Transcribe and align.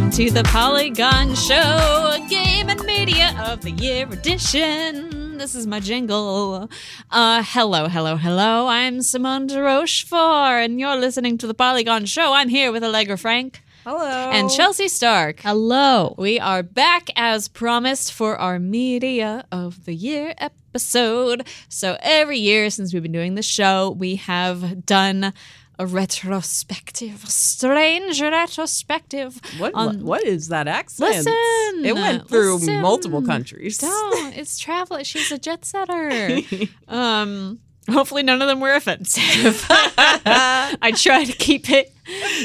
Welcome 0.00 0.16
to 0.16 0.30
the 0.30 0.42
Polygon 0.44 1.34
Show, 1.34 2.26
Game 2.30 2.70
and 2.70 2.82
Media 2.86 3.34
of 3.38 3.60
the 3.60 3.70
Year 3.72 4.06
edition. 4.10 5.36
This 5.36 5.54
is 5.54 5.66
my 5.66 5.78
jingle. 5.78 6.70
Uh, 7.10 7.42
hello, 7.46 7.86
hello, 7.86 8.16
hello. 8.16 8.66
I'm 8.66 9.02
Simone 9.02 9.46
de 9.46 9.60
Rochefort, 9.60 10.64
and 10.64 10.80
you're 10.80 10.96
listening 10.96 11.36
to 11.38 11.46
the 11.46 11.52
Polygon 11.52 12.06
Show. 12.06 12.32
I'm 12.32 12.48
here 12.48 12.72
with 12.72 12.82
Allegra 12.82 13.18
Frank. 13.18 13.62
Hello. 13.84 14.30
And 14.30 14.50
Chelsea 14.50 14.88
Stark. 14.88 15.40
Hello. 15.40 16.14
We 16.16 16.40
are 16.40 16.62
back 16.62 17.10
as 17.14 17.48
promised 17.48 18.10
for 18.14 18.36
our 18.36 18.58
Media 18.58 19.44
of 19.52 19.84
the 19.84 19.94
Year 19.94 20.32
episode. 20.38 21.46
So 21.68 21.98
every 22.00 22.38
year 22.38 22.70
since 22.70 22.94
we've 22.94 23.02
been 23.02 23.12
doing 23.12 23.34
the 23.34 23.42
show, 23.42 23.90
we 23.90 24.16
have 24.16 24.86
done 24.86 25.34
a 25.80 25.86
retrospective, 25.86 27.24
a 27.24 27.26
strange 27.26 28.20
retrospective. 28.20 29.40
What, 29.56 29.72
on- 29.74 30.04
what 30.04 30.22
is 30.24 30.48
that 30.48 30.68
accent? 30.68 31.10
Listen, 31.10 31.84
It 31.86 31.94
went 31.94 32.28
through 32.28 32.56
listen. 32.56 32.82
multiple 32.82 33.22
countries. 33.22 33.78
Don't. 33.78 34.36
It's 34.36 34.58
travel. 34.58 35.02
She's 35.04 35.32
a 35.32 35.38
jet 35.38 35.64
setter. 35.64 36.40
um, 36.88 37.60
hopefully 37.90 38.22
none 38.22 38.40
of 38.42 38.48
them 38.48 38.60
were 38.60 38.74
offensive. 38.74 39.64
I 39.70 40.92
try 40.96 41.24
to 41.24 41.32
keep 41.32 41.70
it 41.70 41.92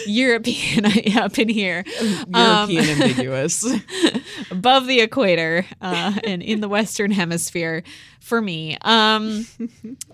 European 0.06 0.86
up 1.18 1.40
in 1.40 1.50
here, 1.50 1.84
Um, 2.34 2.70
European 2.70 3.02
ambiguous. 3.02 3.66
above 4.52 4.88
the 4.88 5.00
equator, 5.02 5.66
uh, 5.82 6.14
and 6.24 6.44
in 6.44 6.62
the 6.62 6.70
Western 6.70 7.12
Hemisphere 7.12 7.84
for 8.20 8.42
me. 8.42 8.78
Um, 8.82 9.46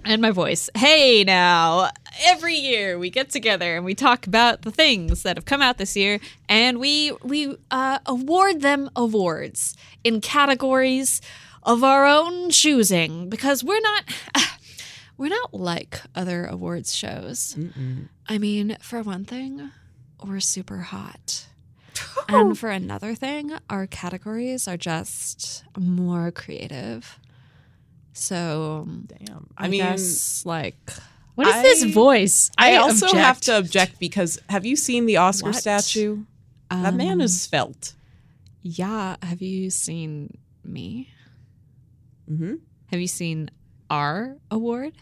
and 0.05 0.21
my 0.21 0.31
voice. 0.31 0.69
Hey, 0.75 1.23
now 1.23 1.89
every 2.25 2.55
year 2.55 2.97
we 2.99 3.09
get 3.09 3.29
together 3.29 3.75
and 3.75 3.85
we 3.85 3.95
talk 3.95 4.27
about 4.27 4.61
the 4.63 4.71
things 4.71 5.23
that 5.23 5.37
have 5.37 5.45
come 5.45 5.61
out 5.61 5.77
this 5.77 5.95
year, 5.97 6.19
and 6.47 6.79
we 6.79 7.11
we 7.23 7.55
uh, 7.71 7.99
award 8.05 8.61
them 8.61 8.89
awards 8.95 9.75
in 10.03 10.21
categories 10.21 11.21
of 11.63 11.83
our 11.83 12.05
own 12.07 12.49
choosing 12.49 13.29
because 13.29 13.63
we're 13.63 13.81
not. 13.81 14.03
We're 15.17 15.29
not 15.29 15.53
like 15.53 16.01
other 16.15 16.45
awards 16.45 16.95
shows. 16.95 17.57
I 18.27 18.37
mean, 18.37 18.77
for 18.81 19.01
one 19.03 19.25
thing, 19.25 19.71
we're 20.23 20.39
super 20.39 20.77
hot. 20.79 21.45
and 22.29 22.57
for 22.57 22.69
another 22.69 23.13
thing, 23.15 23.51
our 23.69 23.85
categories 23.87 24.67
are 24.67 24.77
just 24.77 25.63
more 25.77 26.31
creative. 26.31 27.19
So, 28.13 28.87
Damn. 29.07 29.47
I, 29.57 29.65
I, 29.65 29.69
mean, 29.69 29.81
guess, 29.81 30.45
like, 30.45 30.75
What 31.35 31.47
is 31.47 31.55
I- 31.55 31.61
this 31.61 31.83
voice? 31.83 32.49
I, 32.57 32.75
also 32.77 33.05
object. 33.07 33.23
have 33.23 33.41
to 33.41 33.57
object 33.57 33.99
because 33.99 34.39
have 34.49 34.65
you 34.65 34.75
seen 34.75 35.05
the 35.05 35.17
Oscar 35.17 35.47
What? 35.49 35.55
statue? 35.55 36.23
that 36.69 36.93
man 36.95 37.13
um, 37.13 37.21
is 37.21 37.41
svelte. 37.41 37.93
yeah. 38.61 39.17
Have 39.21 39.41
you 39.41 39.69
seen 39.69 40.37
me? 40.63 41.09
hmm 42.27 42.55
Have 42.91 42.99
you 43.01 43.07
seen 43.07 43.49
our 43.91 44.37
award? 44.49 44.93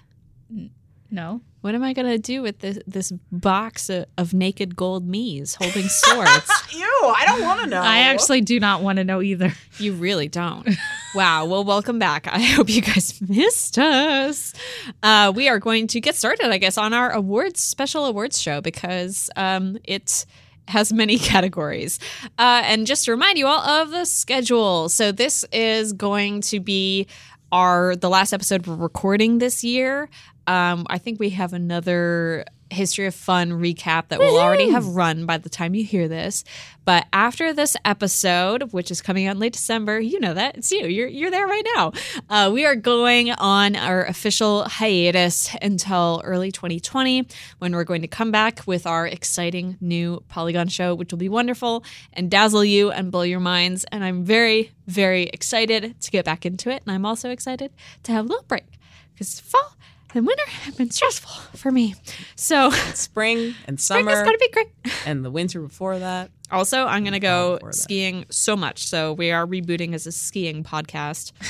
No. 1.11 1.41
What 1.61 1.75
am 1.75 1.83
I 1.83 1.93
gonna 1.93 2.17
do 2.17 2.41
with 2.41 2.59
this 2.59 2.79
this 2.87 3.11
box 3.31 3.89
of, 3.89 4.05
of 4.17 4.33
naked 4.33 4.75
gold 4.75 5.05
me's 5.05 5.55
holding 5.55 5.87
swords? 5.87 6.49
Ew, 6.73 7.13
I 7.15 7.25
don't 7.25 7.41
want 7.41 7.61
to 7.61 7.67
know. 7.67 7.81
I 7.81 7.99
actually 7.99 8.41
do 8.41 8.59
not 8.59 8.81
want 8.81 8.97
to 8.97 9.03
know 9.03 9.21
either. 9.21 9.53
You 9.77 9.93
really 9.93 10.27
don't. 10.27 10.67
wow. 11.15 11.45
Well, 11.45 11.63
welcome 11.63 11.99
back. 11.99 12.27
I 12.27 12.39
hope 12.55 12.69
you 12.69 12.81
guys 12.81 13.21
missed 13.21 13.77
us. 13.77 14.53
Uh, 15.01 15.31
we 15.33 15.47
are 15.47 15.57
going 15.57 15.87
to 15.87 16.01
get 16.01 16.15
started, 16.15 16.47
I 16.49 16.57
guess, 16.57 16.77
on 16.77 16.93
our 16.93 17.11
awards 17.11 17.61
special 17.61 18.05
awards 18.05 18.41
show 18.41 18.59
because 18.59 19.29
um, 19.37 19.77
it 19.85 20.25
has 20.67 20.91
many 20.91 21.17
categories. 21.17 21.97
Uh, 22.37 22.61
and 22.65 22.85
just 22.85 23.05
to 23.05 23.11
remind 23.11 23.37
you 23.37 23.47
all 23.47 23.61
of 23.61 23.91
the 23.91 24.03
schedule. 24.05 24.89
So 24.89 25.13
this 25.13 25.45
is 25.53 25.93
going 25.93 26.41
to 26.41 26.59
be 26.59 27.07
our 27.51 27.95
the 27.95 28.09
last 28.09 28.33
episode 28.33 28.67
we're 28.67 28.75
recording 28.75 29.39
this 29.39 29.63
year. 29.63 30.09
Um, 30.47 30.85
I 30.89 30.97
think 30.97 31.19
we 31.19 31.31
have 31.31 31.53
another 31.53 32.45
history 32.71 33.05
of 33.05 33.15
fun 33.15 33.51
recap 33.51 34.09
that 34.09 34.19
will 34.19 34.37
already 34.37 34.69
have 34.69 34.85
run 34.87 35.25
by 35.25 35.37
the 35.37 35.49
time 35.49 35.73
you 35.73 35.83
hear 35.83 36.07
this. 36.07 36.43
But 36.85 37.05
after 37.13 37.53
this 37.53 37.75
episode, 37.85 38.73
which 38.73 38.89
is 38.89 39.01
coming 39.01 39.27
out 39.27 39.35
in 39.35 39.39
late 39.39 39.53
December, 39.53 39.99
you 39.99 40.19
know 40.19 40.33
that 40.33 40.57
it's 40.57 40.71
you. 40.71 40.87
You're 40.87 41.07
you're 41.07 41.31
there 41.31 41.45
right 41.45 41.65
now. 41.75 41.91
Uh, 42.29 42.49
we 42.51 42.65
are 42.65 42.75
going 42.75 43.31
on 43.31 43.75
our 43.75 44.05
official 44.05 44.63
hiatus 44.63 45.55
until 45.61 46.21
early 46.23 46.51
2020, 46.51 47.27
when 47.59 47.73
we're 47.75 47.83
going 47.83 48.01
to 48.01 48.07
come 48.07 48.31
back 48.31 48.63
with 48.65 48.87
our 48.87 49.05
exciting 49.05 49.77
new 49.81 50.23
Polygon 50.29 50.67
show, 50.67 50.95
which 50.95 51.11
will 51.11 51.19
be 51.19 51.29
wonderful 51.29 51.83
and 52.13 52.31
dazzle 52.31 52.65
you 52.65 52.91
and 52.91 53.11
blow 53.11 53.23
your 53.23 53.39
minds. 53.39 53.85
And 53.91 54.03
I'm 54.03 54.23
very 54.23 54.71
very 54.87 55.23
excited 55.23 55.99
to 56.01 56.11
get 56.11 56.25
back 56.25 56.45
into 56.45 56.71
it, 56.71 56.81
and 56.85 56.91
I'm 56.91 57.05
also 57.05 57.29
excited 57.29 57.71
to 58.03 58.11
have 58.11 58.25
a 58.25 58.27
little 58.27 58.45
break 58.47 58.65
because 59.13 59.39
fall 59.39 59.75
and 60.15 60.25
winter 60.25 60.43
have 60.47 60.77
been 60.77 60.89
stressful 60.91 61.31
for 61.57 61.71
me. 61.71 61.95
So 62.35 62.69
spring 62.93 63.55
and 63.67 63.79
spring 63.79 64.05
summer 64.05 64.11
is 64.11 64.23
going 64.23 64.33
to 64.33 64.39
be 64.39 64.49
great. 64.49 64.67
and 65.05 65.23
the 65.23 65.31
winter 65.31 65.61
before 65.61 65.99
that. 65.99 66.31
Also, 66.51 66.85
I'm 66.85 67.03
going 67.03 67.13
to 67.13 67.19
go 67.19 67.55
before 67.55 67.69
that. 67.69 67.75
skiing 67.75 68.25
so 68.29 68.55
much. 68.55 68.85
So 68.87 69.13
we 69.13 69.31
are 69.31 69.45
rebooting 69.45 69.93
as 69.93 70.07
a 70.07 70.11
skiing 70.11 70.63
podcast. 70.63 71.31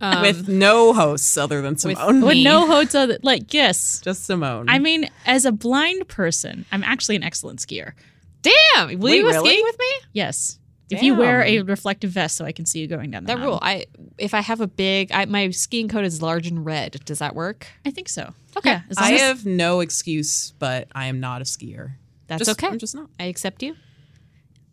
Um, 0.00 0.22
with 0.22 0.48
no 0.48 0.92
hosts 0.92 1.36
other 1.38 1.62
than 1.62 1.78
Simone. 1.78 2.20
With 2.20 2.34
Me. 2.34 2.44
no 2.44 2.66
hosts 2.66 2.94
other 2.94 3.16
like 3.22 3.54
yes. 3.54 4.00
Just 4.00 4.24
Simone. 4.26 4.68
I 4.68 4.78
mean, 4.78 5.08
as 5.24 5.46
a 5.46 5.52
blind 5.52 6.08
person, 6.08 6.66
I'm 6.72 6.82
actually 6.82 7.16
an 7.16 7.22
excellent 7.22 7.60
skier. 7.60 7.92
damn, 8.42 8.88
will 8.88 8.98
Wait, 8.98 9.16
you 9.18 9.22
go 9.22 9.28
really? 9.30 9.50
skiing 9.50 9.64
with 9.64 9.78
me? 9.78 9.86
Yes. 10.12 10.58
If 10.90 11.02
you 11.02 11.14
wear 11.14 11.42
a 11.42 11.60
reflective 11.62 12.10
vest 12.10 12.36
so 12.36 12.44
I 12.44 12.52
can 12.52 12.66
see 12.66 12.80
you 12.80 12.86
going 12.86 13.10
down 13.10 13.24
the 13.24 13.28
That 13.28 13.38
mountain. 13.38 13.48
rule. 13.50 13.58
I 13.62 13.86
if 14.18 14.34
I 14.34 14.40
have 14.40 14.60
a 14.60 14.66
big, 14.66 15.10
I, 15.12 15.24
my 15.24 15.50
skiing 15.50 15.88
coat 15.88 16.04
is 16.04 16.20
large 16.22 16.46
and 16.46 16.64
red. 16.64 17.00
Does 17.04 17.18
that 17.20 17.34
work? 17.34 17.66
I 17.84 17.90
think 17.90 18.08
so. 18.08 18.32
Okay. 18.56 18.70
Yeah, 18.70 18.82
I 18.96 19.14
as- 19.14 19.20
have 19.20 19.46
no 19.46 19.80
excuse, 19.80 20.52
but 20.58 20.88
I 20.94 21.06
am 21.06 21.18
not 21.20 21.40
a 21.40 21.44
skier. 21.44 21.92
That's 22.26 22.44
Just- 22.46 22.50
okay. 22.62 22.68
I'm 22.72 22.78
just 22.78 22.94
not. 22.94 23.08
I 23.18 23.24
accept 23.24 23.62
you. 23.62 23.74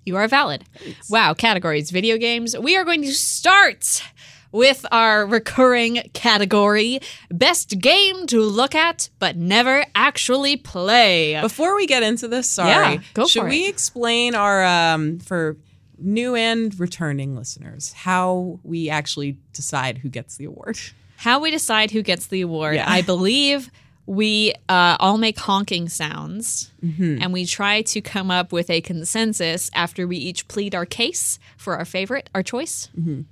You 0.05 0.15
are 0.17 0.27
valid. 0.27 0.63
Wow, 1.09 1.33
categories 1.33 1.91
video 1.91 2.17
games. 2.17 2.57
We 2.57 2.75
are 2.75 2.83
going 2.83 3.03
to 3.03 3.13
start 3.13 4.03
with 4.51 4.85
our 4.91 5.25
recurring 5.25 6.01
category 6.13 6.99
best 7.29 7.79
game 7.79 8.25
to 8.27 8.41
look 8.41 8.75
at 8.75 9.09
but 9.19 9.37
never 9.37 9.85
actually 9.95 10.57
play. 10.57 11.39
Before 11.39 11.75
we 11.75 11.85
get 11.87 12.03
into 12.03 12.27
this, 12.27 12.49
sorry, 12.49 12.69
Yeah, 12.95 13.01
go 13.13 13.27
should 13.27 13.43
for 13.43 13.47
we 13.49 13.65
it. 13.65 13.69
explain 13.69 14.35
our 14.35 14.63
um 14.65 15.19
for 15.19 15.55
new 16.01 16.35
and 16.35 16.77
returning 16.79 17.35
listeners 17.35 17.93
how 17.93 18.59
we 18.63 18.89
actually 18.89 19.37
decide 19.53 19.99
who 19.99 20.09
gets 20.09 20.37
the 20.37 20.45
award? 20.45 20.77
How 21.17 21.39
we 21.39 21.51
decide 21.51 21.91
who 21.91 22.01
gets 22.01 22.27
the 22.27 22.41
award, 22.41 22.75
Yeah. 22.75 22.85
I 22.89 23.01
believe 23.03 23.69
we 24.07 24.53
uh, 24.67 24.97
all 24.99 25.17
make 25.19 25.37
honking 25.39 25.87
sounds 25.87 26.71
and 26.81 27.31
we 27.31 27.45
try 27.45 27.83
to 27.83 28.01
come 28.01 28.31
up 28.31 28.51
with 28.51 28.69
a 28.71 28.81
consensus 28.81 29.69
after 29.73 30.07
we 30.07 30.17
each 30.17 30.47
plead 30.47 30.73
our 30.73 30.85
case 30.87 31.37
for 31.57 31.77
our 31.77 31.85
favorite, 31.85 32.29
our 32.33 32.41
choice. 32.43 32.89
That's 32.95 33.25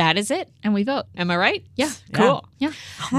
That 0.00 0.16
is 0.16 0.30
it. 0.30 0.48
and 0.64 0.72
we 0.72 0.82
vote. 0.82 1.04
Am 1.14 1.30
I 1.30 1.36
right? 1.36 1.62
Yeah. 1.76 1.90
Cool. 2.14 2.42
Yeah. 2.58 2.72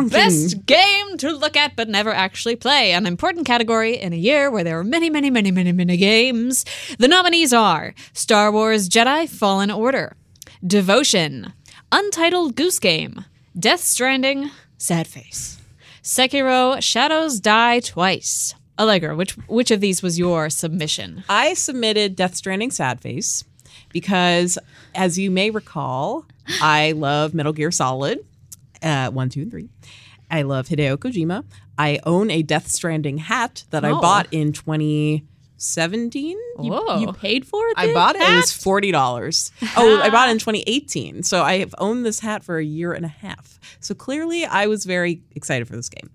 Best 0.09 0.65
game 0.65 1.17
to 1.17 1.29
look 1.31 1.55
at 1.55 1.75
but 1.75 1.87
never 1.87 2.09
actually 2.11 2.55
play. 2.55 2.91
An 2.93 3.05
important 3.05 3.45
category 3.45 3.97
in 3.99 4.13
a 4.13 4.15
year 4.17 4.49
where 4.49 4.63
there 4.63 4.79
are 4.79 4.83
many, 4.83 5.09
many, 5.11 5.29
many, 5.29 5.51
many, 5.51 5.71
many 5.71 5.95
games. 5.97 6.65
The 6.97 7.07
nominees 7.07 7.53
are 7.53 7.93
Star 8.13 8.51
Wars 8.51 8.89
Jedi 8.89 9.29
Fallen 9.29 9.69
Order, 9.69 10.15
Devotion, 10.65 11.53
Untitled 11.91 12.55
Goose 12.55 12.79
Game, 12.79 13.25
Death 13.57 13.81
Stranding, 13.81 14.49
Sad 14.79 15.05
Face, 15.07 15.59
Sekiro 16.01 16.81
Shadows 16.81 17.39
Die 17.39 17.79
Twice. 17.81 18.55
Allegra, 18.79 19.15
which 19.15 19.33
which 19.47 19.69
of 19.69 19.81
these 19.81 20.01
was 20.01 20.17
your 20.17 20.49
submission? 20.49 21.23
I 21.29 21.53
submitted 21.53 22.15
Death 22.15 22.33
Stranding 22.33 22.71
Sad 22.71 22.99
Face 23.01 23.43
because, 23.89 24.57
as 24.95 25.19
you 25.19 25.29
may 25.29 25.51
recall, 25.51 26.25
I 26.61 26.93
love 26.93 27.33
Metal 27.33 27.53
Gear 27.53 27.71
Solid 27.71 28.25
uh, 28.81 29.09
1, 29.11 29.29
2, 29.29 29.41
and 29.43 29.51
3. 29.51 29.69
I 30.29 30.41
love 30.43 30.67
Hideo 30.67 30.97
Kojima. 30.97 31.43
I 31.77 31.99
own 32.05 32.31
a 32.31 32.41
Death 32.41 32.67
Stranding 32.69 33.17
hat 33.19 33.63
that 33.69 33.83
I 33.85 33.91
Oh. 33.91 33.99
bought 34.01 34.27
in 34.31 34.53
2017. 34.53 36.37
Whoa. 36.57 36.99
You 36.99 37.13
paid 37.13 37.45
for 37.45 37.65
it? 37.67 37.73
I 37.77 37.93
bought 37.93 38.15
it. 38.15 38.21
It 38.21 38.35
was 38.35 38.51
forty 38.53 38.91
dollars. 38.91 39.51
Oh, 39.77 39.99
I 40.01 40.09
bought 40.09 40.29
it 40.29 40.33
in 40.33 40.39
2018. 40.39 41.23
So 41.23 41.43
I 41.43 41.57
have 41.59 41.73
owned 41.77 42.05
this 42.05 42.19
hat 42.19 42.43
for 42.43 42.57
a 42.57 42.63
year 42.63 42.93
and 42.93 43.05
a 43.05 43.09
half. 43.09 43.59
So 43.79 43.93
clearly, 43.93 44.45
I 44.45 44.67
was 44.67 44.85
very 44.85 45.21
excited 45.35 45.67
for 45.67 45.75
this 45.75 45.89
game. 45.89 46.09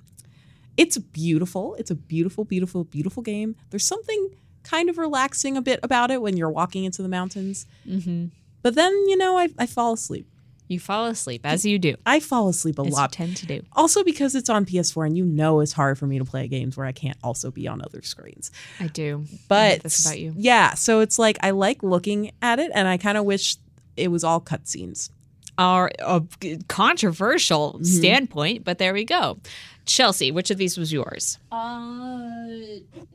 It's 0.77 0.99
beautiful. 0.99 1.75
It's 1.79 1.91
a 1.91 1.95
beautiful, 1.95 2.45
beautiful, 2.45 2.85
beautiful 2.85 3.23
game. 3.23 3.57
There's 3.71 3.87
something 3.87 4.31
kind 4.63 4.91
of 4.91 4.99
relaxing 4.99 5.57
a 5.57 5.63
bit 5.63 5.81
about 5.83 6.11
it 6.11 6.21
when 6.21 6.37
you're 6.37 6.51
walking 6.51 6.85
into 6.85 7.03
the 7.03 7.09
mountains. 7.09 7.67
Mm-hmm. 7.89 8.27
But 8.67 8.75
then, 8.75 8.93
you 9.09 9.17
know, 9.17 9.39
I, 9.39 9.49
I 9.59 9.67
fall 9.67 9.93
asleep. 9.93 10.27
You 10.67 10.81
fall 10.81 11.07
asleep 11.07 11.43
as 11.45 11.65
you 11.65 11.79
do. 11.79 11.95
I 12.05 12.19
fall 12.19 12.49
asleep 12.49 12.81
a 12.81 12.83
As 12.83 12.89
you 12.89 12.95
lot. 12.95 13.13
tend 13.13 13.37
to 13.37 13.47
do. 13.47 13.63
Also 13.75 14.03
because 14.03 14.35
it's 14.35 14.51
on 14.51 14.67
PS4 14.67 15.07
and 15.07 15.17
you 15.17 15.25
know 15.25 15.61
it's 15.61 15.71
hard 15.73 15.97
for 15.97 16.09
me 16.09 16.19
to 16.19 16.25
play 16.25 16.49
games 16.49 16.77
where 16.77 16.85
I 16.87 16.91
can't 16.91 17.17
also 17.23 17.53
be 17.53 17.69
on 17.69 17.81
other 17.81 18.03
screens. 18.03 18.51
I 18.81 18.89
do. 18.89 19.25
But 19.47 19.79
about 19.85 20.19
you. 20.19 20.35
yeah, 20.37 20.75
so 20.75 20.99
it's 20.99 21.17
like 21.21 21.39
I 21.41 21.51
like 21.53 21.85
looking 21.85 22.33
at 22.43 22.59
it 22.59 22.73
and 22.75 22.89
I 22.89 22.97
kind 22.97 23.17
of 23.17 23.25
wish 23.25 23.59
it 23.97 24.09
was 24.09 24.25
all 24.25 24.41
cutscenes. 24.41 25.11
Our 25.57 25.93
a 26.01 26.23
controversial 26.67 27.75
Mm-hmm. 27.75 27.85
standpoint, 27.85 28.65
but 28.65 28.79
there 28.79 28.93
we 28.93 29.05
go. 29.05 29.39
Chelsea, 29.87 30.31
which 30.31 30.51
of 30.51 30.59
these 30.59 30.77
was 30.77 30.93
yours? 30.93 31.39
Uh, 31.51 32.47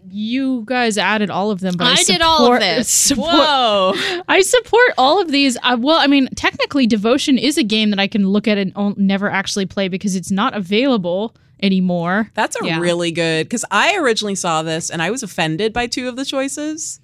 you 0.09 0.63
guys 0.65 0.97
added 0.97 1.29
all 1.29 1.51
of 1.51 1.59
them, 1.59 1.75
but 1.77 1.88
I, 1.88 1.91
I 2.00 2.03
did 2.03 2.21
all 2.21 2.53
of 2.53 2.59
this. 2.59 2.88
Support, 3.12 3.27
Whoa. 3.29 3.94
I 4.27 4.41
support 4.41 4.91
all 4.97 5.21
of 5.21 5.31
these. 5.31 5.57
I, 5.63 5.75
well, 5.75 5.97
I 6.00 6.07
mean, 6.07 6.29
technically, 6.35 6.88
Devotion 6.88 7.38
is 7.38 7.57
a 7.57 7.63
game 7.63 7.89
that 7.89 8.00
I 8.00 8.07
can 8.07 8.27
look 8.29 8.47
at 8.47 8.57
and 8.57 8.71
o- 8.75 8.95
never 8.97 9.29
actually 9.29 9.65
play 9.65 9.89
because 9.89 10.15
it's 10.15 10.31
not 10.31 10.53
available 10.56 11.35
anymore. 11.62 12.31
That's 12.35 12.56
a 12.62 12.65
Yeah. 12.65 12.79
really 12.79 13.12
good 13.12 13.45
because 13.47 13.65
I 13.69 13.97
originally 13.97 14.35
saw 14.35 14.63
this 14.63 14.89
and 14.89 15.01
I 15.01 15.12
was 15.12 15.23
offended 15.23 15.73
by 15.73 15.88
two 15.88 16.07
of 16.07 16.15
the 16.15 16.23
choices. 16.25 17.00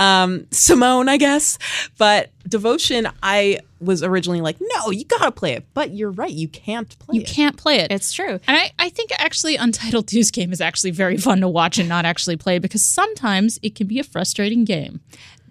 Um, 0.00 0.46
Simone, 0.50 1.08
I 1.08 1.16
guess, 1.18 1.58
but 1.98 2.30
Devotion, 2.48 3.06
I 3.22 3.58
was 3.80 4.02
originally 4.02 4.40
like, 4.40 4.56
no, 4.60 4.90
you 4.90 5.04
gotta 5.04 5.30
play 5.30 5.52
it. 5.52 5.66
But 5.74 5.90
you're 5.92 6.10
right, 6.10 6.30
you 6.32 6.48
can't 6.48 6.98
play 6.98 7.16
You 7.16 7.20
it. 7.22 7.26
can't 7.28 7.56
play 7.56 7.76
it. 7.80 7.92
It's 7.92 8.12
true. 8.12 8.40
And 8.46 8.56
I, 8.56 8.70
I 8.78 8.88
think 8.88 9.10
actually 9.18 9.56
Untitled 9.56 10.06
Goose 10.06 10.30
Game 10.30 10.52
is 10.52 10.60
actually 10.60 10.90
very 10.90 11.16
fun 11.16 11.40
to 11.40 11.48
watch 11.48 11.78
and 11.78 11.88
not 11.88 12.04
actually 12.04 12.36
play 12.36 12.58
because 12.58 12.84
sometimes 12.84 13.58
it 13.62 13.74
can 13.74 13.86
be 13.86 13.98
a 13.98 14.04
frustrating 14.04 14.64
game. 14.64 15.00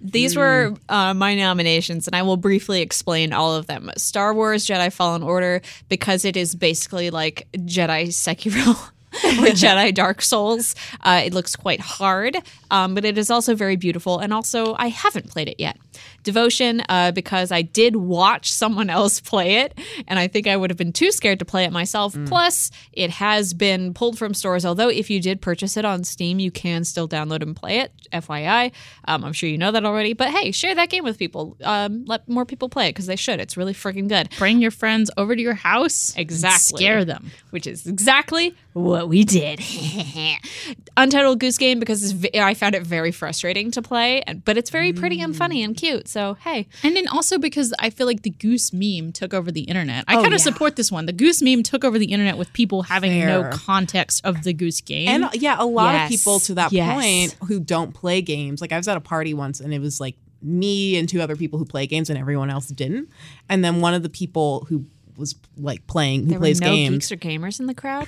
These 0.01 0.37
were 0.37 0.75
uh, 0.87 1.13
my 1.13 1.35
nominations, 1.35 2.07
and 2.07 2.15
I 2.15 2.21
will 2.21 2.37
briefly 2.37 2.81
explain 2.81 3.33
all 3.33 3.53
of 3.55 3.67
them. 3.67 3.91
Star 3.97 4.33
Wars 4.33 4.65
Jedi 4.65 4.93
Fallen 4.93 5.21
Order, 5.23 5.61
because 5.89 6.23
it 6.23 6.37
is 6.37 6.55
basically 6.55 7.09
like 7.09 7.47
Jedi 7.53 8.07
Sekiro. 8.07 8.89
or 9.23 9.51
Jedi 9.53 9.93
Dark 9.93 10.21
Souls. 10.21 10.75
Uh, 11.01 11.21
it 11.25 11.33
looks 11.33 11.55
quite 11.55 11.79
hard, 11.79 12.37
um, 12.69 12.95
but 12.95 13.05
it 13.05 13.17
is 13.17 13.31
also 13.31 13.55
very 13.55 13.75
beautiful. 13.75 14.19
And 14.19 14.33
also, 14.33 14.75
I 14.77 14.87
haven't 14.87 15.29
played 15.29 15.47
it 15.47 15.59
yet. 15.59 15.77
Devotion, 16.23 16.81
uh, 16.89 17.11
because 17.11 17.51
I 17.51 17.61
did 17.61 17.95
watch 17.95 18.51
someone 18.51 18.89
else 18.89 19.19
play 19.31 19.57
it, 19.57 19.77
and 20.07 20.19
I 20.19 20.27
think 20.27 20.47
I 20.47 20.55
would 20.57 20.69
have 20.69 20.77
been 20.77 20.93
too 20.93 21.11
scared 21.11 21.39
to 21.39 21.45
play 21.45 21.63
it 21.65 21.71
myself. 21.71 22.15
Plus, 22.25 22.71
it 22.93 23.09
has 23.11 23.53
been 23.53 23.93
pulled 23.93 24.17
from 24.17 24.33
stores. 24.33 24.65
Although, 24.65 24.89
if 24.89 25.09
you 25.09 25.21
did 25.21 25.41
purchase 25.41 25.77
it 25.77 25.85
on 25.85 26.03
Steam, 26.03 26.39
you 26.39 26.51
can 26.51 26.83
still 26.83 27.07
download 27.07 27.41
and 27.41 27.55
play 27.55 27.79
it. 27.79 27.91
FYI, 28.11 28.71
um, 29.05 29.23
I'm 29.23 29.33
sure 29.33 29.47
you 29.49 29.57
know 29.57 29.71
that 29.71 29.85
already. 29.85 30.13
But 30.13 30.29
hey, 30.31 30.51
share 30.51 30.73
that 30.75 30.89
game 30.89 31.03
with 31.03 31.17
people. 31.19 31.55
Um, 31.63 32.05
let 32.05 32.27
more 32.27 32.45
people 32.45 32.67
play 32.69 32.87
it 32.87 32.93
because 32.93 33.05
they 33.05 33.15
should. 33.15 33.39
It's 33.39 33.55
really 33.55 33.73
freaking 33.73 34.07
good. 34.09 34.29
Bring 34.37 34.61
your 34.61 34.71
friends 34.71 35.11
over 35.15 35.35
to 35.35 35.41
your 35.41 35.53
house. 35.53 36.13
Exactly. 36.17 36.77
scare 36.79 37.05
them. 37.05 37.31
which 37.51 37.65
is 37.67 37.85
exactly 37.87 38.55
what 38.73 39.07
we 39.09 39.23
did. 39.23 39.59
Untitled 40.97 41.39
Goose 41.39 41.57
Game 41.57 41.79
because 41.79 42.25
I 42.35 42.53
found 42.53 42.75
it 42.75 42.83
very 42.83 43.11
frustrating 43.11 43.71
to 43.71 43.81
play, 43.81 44.21
and- 44.23 44.43
but 44.43 44.57
it's 44.57 44.69
very 44.69 44.93
pretty 44.93 45.21
and 45.21 45.35
funny 45.35 45.63
and 45.63 45.75
cute. 45.75 45.88
So 46.05 46.35
hey, 46.45 46.67
And 46.83 46.95
then 46.95 47.07
also 47.07 47.37
because 47.37 47.73
I 47.79 47.89
feel 47.89 48.05
like 48.07 48.21
the 48.23 48.29
goose 48.29 48.71
meme 48.73 49.11
took 49.11 49.33
over 49.33 49.51
the 49.51 49.61
internet. 49.61 50.05
I 50.07 50.13
Oh, 50.15 50.21
kind 50.21 50.27
of 50.33 50.39
yeah. 50.39 50.43
support 50.43 50.75
this 50.75 50.91
one. 50.91 51.05
The 51.05 51.13
goose 51.13 51.41
meme 51.41 51.63
took 51.63 51.83
over 51.83 51.97
the 51.99 52.05
internet 52.11 52.37
with 52.37 52.51
people 52.53 52.83
having 52.83 53.19
no 53.25 53.49
context 53.51 54.21
of 54.25 54.43
the 54.43 54.53
goose 54.53 54.81
game. 54.81 55.07
And 55.09 55.29
yeah, 55.33 55.55
a 55.59 55.65
lot 55.65 55.93
Yes. 55.93 56.05
of 56.05 56.09
people 56.09 56.39
to 56.41 56.53
that 56.55 56.71
Yes. 56.71 56.93
point 56.93 57.49
who 57.49 57.59
don't 57.59 57.93
play 57.93 58.21
games. 58.21 58.61
Like 58.61 58.71
I 58.71 58.77
was 58.77 58.87
at 58.87 58.97
a 58.97 59.01
party 59.01 59.33
once 59.33 59.59
and 59.59 59.73
it 59.73 59.79
was 59.79 59.99
like 59.99 60.15
me 60.41 60.97
and 60.97 61.09
two 61.09 61.21
other 61.21 61.35
people 61.35 61.59
who 61.59 61.65
play 61.65 61.85
games 61.85 62.09
and 62.09 62.17
everyone 62.17 62.49
else 62.49 62.67
didn't. 62.67 63.09
And 63.49 63.63
then 63.63 63.81
one 63.81 63.93
of 63.93 64.03
the 64.03 64.09
people 64.09 64.65
who 64.69 64.85
was 65.17 65.35
like 65.57 65.85
playing 65.87 66.21
who 66.23 66.29
there 66.31 66.39
plays 66.39 66.61
no 66.61 66.67
games. 66.73 67.09
geeks 67.09 67.11
or 67.11 67.17
gamers 67.17 67.59
in 67.59 67.65
the 67.65 67.73
crowd. 67.73 68.07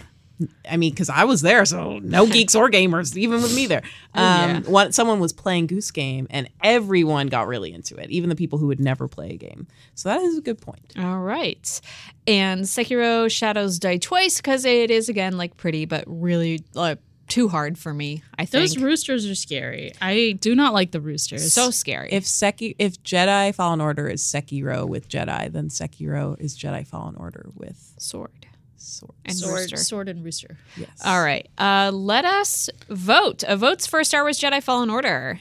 I 0.70 0.78
mean, 0.78 0.92
because 0.92 1.10
I 1.10 1.24
was 1.26 1.42
there, 1.42 1.66
so 1.66 2.00
no 2.00 2.26
geeks 2.32 2.56
or 2.56 2.70
gamers, 2.70 3.16
even 3.18 3.42
with 3.42 3.56
me 3.56 3.66
there. 3.68 3.84
Um, 4.14 4.64
one, 4.64 4.92
someone 4.92 5.20
was 5.20 5.34
playing 5.34 5.68
Goose 5.68 5.92
Game, 5.92 6.28
and 6.30 6.50
everyone 6.64 7.28
got 7.28 7.48
really 7.48 7.74
into 7.74 7.96
it, 7.96 8.10
even 8.10 8.30
the 8.30 8.36
people 8.36 8.60
who 8.60 8.68
would 8.68 8.80
never 8.80 9.08
play 9.08 9.32
a 9.32 9.38
game. 9.38 9.68
So 9.96 10.10
that 10.10 10.22
is 10.22 10.38
a 10.38 10.42
good 10.42 10.62
point. 10.62 10.94
All 10.98 11.20
right, 11.20 11.82
and 12.28 12.62
Sekiro 12.64 13.30
Shadows 13.32 13.80
Die 13.80 13.98
Twice 13.98 14.38
because 14.38 14.66
it 14.66 14.92
is 14.92 15.10
again 15.10 15.38
like 15.38 15.58
pretty, 15.58 15.86
but 15.86 16.04
really 16.08 16.64
uh, 16.76 16.96
too 17.28 17.48
hard 17.48 17.78
for 17.78 17.94
me. 17.94 18.24
I 18.38 18.46
think 18.46 18.62
Those 18.64 18.78
roosters 18.78 19.26
are 19.26 19.36
scary. 19.36 19.94
I 20.02 20.38
do 20.42 20.54
not 20.54 20.74
like 20.74 20.92
the 20.92 21.00
roosters. 21.00 21.54
so 21.54 21.72
scary. 21.72 22.10
If 22.12 22.26
Seki, 22.28 22.76
if 22.78 23.02
Jedi 23.04 23.56
Fallen 23.56 23.80
Order 23.80 24.10
is 24.10 24.22
Sekiro 24.22 24.86
with 24.88 25.08
Jedi, 25.08 25.52
then 25.52 25.70
Sekiro 25.70 26.40
is 26.40 26.58
Jedi 26.58 26.86
Fallen 26.86 27.16
Order 27.16 27.50
with 27.56 27.94
sword 27.98 28.48
sword. 28.82 29.14
and 29.26 29.36
sword, 29.36 29.60
rooster. 29.62 29.78
sword 29.78 30.10
and 30.10 30.24
rooster. 30.24 30.58
Yes. 30.76 30.90
All 31.06 31.24
right. 31.24 31.48
Uh, 31.58 31.92
let 31.94 32.26
us 32.26 32.70
vote. 32.90 33.44
A 33.48 33.56
votes 33.56 33.86
for 33.88 34.04
Star 34.04 34.24
Wars 34.24 34.40
Jedi 34.40 34.62
Fallen 34.62 34.90
Order. 34.90 35.40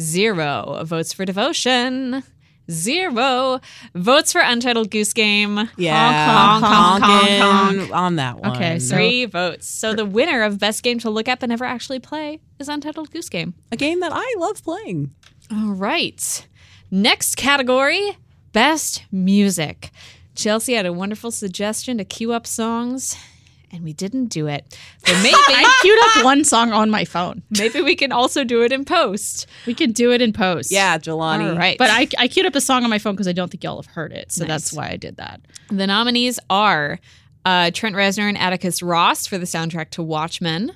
Zero. 0.00 0.80
Votes 0.84 1.12
for 1.12 1.24
Devotion. 1.24 2.22
Zero. 2.70 3.60
Votes 3.94 4.32
for 4.32 4.40
Untitled 4.40 4.90
Goose 4.90 5.12
Game. 5.12 5.68
Yeah, 5.76 6.26
Honk, 6.26 6.64
honk, 6.64 7.04
honk, 7.04 7.30
honking 7.42 7.78
honk. 7.80 7.92
on 7.94 8.16
that 8.16 8.40
one. 8.40 8.56
Okay, 8.56 8.78
so- 8.78 8.96
Three 8.96 9.26
votes. 9.26 9.68
So 9.68 9.94
the 9.94 10.06
winner 10.06 10.42
of 10.42 10.58
Best 10.58 10.82
Game 10.82 10.98
to 11.00 11.10
Look 11.10 11.28
Up 11.28 11.42
and 11.42 11.50
Never 11.50 11.64
Actually 11.64 11.98
Play 12.00 12.40
is 12.58 12.68
Untitled 12.68 13.10
Goose 13.10 13.28
Game. 13.28 13.54
a 13.70 13.76
game 13.76 14.00
that 14.00 14.12
I 14.14 14.34
love 14.38 14.62
playing. 14.64 15.14
All 15.52 15.74
right. 15.74 16.46
Next 16.90 17.36
category 17.36 18.16
Best 18.52 19.04
Music. 19.12 19.90
Chelsea 20.34 20.74
had 20.74 20.86
a 20.86 20.92
wonderful 20.92 21.30
suggestion 21.30 21.98
to 21.98 22.04
queue 22.04 22.32
up 22.32 22.46
songs, 22.46 23.16
and 23.70 23.82
we 23.84 23.92
didn't 23.92 24.26
do 24.26 24.46
it. 24.46 24.76
But 25.04 25.14
maybe. 25.22 25.34
I 25.36 25.78
queued 25.82 25.98
up 26.18 26.24
one 26.24 26.44
song 26.44 26.72
on 26.72 26.90
my 26.90 27.04
phone. 27.04 27.42
Maybe 27.58 27.80
we 27.82 27.94
can 27.96 28.12
also 28.12 28.44
do 28.44 28.62
it 28.62 28.72
in 28.72 28.84
post. 28.84 29.46
We 29.66 29.74
can 29.74 29.92
do 29.92 30.12
it 30.12 30.20
in 30.22 30.32
post. 30.32 30.70
Yeah, 30.72 30.98
Jelani. 30.98 31.50
All 31.50 31.56
right. 31.58 31.78
But 31.78 31.90
I, 31.90 32.08
I 32.18 32.28
queued 32.28 32.46
up 32.46 32.54
a 32.54 32.60
song 32.60 32.84
on 32.84 32.90
my 32.90 32.98
phone 32.98 33.14
because 33.14 33.28
I 33.28 33.32
don't 33.32 33.50
think 33.50 33.62
y'all 33.64 33.76
have 33.80 33.86
heard 33.92 34.12
it. 34.12 34.32
So 34.32 34.42
Nice. 34.44 34.48
that's 34.48 34.72
why 34.72 34.88
I 34.90 34.96
did 34.96 35.16
that. 35.16 35.40
the 35.70 35.86
nominees 35.86 36.38
are 36.50 36.98
uh, 37.44 37.70
Trent 37.72 37.94
Reznor 37.94 38.28
and 38.28 38.38
Atticus 38.38 38.82
Ross 38.82 39.26
for 39.26 39.38
the 39.38 39.44
soundtrack 39.46 39.90
to 39.90 40.02
Watchmen, 40.02 40.72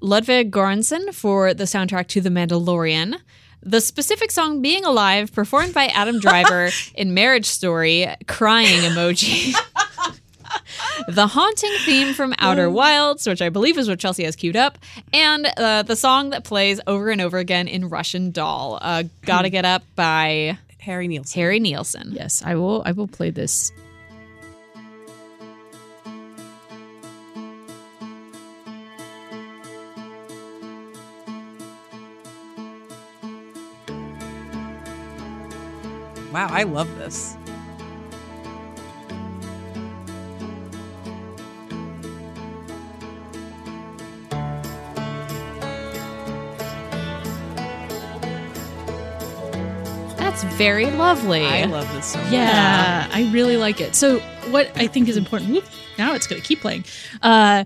Ludwig 0.00 0.50
Göransson 0.52 1.12
for 1.14 1.52
the 1.54 1.64
soundtrack 1.64 2.06
to 2.08 2.20
The 2.20 2.28
Mandalorian. 2.30 3.16
The 3.64 3.80
specific 3.80 4.30
song 4.32 4.60
Being 4.60 4.84
Alive, 4.84 5.32
performed 5.32 5.72
by 5.72 5.86
Adam 5.86 6.18
Driver 6.18 6.70
in 6.94 7.14
Marriage 7.14 7.46
Story, 7.46 8.08
crying 8.26 8.80
emoji. 8.80 9.54
the 11.08 11.28
haunting 11.28 11.72
theme 11.84 12.12
from 12.12 12.34
Outer 12.38 12.68
Wilds, 12.68 13.26
which 13.26 13.40
I 13.40 13.50
believe 13.50 13.78
is 13.78 13.88
what 13.88 14.00
Chelsea 14.00 14.24
has 14.24 14.34
queued 14.34 14.56
up, 14.56 14.78
and 15.12 15.46
uh, 15.56 15.82
the 15.82 15.96
song 15.96 16.30
that 16.30 16.44
plays 16.44 16.80
over 16.86 17.10
and 17.10 17.20
over 17.20 17.38
again 17.38 17.68
in 17.68 17.88
Russian 17.88 18.32
Doll, 18.32 18.78
uh, 18.82 19.04
Gotta 19.24 19.48
Get 19.48 19.64
Up 19.64 19.84
by 19.94 20.58
Harry 20.80 21.06
Nilsson. 21.06 21.40
Harry 21.40 21.60
Nilsson. 21.60 22.12
Yes, 22.12 22.42
I 22.44 22.56
will. 22.56 22.82
I 22.84 22.92
will 22.92 23.08
play 23.08 23.30
this. 23.30 23.70
Wow, 36.32 36.48
I 36.50 36.62
love 36.62 36.88
this. 36.96 37.36
That's 50.16 50.44
very 50.54 50.86
lovely. 50.86 51.44
I 51.44 51.66
love 51.66 51.92
this 51.92 52.06
so 52.06 52.18
much. 52.18 52.32
Yeah, 52.32 53.10
I 53.12 53.30
really 53.30 53.58
like 53.58 53.82
it. 53.82 53.94
So, 53.94 54.20
what 54.50 54.70
I 54.74 54.86
think 54.86 55.10
is 55.10 55.18
important, 55.18 55.52
whoop, 55.52 55.64
now 55.98 56.14
it's 56.14 56.26
going 56.26 56.40
to 56.40 56.48
keep 56.48 56.62
playing. 56.62 56.86
Uh, 57.20 57.64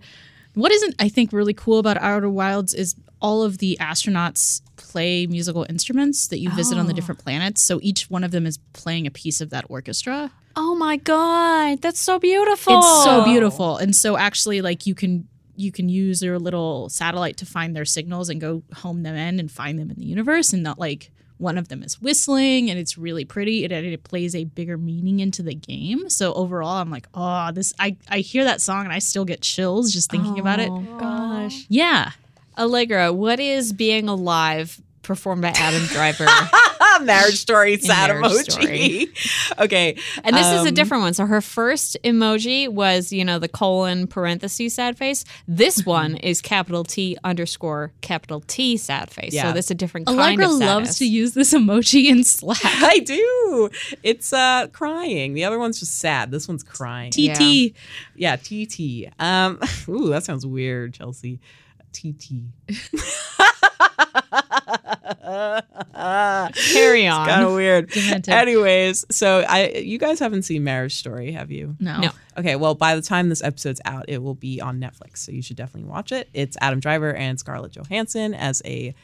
what 0.55 0.73
isn't, 0.73 0.97
I 0.99 1.09
think, 1.09 1.33
really 1.33 1.55
cool 1.55 1.79
about 1.79 1.99
Outer 1.99 2.29
Wilds 2.29 2.75
is 2.75 2.97
all 3.21 3.45
of 3.45 3.59
the 3.59 3.77
astronauts 3.81 4.61
play 4.97 5.27
musical 5.27 5.67
instruments 5.69 6.29
that 6.29 6.39
you 6.39 6.49
visit 6.53 6.79
on 6.79 6.87
the 6.87 6.95
different 6.95 7.21
oh. 7.21 7.25
planets. 7.25 7.63
So, 7.63 7.79
each 7.83 8.09
one 8.09 8.25
of 8.25 8.31
them 8.31 8.47
is 8.47 8.57
playing 8.73 9.07
a 9.07 9.11
piece 9.11 9.43
of 9.43 9.51
that 9.51 9.67
orchestra. 9.69 10.31
oh 10.57 10.75
my 10.75 10.97
god, 10.97 11.83
that's 11.83 12.01
so 12.01 12.19
beautiful. 12.19 12.79
It's 12.79 13.05
so 13.05 13.23
beautiful. 13.25 13.77
And 13.77 13.95
so, 13.95 14.17
actually, 14.17 14.63
like, 14.63 14.87
you 14.87 14.95
can. 14.95 15.29
You 15.59 15.73
can 15.73 15.89
use 15.89 16.21
your 16.23 16.39
little 16.39 16.91
satellite 16.91 17.39
to 17.39 17.47
find 17.47 17.75
their 17.75 17.87
signals 17.87 18.29
and 18.29 18.39
go 18.39 18.63
home 18.75 19.03
them 19.05 19.17
in 19.17 19.41
and 19.41 19.51
find 19.51 19.79
them 19.79 19.91
in 19.91 19.97
the 19.97 20.05
universe, 20.05 20.53
and 20.53 20.63
not 20.63 20.79
like 20.79 21.11
one 21.39 21.57
of 21.57 21.69
them 21.69 21.83
is 21.83 21.99
whistling 22.01 22.69
and 22.71 22.79
it's 22.79 22.99
really 22.99 23.25
pretty 23.25 23.65
it, 23.65 23.73
it 23.73 24.05
plays 24.05 24.35
a 24.35 24.45
bigger 24.45 24.77
meaning 24.79 25.21
into 25.21 25.43
the 25.43 25.55
game 25.55 26.09
so 26.09 26.33
overall 26.33 26.77
i'm 26.81 26.91
like 26.91 27.07
oh 27.13 27.51
this 27.53 27.75
i 27.79 27.95
i 28.09 28.21
hear 28.21 28.45
that 28.45 28.61
song 28.63 28.85
and 28.85 28.93
i 28.93 28.99
still 28.99 29.27
get 29.27 29.43
chills 29.43 29.93
just 29.93 30.11
thinking 30.11 30.39
about 30.39 30.61
it 30.61 30.71
Oh 30.71 30.81
gosh. 30.99 31.67
yeah 31.69 32.13
Allegra, 32.59 33.13
what 33.13 33.39
is 33.39 33.73
being 33.75 34.09
alive 34.09 34.81
performed 35.07 35.43
by 35.43 35.53
Adam 35.57 35.87
Driver? 35.87 36.27
Marriage 37.03 37.37
story, 37.37 37.79
sad 37.79 38.09
Marriage 38.09 38.49
emoji. 38.49 39.59
okay. 39.59 39.97
And 40.25 40.37
this 40.37 40.47
is 40.47 40.65
a 40.65 40.69
um, 40.69 40.75
different 40.75 41.03
one. 41.03 41.15
So 41.15 41.27
her 41.27 41.41
first 41.41 41.97
emoji 42.05 42.69
was, 42.69 43.13
you 43.13 43.25
know, 43.25 43.39
the 43.39 43.49
colon 43.49 44.07
parenthesis 44.07 44.75
sad 44.75 44.97
face. 44.97 45.25
This 45.47 45.85
one 45.85 46.17
is 46.17 46.43
capital 46.43 46.85
T 46.85 47.17
underscore 47.25 47.93
capital 48.01 48.43
T 48.47 48.77
sad 48.77 49.11
face. 49.11 49.33
Yeah. 49.33 49.45
So 49.45 49.53
that's 49.53 49.71
a 49.71 49.75
different 49.75 50.07
kind 50.07 50.19
allegra 50.19 50.47
of 50.47 50.53
sadness. 50.53 50.67
loves 50.67 50.99
to 50.99 51.07
use 51.07 51.35
this 51.35 51.55
emoji 51.55 52.07
in 52.07 52.25
slack 52.25 52.59
I 52.65 52.99
do. 53.01 53.71
It's 54.03 54.33
uh 54.33 54.69
crying. 54.73 55.35
The 55.35 55.45
other 55.45 55.59
one's 55.59 55.81
just 55.81 55.99
sad. 55.99 56.31
This 56.31 56.49
one's 56.49 56.63
crying. 56.63 57.11
tt 57.13 57.75
yeah, 58.17 58.37
TT. 58.37 59.13
Um 59.19 59.61
ooh, 59.89 60.09
that 60.09 60.25
sounds 60.25 60.47
weird, 60.47 60.95
Chelsea. 60.95 61.41
TT. 61.93 62.43
Carry 66.55 67.07
on. 67.07 67.29
Kind 67.29 67.45
of 67.45 67.53
weird. 67.55 67.91
Demented. 67.91 68.33
Anyways, 68.33 69.05
so 69.11 69.45
I 69.49 69.69
you 69.69 69.99
guys 69.99 70.19
haven't 70.19 70.43
seen 70.43 70.65
Marriage 70.65 70.95
Story, 70.97 71.33
have 71.33 71.51
you? 71.51 71.77
no, 71.81 72.01
No. 72.01 72.11
Okay, 72.39 72.57
well, 72.57 72.75
by 72.75 72.95
the 72.95 73.03
time 73.03 73.29
this 73.29 73.43
episode's 73.43 73.81
out, 73.85 74.05
it 74.09 74.23
will 74.23 74.35
be 74.35 74.61
on 74.61 74.79
Netflix, 74.79 75.19
so 75.19 75.33
you 75.33 75.41
should 75.43 75.57
definitely 75.57 75.89
watch 75.89 76.13
it. 76.13 76.29
It's 76.35 76.57
Adam 76.61 76.81
Driver 76.81 77.15
and 77.15 77.39
Scarlett 77.39 77.73
Johansson 77.73 78.35
as 78.35 78.61
a 78.65 78.95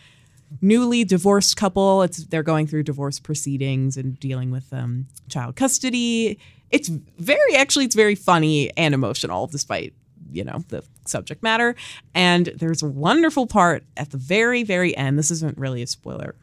newly 0.61 1.05
divorced 1.05 1.57
couple. 1.57 2.03
It's 2.03 2.25
they're 2.25 2.43
going 2.43 2.67
through 2.67 2.83
divorce 2.83 3.19
proceedings 3.19 3.97
and 3.97 4.19
dealing 4.21 4.51
with 4.51 4.73
um, 4.73 5.07
child 5.29 5.57
custody. 5.57 6.39
It's 6.71 6.89
very 6.89 7.57
actually 7.57 7.87
it's 7.87 7.95
very 7.95 8.15
funny 8.15 8.71
and 8.77 8.95
emotional, 8.95 9.47
despite 9.47 9.95
you 10.33 10.45
know 10.45 10.65
the 10.69 10.85
subject 11.07 11.43
matter. 11.43 11.75
And 12.15 12.47
there's 12.57 12.83
a 12.83 12.89
wonderful 12.89 13.47
part 13.47 13.85
at 13.97 14.11
the 14.11 14.19
very 14.19 14.63
very 14.63 14.97
end. 14.97 15.19
This 15.19 15.31
isn't 15.31 15.59
really 15.59 15.83
a 15.83 15.87
spoiler, 15.87 16.35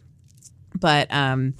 but 0.79 1.11
um, 1.11 1.53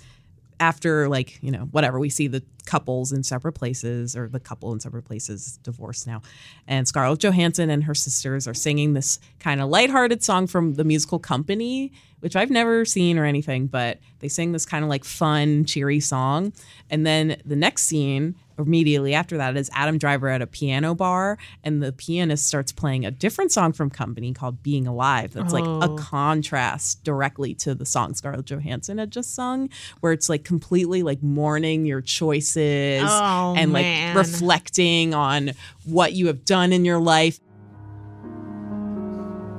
after 0.60 1.08
like 1.08 1.42
you 1.42 1.52
know 1.52 1.68
whatever 1.72 2.00
we 2.00 2.10
see 2.10 2.28
the 2.28 2.44
couples 2.66 3.12
in 3.12 3.24
separate 3.24 3.54
places 3.54 4.16
or 4.16 4.28
the 4.28 4.40
couple 4.40 4.72
in 4.74 4.80
separate 4.80 5.06
places 5.06 5.58
divorced 5.64 6.06
now 6.06 6.22
and 6.68 6.88
scarlett 6.88 7.20
johansson 7.20 7.70
and 7.70 7.86
her 7.86 7.96
sisters 7.96 8.48
are 8.48 8.54
singing 8.54 8.94
this 8.94 9.20
kind 9.40 9.62
of 9.62 9.70
lighthearted 9.70 10.24
song 10.24 10.46
from 10.46 10.76
the 10.76 10.84
musical 10.84 11.18
company 11.18 11.92
which 12.20 12.36
i've 12.36 12.50
never 12.50 12.86
seen 12.86 13.18
or 13.18 13.26
anything 13.26 13.68
but 13.68 14.00
they 14.20 14.28
sing 14.28 14.52
this 14.52 14.66
kind 14.66 14.84
of 14.84 14.90
like 14.90 15.04
fun 15.04 15.66
cheery 15.66 16.00
song. 16.00 16.54
And 16.90 17.06
then 17.06 17.42
the 17.46 17.56
next 17.56 17.84
scene 17.84 18.36
immediately 18.58 19.14
after 19.14 19.38
that 19.38 19.56
is 19.56 19.70
adam 19.74 19.98
driver 19.98 20.28
at 20.28 20.42
a 20.42 20.48
piano 20.48 20.94
bar 20.94 21.38
and 21.64 21.82
the 21.82 21.94
pianist 21.94 22.46
starts 22.46 22.74
playing 22.74 23.06
a 23.06 23.12
different 23.12 23.54
song 23.54 23.72
from 23.72 23.90
company 23.90 24.34
called 24.34 24.62
being 24.62 24.86
alive. 24.86 25.32
That's 25.32 25.54
like 25.54 25.64
a 25.64 25.92
oh. 25.92 25.96
contrast 25.98 27.04
directly 27.06 27.54
to 27.56 27.74
the 27.74 27.86
song 27.86 28.14
scarlett 28.14 28.46
johansson 28.46 28.98
had 28.98 29.12
just 29.12 29.34
sung 29.34 29.70
where 30.02 30.12
it's 30.12 30.28
like 30.28 30.44
completely 30.44 31.04
like 31.04 31.24
mourning 31.24 31.86
your 31.86 32.02
choices 32.02 33.04
Oh, 33.06 33.56
and 33.58 33.72
like 33.72 34.16
reflecting 34.16 35.14
on 35.14 35.52
what 35.86 36.14
you 36.14 36.28
have 36.28 36.44
done 36.44 36.74
in 36.74 36.84
your 36.84 37.00
life 37.00 37.40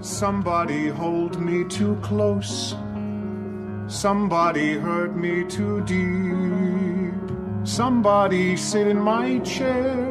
Somebody 0.03 0.89
hold 0.89 1.39
me 1.39 1.63
too 1.65 1.97
close. 2.01 2.75
Somebody 3.87 4.79
hurt 4.79 5.15
me 5.15 5.45
too 5.45 5.83
deep. 5.83 7.13
Somebody 7.67 8.57
sit 8.57 8.87
in 8.87 8.99
my 8.99 9.41
chair 9.41 10.09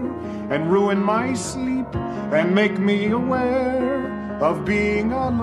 and 0.51 0.71
ruin 0.71 1.01
my 1.01 1.33
sleep 1.33 1.87
and 1.95 2.53
make 2.53 2.77
me 2.77 3.07
aware 3.07 4.37
of 4.39 4.63
being 4.63 5.11
alive, 5.11 5.33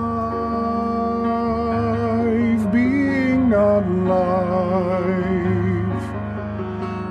being 2.71 3.51
alive. 3.51 5.46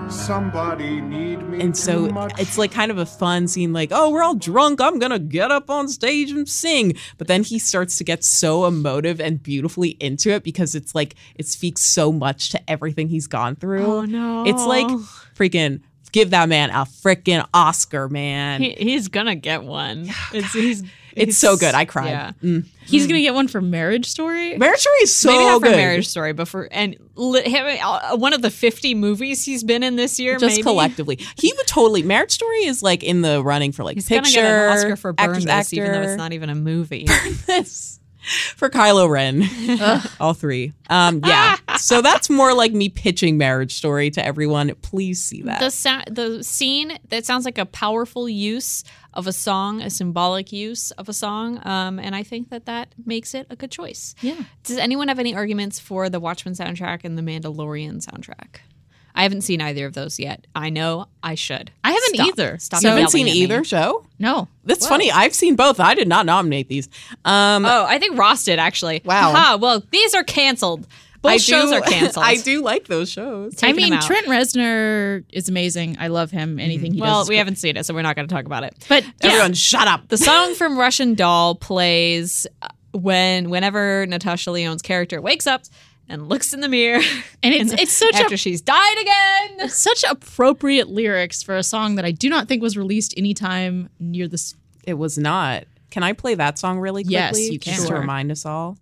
Somebody 0.09 1.01
need 1.01 1.43
me 1.49 1.61
and 1.61 1.77
so 1.77 2.09
much. 2.09 2.33
it's 2.39 2.57
like 2.57 2.71
kind 2.71 2.91
of 2.91 2.99
a 2.99 3.07
fun 3.07 3.49
scene 3.49 3.73
like 3.73 3.91
oh 3.93 4.11
we're 4.11 4.23
all 4.23 4.35
drunk 4.35 4.81
i'm 4.81 4.99
gonna 4.99 5.19
get 5.19 5.51
up 5.51 5.69
on 5.69 5.89
stage 5.89 6.31
and 6.31 6.49
sing 6.49 6.95
but 7.19 7.27
then 7.27 7.43
he 7.43 7.59
starts 7.59 7.97
to 7.97 8.05
get 8.05 8.23
so 8.23 8.67
emotive 8.67 9.21
and 9.21 9.43
beautifully 9.43 9.91
into 10.01 10.31
it 10.31 10.43
because 10.45 10.75
it's 10.75 10.95
like 10.95 11.15
it 11.35 11.47
speaks 11.47 11.83
so 11.83 12.13
much 12.13 12.51
to 12.51 12.71
everything 12.71 13.09
he's 13.09 13.27
gone 13.27 13.57
through 13.57 13.85
Oh, 13.85 14.05
no. 14.05 14.45
it's 14.47 14.65
like 14.65 14.87
freaking 15.37 15.81
give 16.13 16.31
that 16.31 16.49
man 16.49 16.71
a 16.71 16.85
freaking 16.85 17.47
oscar 17.53 18.09
man 18.09 18.61
He, 18.63 18.71
he's 18.73 19.09
gonna 19.09 19.35
get 19.35 19.65
one. 19.65 20.09
It's, 20.33 20.53
he's, 20.53 20.83
it's 21.17 21.37
so 21.37 21.57
good 21.57 21.75
i 21.75 21.85
cried 21.85 22.11
Yeah. 22.11 22.33
Mm. 22.43 22.67
he's 22.85 23.07
gonna 23.07 23.21
get 23.21 23.35
one 23.35 23.49
for 23.49 23.61
marriage 23.61 24.07
story 24.07 24.57
marriage 24.59 24.81
story 24.81 24.97
is 25.03 25.15
so 25.15 25.31
Maybe 25.31 25.45
not 25.45 25.63
good 25.63 25.71
for 25.73 25.77
Marriage 25.77 26.07
Story, 26.09 26.33
but 26.33 26.47
for 26.49 26.65
and 26.71 26.97
li- 27.15 27.43
him, 27.49 27.79
uh, 27.83 28.17
one 28.17 28.33
of 28.33 28.43
the 28.43 28.51
fifty 28.51 28.95
movies 28.95 29.45
he's 29.45 29.65
been 29.65 29.83
in 29.83 29.97
this 29.97 30.19
year. 30.21 30.35
just 30.39 30.53
maybe. 30.57 30.63
collectively. 30.63 31.19
He 31.39 31.53
would 31.57 31.67
totally. 31.67 32.03
Marriage 32.03 32.31
Story 32.33 32.65
is 32.65 32.83
like 32.83 33.03
in 33.03 33.23
the 33.23 33.43
running 33.43 33.73
for 33.73 33.83
like 33.85 33.97
He's 33.97 34.07
picture, 34.09 34.41
gonna 34.41 34.49
get 34.49 34.69
an 34.71 34.73
Oscar 34.79 34.97
for 34.97 35.13
Burn 35.13 35.27
actress, 35.31 35.45
This, 35.45 35.73
even 35.75 35.93
though 35.93 36.03
it's 36.03 36.17
not 36.17 36.33
even 36.33 36.49
a 36.51 36.55
movie. 36.55 37.05
Burn 37.07 37.35
this 37.47 37.99
for 38.57 38.69
Kylo 38.71 39.09
Ren. 39.09 39.43
All 40.21 40.35
three. 40.35 40.73
Um, 40.89 41.21
yeah. 41.25 41.57
So 41.79 42.03
that's 42.03 42.29
more 42.31 42.55
like 42.55 42.73
me 42.73 42.89
pitching 42.89 43.39
Marriage 43.39 43.75
Story 43.75 44.11
to 44.11 44.25
everyone. 44.25 44.75
Please 44.83 45.23
see 45.23 45.43
that. 45.43 45.61
the 45.61 45.71
sa- 45.71 46.05
the 46.11 46.43
scene 46.43 46.99
that 47.09 47.25
sounds 47.27 47.45
like 47.45 47.59
a 47.59 47.67
powerful 47.67 48.29
use 48.29 48.85
of 49.15 49.27
a 49.27 49.33
song, 49.33 49.81
a 49.81 49.89
symbolic 49.91 50.53
use 50.53 50.91
of 50.93 51.09
a 51.09 51.13
song, 51.13 51.61
um, 51.67 51.99
and 51.99 52.15
I 52.15 52.23
think 52.23 52.51
that 52.51 52.67
that 52.67 52.95
makes 53.05 53.35
it 53.35 53.47
a 53.51 53.57
good 53.57 53.71
choice. 53.71 54.15
Yeah. 54.21 54.43
Does 54.65 54.77
anyone 54.79 55.09
have 55.09 55.19
any 55.19 55.35
arguments 55.35 55.81
for 55.81 56.11
the 56.11 56.21
Watchmen 56.21 56.55
soundtrack 56.55 57.01
and 57.05 57.17
the 57.17 57.23
Mandalorian 57.23 58.05
soundtrack? 58.05 58.59
I 59.17 59.23
haven't 59.23 59.41
seen 59.41 59.63
either 59.63 59.87
of 59.87 59.95
those 59.95 60.21
yet. 60.21 60.47
I 60.55 60.69
know 60.69 61.07
I 61.23 61.37
should. 61.37 61.71
I 61.83 61.93
haven't 61.93 62.15
Stop. 62.17 62.29
either. 62.29 62.59
Stop 62.59 62.83
you 62.83 62.89
haven't 62.91 63.09
seen 63.09 63.27
either 63.27 63.65
show? 63.65 64.05
no 64.19 64.47
That's 64.65 64.87
funny. 64.87 65.11
I've 65.11 65.35
seen 65.35 65.57
both. 65.57 65.81
I 65.81 65.95
did 65.95 66.07
not 66.07 66.27
nominate 66.27 66.69
these. 66.69 66.89
Um, 67.25 67.65
Oh, 67.65 67.87
I 67.89 67.99
think 67.99 68.19
Ross 68.19 68.45
did 68.45 68.59
actually. 68.59 69.01
Wow. 69.07 69.31
Aha, 69.31 69.59
well, 69.59 69.83
these 69.91 70.15
are 70.15 70.23
canceled. 70.23 70.87
Both 71.23 71.33
I 71.33 71.37
shows 71.39 71.71
do, 71.71 71.77
are 71.77 71.81
canceled. 71.87 72.25
I 72.25 72.37
do 72.37 72.63
like 72.63 72.87
those 72.87 73.11
shows. 73.11 73.55
I 73.63 73.73
Taking 73.73 73.91
mean. 73.91 74.01
Trent 74.01 74.27
Reznor 74.27 75.25
is 75.33 75.49
amazing. 75.49 75.97
I 75.99 76.09
love 76.09 76.31
him. 76.31 76.59
Anything 76.59 76.93
he 76.95 77.01
Well, 77.01 77.21
does. 77.21 77.27
is 77.27 77.29
we 77.29 77.33
great. 77.35 77.39
haven't 77.39 77.57
seen 77.57 77.77
it, 77.77 77.85
so 77.87 77.95
we're 77.95 78.03
not 78.03 78.17
going 78.17 78.29
to 78.29 78.35
talk 78.35 78.45
about 78.47 78.65
it. 78.65 78.75
But 78.89 79.05
yeah, 79.05 79.11
Everyone, 79.31 79.55
shut 79.55 79.89
up. 79.89 80.09
The 80.09 80.19
song 80.19 80.55
from 80.55 80.79
Russian 80.79 81.15
Doll 81.15 81.55
plays 81.55 82.47
uh, 82.63 82.69
when 82.93 83.51
whenever 83.51 84.07
Natasha 84.07 84.51
Lyonne's 84.51 84.83
character 84.83 85.21
wakes 85.21 85.47
up 85.47 85.63
and 86.09 86.29
looks 86.29 86.55
in 86.55 86.61
the 86.61 86.69
mirror, 86.69 87.03
and 87.43 87.53
it's 87.55 87.73
it's 87.73 87.93
such 87.93 88.15
after 88.15 88.35
a 88.35 88.39
she's 88.39 88.61
died 88.61 88.97
again. 89.01 89.69
such 89.69 90.05
appropriate 90.09 90.89
lyrics 90.89 91.43
for 91.43 91.57
a 91.57 91.63
song 91.63 91.97
that 91.97 92.05
I 92.05 92.13
do 92.13 92.29
not 92.29 92.47
think 92.49 92.63
was 92.63 92.77
released 92.77 93.13
anytime 93.17 93.89
near 93.99 94.29
this. 94.29 94.55
It 94.85 94.95
was 94.95 95.19
not. 95.19 95.65
Can 95.91 96.03
I 96.03 96.13
play 96.13 96.35
that 96.37 96.59
song 96.59 96.79
really 96.79 97.03
quickly? 97.03 97.13
Yes, 97.15 97.51
you 97.51 97.59
can. 97.59 97.75
Just 97.75 97.89
to 97.89 97.95
remind 97.95 98.31
us 98.31 98.47
all. 98.47 98.77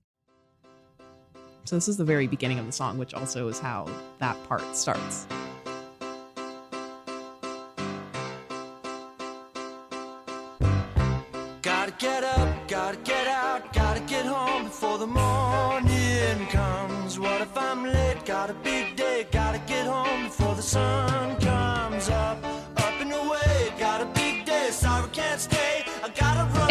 So 1.67 1.77
this 1.77 1.89
is 1.89 1.97
the 1.97 2.05
very 2.05 2.27
beginning 2.27 2.59
of 2.59 2.67
the 2.67 2.73
song, 2.73 2.99
which 2.99 3.15
also 3.15 3.49
is 3.49 3.59
how 3.59 3.89
that 4.19 4.37
part 4.49 4.77
starts. 4.77 5.27
Gotta 11.63 11.93
get 11.99 12.23
up, 12.23 12.69
gotta 12.69 12.99
get 12.99 13.27
out, 13.27 13.73
gotta 13.73 14.01
get 14.01 14.27
home 14.27 14.65
before 14.65 14.99
the 14.99 15.07
morning 15.07 16.47
comes. 16.49 17.19
What 17.19 17.41
if 17.41 17.57
I'm 17.57 17.85
late? 17.85 18.27
Got 18.27 18.51
a 18.51 18.55
big 18.55 18.97
day, 18.97 19.27
gotta 19.33 19.59
get 19.67 19.87
home 19.87 20.25
before 20.25 20.55
the 20.55 20.63
sun 20.63 21.44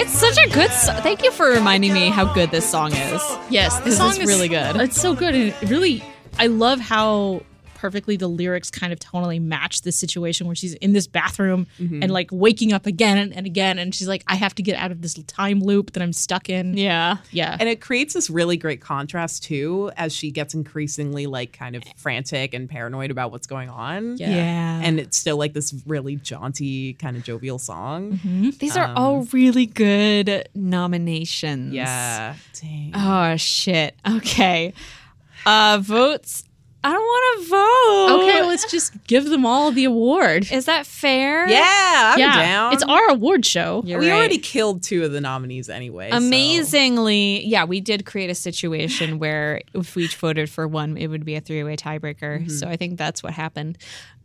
It's 0.03 0.19
such 0.19 0.37
a 0.37 0.49
good. 0.49 0.69
So- 0.71 0.93
Thank 0.95 1.23
you 1.23 1.31
for 1.31 1.45
reminding 1.47 1.93
me 1.93 2.09
how 2.09 2.25
good 2.33 2.51
this 2.51 2.69
song 2.69 2.91
is. 2.93 3.21
Yes, 3.49 3.79
This 3.79 3.95
song 3.97 4.09
is 4.11 4.17
is 4.19 4.25
really 4.27 4.49
good. 4.49 4.75
It's 4.75 4.99
so 4.99 5.13
good, 5.15 5.33
and 5.33 5.53
it 5.61 5.69
really, 5.69 6.03
I 6.37 6.47
love 6.47 6.81
how 6.81 7.41
perfectly 7.83 8.15
the 8.15 8.29
lyrics 8.29 8.71
kind 8.71 8.93
of 8.93 8.99
tonally 8.99 9.41
match 9.41 9.81
this 9.81 9.97
situation 9.99 10.47
where 10.47 10.55
she's 10.55 10.73
in 10.75 10.93
this 10.93 11.05
bathroom 11.05 11.67
Mm-hmm. 11.79 12.01
and 12.03 12.11
like 12.13 12.29
waking 12.31 12.71
up 12.71 12.85
again 12.85 13.17
and, 13.17 13.33
and 13.35 13.45
again 13.45 13.77
and 13.77 13.93
she's 13.93 14.07
like 14.07 14.23
I 14.27 14.35
have 14.35 14.55
to 14.55 14.63
get 14.63 14.75
out 14.77 14.91
of 14.91 15.01
this 15.01 15.15
time 15.27 15.59
loop 15.59 15.91
that 15.93 16.01
I'm 16.01 16.13
stuck 16.13 16.49
in. 16.49 16.77
Yeah. 16.77 17.17
Yeah. 17.31 17.57
And 17.59 17.67
it 17.67 17.81
creates 17.81 18.13
this 18.13 18.29
really 18.29 18.55
great 18.55 18.79
contrast 18.79 19.43
too 19.43 19.91
as 19.97 20.13
she 20.15 20.31
gets 20.31 20.53
increasingly 20.53 21.25
like 21.27 21.51
kind 21.51 21.75
of 21.75 21.83
frantic 21.97 22.53
and 22.53 22.69
paranoid 22.69 23.11
about 23.11 23.31
what's 23.33 23.47
going 23.47 23.69
on. 23.69 24.15
Yeah. 24.17 24.79
And 24.83 24.99
it's 24.99 25.17
still 25.17 25.35
like 25.37 25.51
this 25.53 25.73
really 25.85 26.15
jaunty, 26.15 26.93
kind 26.93 27.17
of 27.17 27.23
jovial 27.23 27.59
song. 27.59 28.19
These 28.59 28.77
are 28.77 28.93
all 28.95 29.23
really 29.33 29.65
good 29.65 30.47
nominations. 30.55 31.73
Yeah. 31.73 32.35
Dang. 32.61 32.91
Oh 32.95 33.35
shit. 33.37 33.95
Okay. 34.07 34.73
Uh 35.45 35.79
votes. 35.81 36.43
I 36.85 36.91
don't 36.91 37.01
want 37.01 37.39
to 37.43 37.49
vote. 37.49 38.23
Okay, 38.23 38.41
let's 38.47 38.69
just 38.69 38.91
give 39.07 39.25
them 39.29 39.45
all 39.45 39.71
the 39.71 39.85
award. 39.85 40.51
Is 40.51 40.65
that 40.65 40.85
fair? 40.85 41.47
yeah, 41.47 42.11
I'm 42.13 42.19
yeah, 42.19 42.35
down. 42.45 42.73
it's 42.73 42.83
our 42.83 43.09
award 43.11 43.45
show. 43.45 43.81
You're 43.85 43.99
we 43.99 44.09
right. 44.09 44.17
already 44.17 44.37
killed 44.37 44.83
two 44.83 45.03
of 45.05 45.11
the 45.13 45.21
nominees 45.21 45.69
anyway. 45.69 46.11
so- 46.11 46.17
Amazingly, 46.17 47.45
yeah, 47.45 47.63
we 47.63 47.79
did 47.79 48.05
create 48.05 48.29
a 48.29 48.35
situation 48.35 49.17
where 49.23 49.61
if 49.73 49.95
we 49.95 50.03
each 50.05 50.15
voted 50.17 50.49
for 50.49 50.67
one, 50.67 50.97
it 50.97 51.07
would 51.07 51.23
be 51.23 51.35
a 51.35 51.41
three-way 51.41 51.75
tiebreaker. 51.77 52.49
So 52.51 52.67
I 52.67 52.75
think 52.75 52.97
that's 52.97 53.23
what 53.23 53.33
happened. 53.33 53.77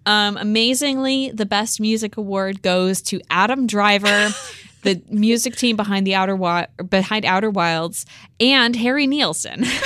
Um, 0.07 0.37
amazingly, 0.37 1.31
the 1.31 1.47
best 1.47 1.81
music 1.81 2.17
award 2.17 2.62
goes 2.62 3.03
to 3.03 3.21
Adam 3.31 3.67
Driver, 3.67 4.31
the 4.83 5.00
music 5.11 5.55
team 5.57 5.77
behind 5.77 6.07
the 6.07 6.15
Outer 6.15 6.33
Wi- 6.33 6.67
behind 6.88 7.25
Outer 7.25 7.50
Wilds, 7.50 8.07
and 8.41 8.75
Harry 8.75 9.07
Nilsson. 9.07 9.65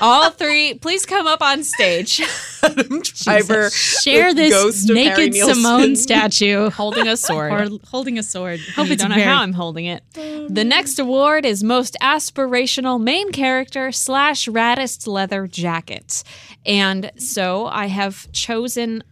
All 0.00 0.30
three, 0.30 0.74
please 0.74 1.06
come 1.06 1.26
up 1.26 1.40
on 1.42 1.62
stage, 1.62 2.20
Driver, 3.24 3.70
Share 3.70 4.34
this 4.34 4.52
ghost 4.52 4.88
naked 4.90 5.34
Simone 5.34 5.96
statue 6.06 6.70
holding 6.70 7.06
a 7.08 7.16
sword. 7.16 7.52
or 7.52 7.78
holding 7.86 8.18
a 8.18 8.22
sword. 8.22 8.60
Hope 8.74 8.88
you 8.88 8.96
don't 8.96 9.10
know 9.10 9.22
how 9.22 9.42
I'm 9.42 9.52
holding 9.52 9.86
it. 9.86 10.02
The 10.14 10.64
next 10.64 10.98
award 10.98 11.44
is 11.44 11.62
most 11.62 11.96
aspirational 12.00 13.00
main 13.00 13.32
character 13.32 13.92
slash 13.92 14.46
raddest 14.48 15.06
leather 15.06 15.46
jacket. 15.46 16.22
And 16.66 17.10
so 17.16 17.66
I 17.66 17.86
have 17.86 18.30
chosen 18.32 19.04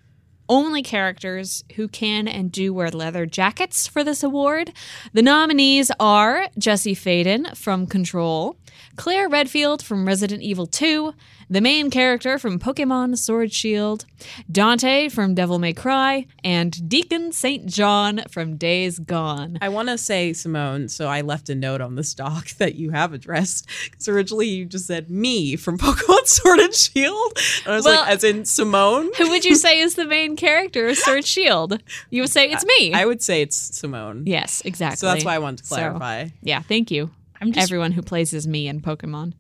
only 0.49 0.83
characters 0.83 1.65
who 1.77 1.89
can 1.89 2.29
and 2.29 2.53
do 2.53 2.75
wear 2.75 2.91
leather 2.91 3.25
jackets 3.27 3.87
for 3.87 4.05
this 4.05 4.23
award. 4.23 4.73
The 5.13 5.23
nominees 5.23 5.91
are 5.99 6.49
Jesse 6.59 6.95
Faden 6.95 7.57
from 7.57 7.87
Control, 7.87 8.57
Claire 8.97 9.29
Redfield 9.29 9.83
from 9.83 10.07
Resident 10.07 10.43
Evil 10.43 10.67
2, 10.67 11.15
the 11.49 11.61
main 11.61 11.91
character 11.91 12.39
from 12.39 12.59
Pokemon 12.59 13.17
Sword 13.19 13.53
Shield, 13.53 14.05
Dante 14.51 15.09
from 15.09 15.35
Devil 15.35 15.59
May 15.59 15.73
Cry, 15.73 16.27
and 16.45 16.89
Deacon 16.89 17.33
St. 17.33 17.67
John 17.67 18.23
from 18.31 18.57
Days 18.57 18.99
Gone. 18.99 19.59
I 19.63 19.71
want 19.71 19.89
to 19.89 19.97
say, 19.99 20.33
Simone, 20.35 20.89
so 20.89 21.09
I 21.09 21.23
left 21.23 21.49
a 21.49 21.55
note 21.55 21.81
on 21.81 21.95
this 21.95 22.13
doc 22.23 22.49
that 22.59 22.75
you 22.75 22.91
have 22.91 23.13
addressed 23.13 23.67
because 23.91 24.09
originally 24.09 24.49
you 24.49 24.67
just 24.67 24.87
said 24.87 25.11
me 25.11 25.57
from 25.57 25.79
Pokemon 25.79 26.27
Sword 26.27 26.61
and 26.61 26.75
Shield. 26.75 27.33
And 27.65 27.73
I 27.73 27.77
was 27.77 27.85
Well- 27.87 28.01
like, 28.03 28.11
as 28.11 28.25
in 28.25 28.45
Simone? 28.45 29.11
Who 29.19 29.31
would 29.31 29.45
you 29.45 29.55
say 29.57 29.81
is 29.81 29.95
the 29.95 30.05
main 30.07 30.37
character 30.37 30.87
of 30.89 30.97
Sword 30.99 31.25
Shield? 31.25 31.83
You 32.11 32.23
would 32.23 32.31
say 32.31 32.51
it's 32.51 32.65
me. 32.79 32.93
I 32.93 33.07
would 33.07 33.23
say 33.23 33.41
it's 33.43 33.57
Simone. 33.57 34.25
yes, 34.27 34.61
exactly. 34.67 34.97
So 34.97 35.07
that's 35.07 35.25
why 35.25 35.35
I 35.35 35.39
wanted 35.39 35.59
to 35.61 35.65
So, 35.67 35.77
clarify. 35.77 36.29
yeah, 36.43 36.61
thank 36.61 36.91
you. 36.91 37.11
I'm 37.43 37.53
just 37.53 37.63
Everyone 37.65 37.93
who 37.93 38.03
plays 38.03 38.33
as 38.33 38.47
me 38.47 38.69
in 38.69 38.81
Pokemon. 38.81 39.35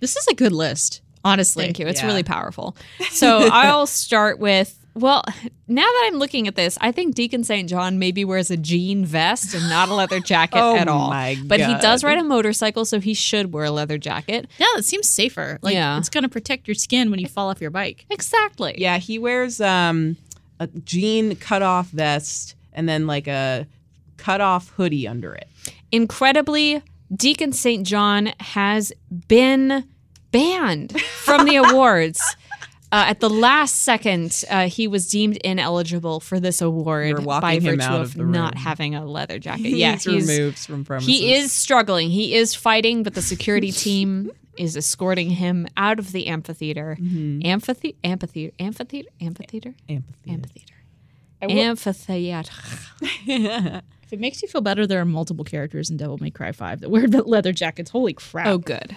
This 0.00 0.16
is 0.16 0.26
a 0.28 0.34
good 0.34 0.52
list, 0.52 1.00
honestly. 1.24 1.64
Thank 1.64 1.78
you. 1.78 1.86
It's 1.86 2.00
Yeah. 2.02 2.06
really 2.06 2.22
powerful. 2.22 2.76
So 3.10 3.48
I'll 3.50 3.86
start 3.86 4.38
with 4.38 4.74
well, 4.94 5.22
now 5.68 5.82
that 5.82 6.04
I'm 6.08 6.18
looking 6.18 6.48
at 6.48 6.56
this, 6.56 6.76
I 6.80 6.90
think 6.90 7.14
Deacon 7.14 7.44
St. 7.44 7.68
John 7.70 8.00
maybe 8.00 8.24
wears 8.24 8.50
a 8.50 8.56
jean 8.56 9.04
vest 9.04 9.54
and 9.54 9.68
not 9.68 9.88
a 9.88 9.94
leather 9.94 10.18
jacket 10.18 10.58
Oh 10.60 10.76
at 10.76 10.88
all. 10.88 11.08
my 11.10 11.36
But 11.44 11.60
he 11.60 11.72
does 11.78 12.02
ride 12.02 12.18
a 12.18 12.24
motorcycle, 12.24 12.84
so 12.84 12.98
he 12.98 13.14
should 13.14 13.52
wear 13.52 13.64
a 13.66 13.70
leather 13.70 13.96
jacket. 13.96 14.48
Yeah, 14.58 14.66
it 14.76 14.84
seems 14.84 15.08
safer. 15.08 15.58
Like 15.62 15.74
Yeah. 15.74 15.98
it's 15.98 16.08
gonna 16.08 16.28
protect 16.28 16.66
your 16.66 16.74
skin 16.74 17.10
when 17.12 17.20
you 17.20 17.28
fall 17.28 17.48
off 17.48 17.60
your 17.60 17.70
bike. 17.70 18.06
Exactly. 18.10 18.74
Yeah, 18.76 18.98
he 18.98 19.20
wears 19.20 19.60
um, 19.60 20.16
a 20.58 20.66
jean 20.66 21.36
cut 21.36 21.62
off 21.62 21.88
vest 21.90 22.56
and 22.72 22.88
then 22.88 23.06
like 23.06 23.28
a 23.28 23.68
cut 24.16 24.40
off 24.40 24.70
hoodie 24.70 25.06
under 25.06 25.32
it. 25.32 25.46
Incredibly, 25.92 26.82
Deacon 27.14 27.52
St. 27.52 27.86
John 27.86 28.32
has 28.40 28.92
been 29.28 29.84
banned 30.30 31.00
from 31.00 31.46
the 31.46 31.56
awards. 31.70 32.20
Uh, 32.90 33.04
at 33.08 33.20
the 33.20 33.28
last 33.28 33.82
second, 33.82 34.44
uh, 34.48 34.66
he 34.66 34.88
was 34.88 35.08
deemed 35.10 35.36
ineligible 35.38 36.20
for 36.20 36.40
this 36.40 36.62
award 36.62 37.22
by 37.24 37.58
virtue 37.58 37.82
of 37.86 38.16
of 38.16 38.16
not 38.16 38.56
having 38.56 38.94
a 38.94 39.04
leather 39.04 39.38
jacket. 39.46 39.64
He's 39.66 39.74
yeah, 39.76 39.96
he's 39.96 40.26
removed 40.26 40.58
from 40.58 40.84
premises. 40.86 41.06
he 41.08 41.34
is 41.34 41.52
struggling. 41.52 42.08
He 42.08 42.34
is 42.34 42.54
fighting, 42.54 43.02
but 43.02 43.14
the 43.14 43.20
security 43.22 43.72
team 43.86 44.30
is 44.56 44.74
escorting 44.76 45.30
him 45.30 45.68
out 45.76 45.98
of 45.98 46.12
the 46.12 46.28
amphitheater. 46.28 46.96
Mm-hmm. 46.98 47.40
Amphithe- 47.46 47.94
amphitheater, 48.02 48.52
amphitheater, 48.58 49.10
amphitheater, 49.20 49.74
Empathy. 49.88 50.64
Amphitheater, 51.42 52.50
amphitheater. 53.00 53.82
If 54.08 54.14
it 54.14 54.20
makes 54.20 54.40
you 54.40 54.48
feel 54.48 54.62
better, 54.62 54.86
there 54.86 55.02
are 55.02 55.04
multiple 55.04 55.44
characters 55.44 55.90
in 55.90 55.98
Devil 55.98 56.16
May 56.16 56.30
Cry 56.30 56.50
5 56.50 56.80
that 56.80 56.88
wear 56.88 57.06
the 57.06 57.22
leather 57.22 57.52
jackets. 57.52 57.90
Holy 57.90 58.14
crap. 58.14 58.46
Oh, 58.46 58.56
good. 58.56 58.96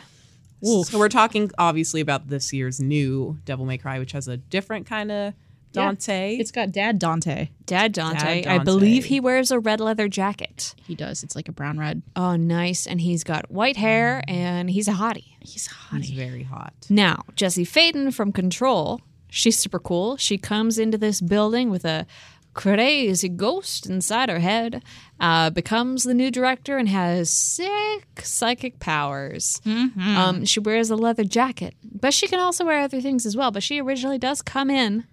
So 0.64 0.98
we're 0.98 1.10
talking 1.10 1.52
obviously 1.58 2.00
about 2.00 2.30
this 2.30 2.54
year's 2.54 2.80
new 2.80 3.38
Devil 3.44 3.66
May 3.66 3.78
Cry, 3.78 4.00
which 4.00 4.14
has 4.14 4.30
a 4.30 4.38
different 4.38 4.86
kind 4.86 5.12
of 5.12 5.34
Yeah. 5.74 5.84
Dante. 5.84 6.38
It's 6.38 6.52
got 6.52 6.72
Dad 6.72 6.98
Dante. 6.98 7.50
Dad 7.66 7.92
Dante, 7.92 8.44
Dad 8.44 8.62
I 8.62 8.64
believe 8.64 9.06
he 9.06 9.20
wears 9.20 9.52
a 9.52 9.60
red 9.60 9.82
leather 9.82 10.08
jacket. 10.08 10.76
He 10.86 10.96
does. 10.96 11.24
It's 11.24 11.36
like 11.36 11.50
a 11.50 11.52
brown 11.52 11.78
red. 11.78 12.04
Oh, 12.16 12.38
nice. 12.38 12.88
And 12.88 13.02
he's 13.02 13.26
got 13.26 13.52
white 13.52 13.76
hair 13.76 14.24
mm. 14.28 14.34
and 14.34 14.70
he's 14.70 14.88
a 14.88 14.94
hottie. 14.94 15.36
He's 15.42 15.68
hottie. 15.68 16.04
He's 16.06 16.12
very 16.12 16.44
hot. 16.44 16.74
Now, 16.90 17.24
Jesse 17.36 17.66
Faden 17.66 18.14
from 18.14 18.32
Control, 18.32 19.02
she's 19.30 19.58
super 19.58 19.80
cool. 19.80 20.16
She 20.16 20.38
comes 20.38 20.78
into 20.78 20.98
this 20.98 21.20
building 21.20 21.70
with 21.70 21.84
a 21.84 22.06
crazy 22.54 23.30
ghost 23.30 23.88
inside 23.88 24.30
her 24.30 24.40
head, 24.40 24.84
uh, 25.20 25.50
becomes 25.50 26.04
the 26.04 26.14
new 26.14 26.32
director, 26.32 26.78
and 26.78 26.90
has 26.90 27.32
sick 27.32 28.22
psychic 28.24 28.80
powers. 28.80 29.62
Um, 29.66 30.46
she 30.46 30.60
wears 30.60 30.90
a 30.90 30.96
leather 30.96 31.24
jacket, 31.24 31.76
but 31.84 32.14
she 32.14 32.28
can 32.28 32.40
also 32.40 32.66
wear 32.66 32.82
other 32.82 33.02
things 33.02 33.26
as 33.26 33.36
well. 33.38 33.52
But 33.52 33.64
she 33.64 33.80
originally 33.82 34.18
does 34.18 34.42
come 34.42 34.70
in 34.70 35.06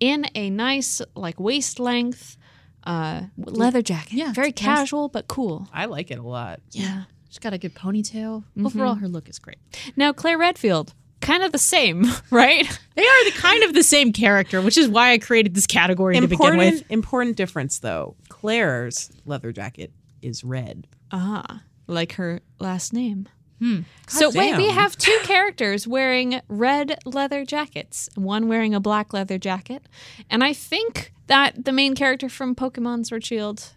in 0.00 0.26
a 0.34 0.50
nice, 0.50 1.00
like 1.14 1.38
waist 1.38 1.78
length 1.78 2.36
uh, 2.84 3.22
leather 3.36 3.82
jacket. 3.82 4.14
Yeah, 4.14 4.32
very 4.32 4.50
it's 4.50 4.62
nice. 4.62 4.78
casual 4.80 5.08
but 5.08 5.28
cool. 5.28 5.68
I 5.72 5.86
like 5.86 6.10
it 6.10 6.18
a 6.18 6.22
lot. 6.22 6.60
Yeah. 6.70 7.04
She's 7.28 7.38
got 7.40 7.52
a 7.52 7.58
good 7.58 7.74
ponytail. 7.74 8.44
Overall, 8.64 8.94
her 8.94 9.08
look 9.08 9.28
is 9.28 9.40
great. 9.40 9.58
Now, 9.96 10.12
Claire 10.12 10.38
Redfield, 10.38 10.94
kind 11.24 11.42
of 11.42 11.52
the 11.52 11.58
same, 11.58 12.06
right? 12.30 12.80
They 12.94 13.02
are 13.02 13.24
the 13.24 13.32
kind 13.36 13.64
of 13.64 13.74
the 13.74 13.82
same 13.82 14.12
character, 14.12 14.62
which 14.62 14.78
is 14.78 14.88
why 14.88 15.12
I 15.12 15.18
created 15.18 15.54
this 15.54 15.66
category 15.66 16.14
to 16.14 16.28
begin 16.28 16.56
with. 16.56 16.66
Important, 16.66 16.90
important 16.90 17.36
difference 17.36 17.78
though. 17.80 18.14
Claire's 18.28 19.10
leather 19.24 19.52
jacket 19.52 19.92
is 20.22 20.44
red. 20.44 20.86
Ah, 21.10 21.62
like 21.86 22.12
her 22.14 22.40
last 22.60 22.92
name. 22.92 23.28
So 24.08 24.30
wait, 24.30 24.58
we 24.58 24.68
have 24.68 24.94
two 24.98 25.18
characters 25.22 25.86
wearing 25.86 26.42
red 26.48 26.98
leather 27.06 27.46
jackets, 27.46 28.10
one 28.14 28.46
wearing 28.46 28.74
a 28.74 28.80
black 28.80 29.14
leather 29.14 29.38
jacket, 29.38 29.86
and 30.28 30.44
I 30.44 30.52
think 30.52 31.14
that 31.28 31.64
the 31.64 31.72
main 31.72 31.94
character 31.94 32.28
from 32.28 32.54
Pokemon 32.54 33.06
Sword 33.06 33.24
Shield. 33.24 33.73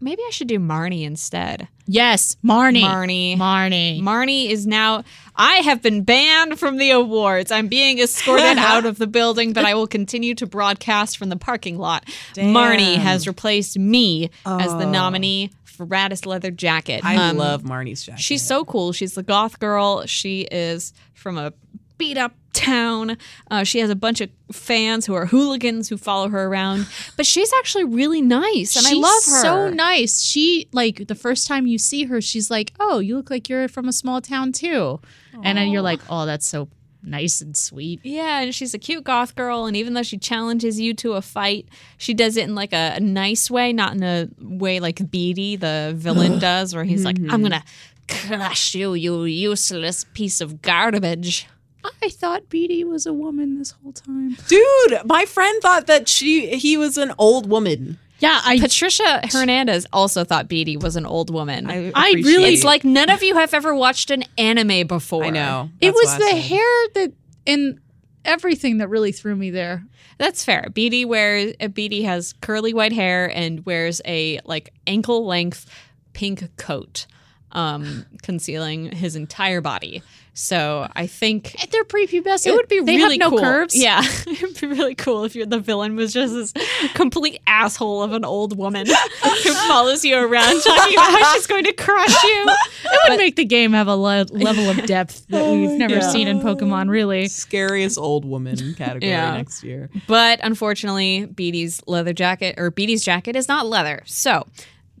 Maybe 0.00 0.22
I 0.26 0.30
should 0.30 0.48
do 0.48 0.58
Marnie 0.58 1.02
instead. 1.04 1.68
Yes, 1.86 2.36
Marnie. 2.44 2.82
Marnie. 2.82 3.36
Marnie. 3.36 4.00
Marnie 4.00 4.48
is 4.50 4.66
now. 4.66 5.04
I 5.36 5.56
have 5.56 5.82
been 5.82 6.02
banned 6.02 6.58
from 6.58 6.78
the 6.78 6.90
awards. 6.90 7.52
I'm 7.52 7.68
being 7.68 7.98
escorted 8.00 8.44
out 8.58 8.86
of 8.86 8.98
the 8.98 9.06
building, 9.06 9.52
but 9.52 9.64
I 9.64 9.74
will 9.74 9.86
continue 9.86 10.34
to 10.36 10.46
broadcast 10.46 11.18
from 11.18 11.28
the 11.28 11.36
parking 11.36 11.78
lot. 11.78 12.04
Marnie 12.34 12.96
has 12.96 13.26
replaced 13.28 13.78
me 13.78 14.30
as 14.44 14.72
the 14.72 14.86
nominee 14.86 15.52
for 15.64 15.86
Raddest 15.86 16.24
Leather 16.26 16.50
Jacket. 16.50 17.04
I 17.04 17.16
Um, 17.16 17.36
love 17.36 17.62
Marnie's 17.62 18.02
jacket. 18.04 18.22
She's 18.22 18.42
so 18.42 18.64
cool. 18.64 18.92
She's 18.92 19.14
the 19.14 19.22
goth 19.22 19.58
girl. 19.60 20.06
She 20.06 20.42
is 20.50 20.92
from 21.14 21.36
a 21.38 21.52
beat 21.98 22.18
up 22.18 22.34
town. 22.52 23.18
Uh, 23.50 23.62
she 23.64 23.78
has 23.80 23.90
a 23.90 23.94
bunch 23.96 24.20
of 24.20 24.30
fans 24.50 25.06
who 25.06 25.14
are 25.14 25.26
hooligans 25.26 25.88
who 25.88 25.96
follow 25.96 26.28
her 26.28 26.46
around, 26.46 26.86
but 27.16 27.26
she's 27.26 27.52
actually 27.58 27.84
really 27.84 28.22
nice, 28.22 28.76
and 28.76 28.86
I 28.86 28.90
She's 28.90 29.02
love 29.02 29.24
her. 29.26 29.42
So 29.42 29.68
nice. 29.70 30.22
She 30.22 30.68
like 30.72 31.06
the 31.06 31.14
first 31.14 31.46
time 31.46 31.66
you 31.66 31.78
see 31.78 32.04
her, 32.04 32.20
she's 32.20 32.50
like, 32.50 32.72
"Oh, 32.80 32.98
you 32.98 33.16
look 33.16 33.30
like 33.30 33.48
you're 33.48 33.68
from 33.68 33.88
a 33.88 33.92
small 33.92 34.20
town 34.20 34.52
too," 34.52 35.00
and 35.42 35.58
then 35.58 35.68
you're 35.68 35.82
like, 35.82 36.00
"Oh, 36.08 36.26
that's 36.26 36.46
so 36.46 36.68
nice 37.02 37.40
and 37.40 37.56
sweet." 37.56 38.00
Yeah, 38.02 38.40
and 38.40 38.54
she's 38.54 38.74
a 38.74 38.78
cute 38.78 39.04
goth 39.04 39.36
girl, 39.36 39.66
and 39.66 39.76
even 39.76 39.94
though 39.94 40.02
she 40.02 40.18
challenges 40.18 40.80
you 40.80 40.94
to 40.94 41.12
a 41.12 41.22
fight, 41.22 41.68
she 41.98 42.14
does 42.14 42.36
it 42.36 42.44
in 42.44 42.54
like 42.54 42.72
a, 42.72 42.94
a 42.96 43.00
nice 43.00 43.50
way, 43.50 43.72
not 43.72 43.94
in 43.94 44.02
a 44.02 44.28
way 44.40 44.80
like 44.80 45.10
Bede, 45.10 45.60
the 45.60 45.92
villain, 45.94 46.38
does, 46.50 46.74
where 46.74 46.84
he's 46.84 47.04
like, 47.04 47.18
"I'm 47.28 47.42
gonna 47.42 47.64
crush 48.08 48.74
you, 48.74 48.94
you 48.94 49.24
useless 49.24 50.04
piece 50.04 50.40
of 50.40 50.62
garbage." 50.62 51.46
I 51.86 52.06
I 52.06 52.08
thought 52.08 52.48
Bede 52.48 52.86
was 52.86 53.06
a 53.06 53.12
woman 53.12 53.58
this 53.58 53.72
whole 53.72 53.92
time. 53.92 54.36
Dude, 54.48 55.00
my 55.04 55.24
friend 55.24 55.60
thought 55.62 55.86
that 55.86 56.08
she 56.08 56.56
he 56.56 56.76
was 56.76 56.96
an 56.98 57.12
old 57.18 57.48
woman. 57.48 57.98
Yeah, 58.18 58.40
I 58.44 58.58
Patricia 58.58 59.20
Hernandez 59.30 59.86
also 59.92 60.24
thought 60.24 60.48
Bede 60.48 60.82
was 60.82 60.96
an 60.96 61.04
old 61.04 61.28
woman. 61.30 61.68
I, 61.70 61.92
I 61.94 62.12
really- 62.12 62.54
it's 62.54 62.64
like 62.64 62.82
none 62.84 63.10
of 63.10 63.22
you 63.22 63.34
have 63.36 63.52
ever 63.52 63.74
watched 63.74 64.10
an 64.10 64.24
anime 64.38 64.86
before. 64.86 65.24
I 65.24 65.30
know. 65.30 65.68
it 65.80 65.92
was 65.94 66.16
the 66.16 66.30
said. 66.30 66.38
hair 66.38 66.86
that 66.94 67.12
and 67.46 67.78
everything 68.24 68.78
that 68.78 68.88
really 68.88 69.12
threw 69.12 69.36
me 69.36 69.50
there. 69.50 69.84
That's 70.18 70.44
fair. 70.44 70.68
Bede 70.72 71.06
wears 71.06 71.54
uh, 71.60 71.68
Bede 71.68 72.04
has 72.04 72.32
curly 72.40 72.72
white 72.72 72.92
hair 72.92 73.30
and 73.34 73.64
wears 73.66 74.00
a 74.06 74.40
like 74.46 74.72
ankle 74.86 75.26
length 75.26 75.66
pink 76.14 76.56
coat, 76.56 77.06
um, 77.52 78.06
concealing 78.22 78.92
his 78.92 79.14
entire 79.14 79.60
body. 79.60 80.02
So 80.38 80.86
I 80.94 81.06
think 81.06 81.54
eh, 81.62 81.66
They're 81.72 81.82
prepubescent. 81.84 82.46
it 82.48 82.52
would 82.52 82.68
be 82.68 82.80
they 82.80 82.96
really 82.96 83.14
have 83.18 83.20
no 83.20 83.30
cool. 83.30 83.38
curves. 83.38 83.74
Yeah, 83.74 84.02
it'd 84.26 84.60
be 84.60 84.66
really 84.66 84.94
cool 84.94 85.24
if 85.24 85.34
you're 85.34 85.46
the 85.46 85.58
villain 85.58 85.96
was 85.96 86.12
just 86.12 86.34
this 86.34 86.52
complete 86.94 87.40
asshole 87.46 88.02
of 88.02 88.12
an 88.12 88.22
old 88.22 88.54
woman 88.58 88.86
who 89.22 89.52
follows 89.66 90.04
you 90.04 90.14
around 90.14 90.60
talking 90.60 90.94
about 90.94 91.10
how 91.22 91.34
she's 91.34 91.46
going 91.46 91.64
to 91.64 91.72
crush 91.72 92.22
you. 92.22 92.44
it 92.84 93.10
would 93.10 93.16
make 93.18 93.36
the 93.36 93.46
game 93.46 93.72
have 93.72 93.88
a 93.88 93.96
le- 93.96 94.26
level 94.30 94.68
of 94.68 94.76
depth 94.84 95.26
that 95.28 95.40
oh 95.44 95.58
we've 95.58 95.70
never 95.78 96.02
seen 96.02 96.28
in 96.28 96.40
Pokemon. 96.40 96.90
Really, 96.90 97.28
scariest 97.28 97.96
old 97.96 98.26
woman 98.26 98.74
category 98.74 99.10
Yeah. 99.10 99.38
next 99.38 99.64
year. 99.64 99.88
But 100.06 100.40
unfortunately, 100.42 101.24
Bede's 101.24 101.80
leather 101.86 102.12
jacket 102.12 102.56
or 102.58 102.70
Bede's 102.70 103.02
jacket 103.02 103.36
is 103.36 103.48
not 103.48 103.64
leather. 103.66 104.02
So 104.04 104.46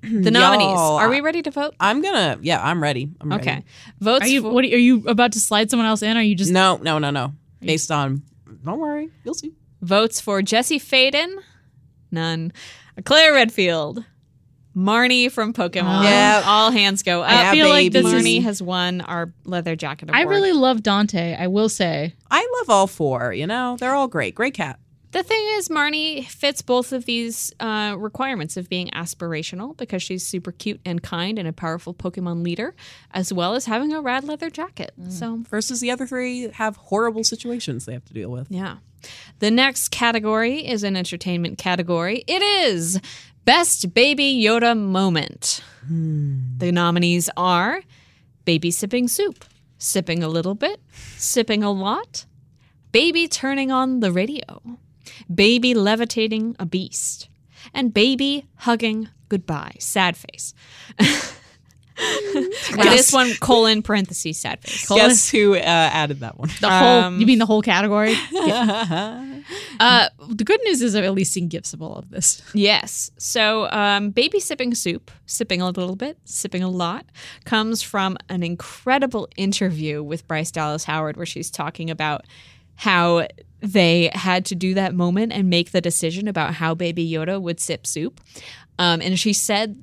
the 0.24 0.30
nominees. 0.30 0.66
Y'all, 0.66 0.96
Are 0.96 1.08
we 1.08 1.20
ready 1.20 1.42
to 1.42 1.50
vote? 1.50 1.74
I'm 1.80 2.00
gonna 2.02 2.38
yeah, 2.42 2.62
I'm 2.62 2.82
ready. 2.82 3.10
I'm 3.20 3.30
ready. 3.30 3.42
Okay. 3.42 3.64
Votes 4.00 4.24
are 4.24 4.28
you 4.28 4.42
for- 4.42 4.50
what 4.52 4.64
are 4.64 4.68
you 4.68 5.04
about 5.06 5.32
to 5.32 5.40
slide 5.40 5.70
someone 5.70 5.86
else 5.86 6.02
in? 6.02 6.16
Are 6.16 6.22
you 6.22 6.34
just 6.34 6.50
No, 6.50 6.76
no, 6.82 6.98
no, 6.98 7.10
no. 7.10 7.32
Based 7.60 7.90
on 7.90 8.22
don't 8.64 8.78
worry, 8.80 9.10
you'll 9.24 9.34
see. 9.34 9.52
votes 9.82 10.20
for 10.20 10.42
Jesse 10.42 10.78
Faden? 10.80 11.34
None. 12.10 12.52
Claire 13.04 13.34
Redfield. 13.34 14.04
Marnie 14.76 15.32
from 15.32 15.54
Pokemon. 15.54 16.00
Oh. 16.00 16.02
Yeah. 16.02 16.42
All 16.44 16.70
hands 16.70 17.02
go 17.02 17.22
up. 17.22 17.30
Yeah, 17.30 17.50
I 17.50 17.54
feel 17.54 17.68
like 17.68 17.92
this 17.92 18.04
is- 18.04 18.12
Marnie 18.12 18.42
has 18.42 18.60
won 18.60 19.00
our 19.00 19.32
leather 19.44 19.74
jacket 19.74 20.10
award. 20.10 20.18
I 20.18 20.28
really 20.28 20.52
love 20.52 20.82
Dante. 20.82 21.34
I 21.34 21.46
will 21.46 21.70
say. 21.70 22.14
I 22.30 22.46
love 22.58 22.68
all 22.70 22.86
four, 22.86 23.32
you 23.32 23.46
know? 23.46 23.76
They're 23.80 23.94
all 23.94 24.06
great. 24.08 24.34
Great 24.34 24.52
cat. 24.52 24.78
The 25.12 25.22
thing 25.22 25.42
is, 25.52 25.68
Marnie 25.68 26.26
fits 26.26 26.60
both 26.62 26.92
of 26.92 27.06
these 27.06 27.52
uh, 27.60 27.94
requirements 27.98 28.56
of 28.56 28.68
being 28.68 28.88
aspirational 28.90 29.74
because 29.76 30.02
she's 30.02 30.26
super 30.26 30.52
cute 30.52 30.80
and 30.84 31.02
kind 31.02 31.38
and 31.38 31.48
a 31.48 31.52
powerful 31.52 31.94
Pokemon 31.94 32.42
leader, 32.44 32.74
as 33.12 33.32
well 33.32 33.54
as 33.54 33.64
having 33.66 33.92
a 33.92 34.00
rad 34.02 34.24
leather 34.24 34.50
jacket. 34.50 34.92
So, 35.08 35.40
Versus 35.48 35.80
the 35.80 35.90
other 35.90 36.06
three 36.06 36.48
have 36.50 36.76
horrible 36.76 37.24
situations 37.24 37.86
they 37.86 37.92
have 37.94 38.04
to 38.06 38.12
deal 38.12 38.30
with. 38.30 38.48
yeah. 38.50 38.76
The 39.38 39.50
next 39.52 39.90
category 39.90 40.66
is 40.66 40.82
an 40.82 40.96
entertainment 40.96 41.58
category. 41.58 42.24
It 42.26 42.42
is 42.42 43.00
Best 43.44 43.94
Baby 43.94 44.42
Yoda 44.42 44.76
Moment. 44.76 45.62
The 45.88 46.72
nominees 46.72 47.30
are 47.36 47.82
Baby 48.44 48.72
Sipping 48.72 49.06
Soup, 49.06 49.44
Sipping 49.78 50.22
a 50.24 50.28
Little 50.28 50.56
Bit, 50.56 50.80
Sipping 51.16 51.62
a 51.62 51.70
Lot, 51.70 52.26
Baby 52.90 53.28
Turning 53.28 53.70
on 53.70 54.00
the 54.00 54.10
Radio, 54.10 54.60
Baby 55.32 55.74
Levitating 55.74 56.56
a 56.58 56.66
Beast, 56.66 57.28
and 57.74 57.92
Baby 57.92 58.46
Hugging 58.56 59.08
Goodbye. 59.28 59.74
Sad 59.78 60.16
face. 60.16 60.54
this 62.74 63.12
one, 63.12 63.32
colon, 63.40 63.82
parentheses, 63.82 64.38
sad 64.38 64.60
face. 64.60 64.86
Colon. 64.86 65.08
Guess 65.08 65.30
who 65.30 65.54
uh, 65.54 65.58
added 65.58 66.20
that 66.20 66.38
one? 66.38 66.48
The 66.60 66.68
whole 66.68 67.02
Um, 67.02 67.20
you 67.20 67.26
mean 67.26 67.38
the 67.38 67.46
whole 67.46 67.62
category? 67.62 68.14
uh, 69.80 70.08
the 70.28 70.44
good 70.44 70.60
news 70.64 70.82
is 70.82 70.94
I've 70.94 71.04
at 71.04 71.14
least 71.14 71.32
seen 71.32 71.48
gifs 71.48 71.72
of 71.72 71.82
all 71.82 71.96
of 71.96 72.10
this. 72.10 72.42
Yes. 72.54 73.10
So, 73.18 73.70
um, 73.70 74.10
baby 74.10 74.38
sipping 74.38 74.74
soup, 74.74 75.10
sipping 75.26 75.60
a 75.60 75.66
little 75.66 75.96
bit, 75.96 76.18
sipping 76.24 76.62
a 76.62 76.70
lot, 76.70 77.06
comes 77.44 77.82
from 77.82 78.16
an 78.28 78.42
incredible 78.42 79.28
interview 79.36 80.02
with 80.02 80.28
Bryce 80.28 80.50
Dallas 80.50 80.84
Howard 80.84 81.16
where 81.16 81.26
she's 81.26 81.50
talking 81.50 81.90
about 81.90 82.26
how 82.76 83.26
they 83.60 84.10
had 84.14 84.44
to 84.46 84.54
do 84.54 84.74
that 84.74 84.94
moment 84.94 85.32
and 85.32 85.48
make 85.48 85.72
the 85.72 85.80
decision 85.80 86.28
about 86.28 86.54
how 86.54 86.74
Baby 86.74 87.08
Yoda 87.08 87.40
would 87.40 87.60
sip 87.60 87.86
soup. 87.86 88.20
Um, 88.78 89.00
and 89.00 89.18
she 89.18 89.32
said 89.32 89.82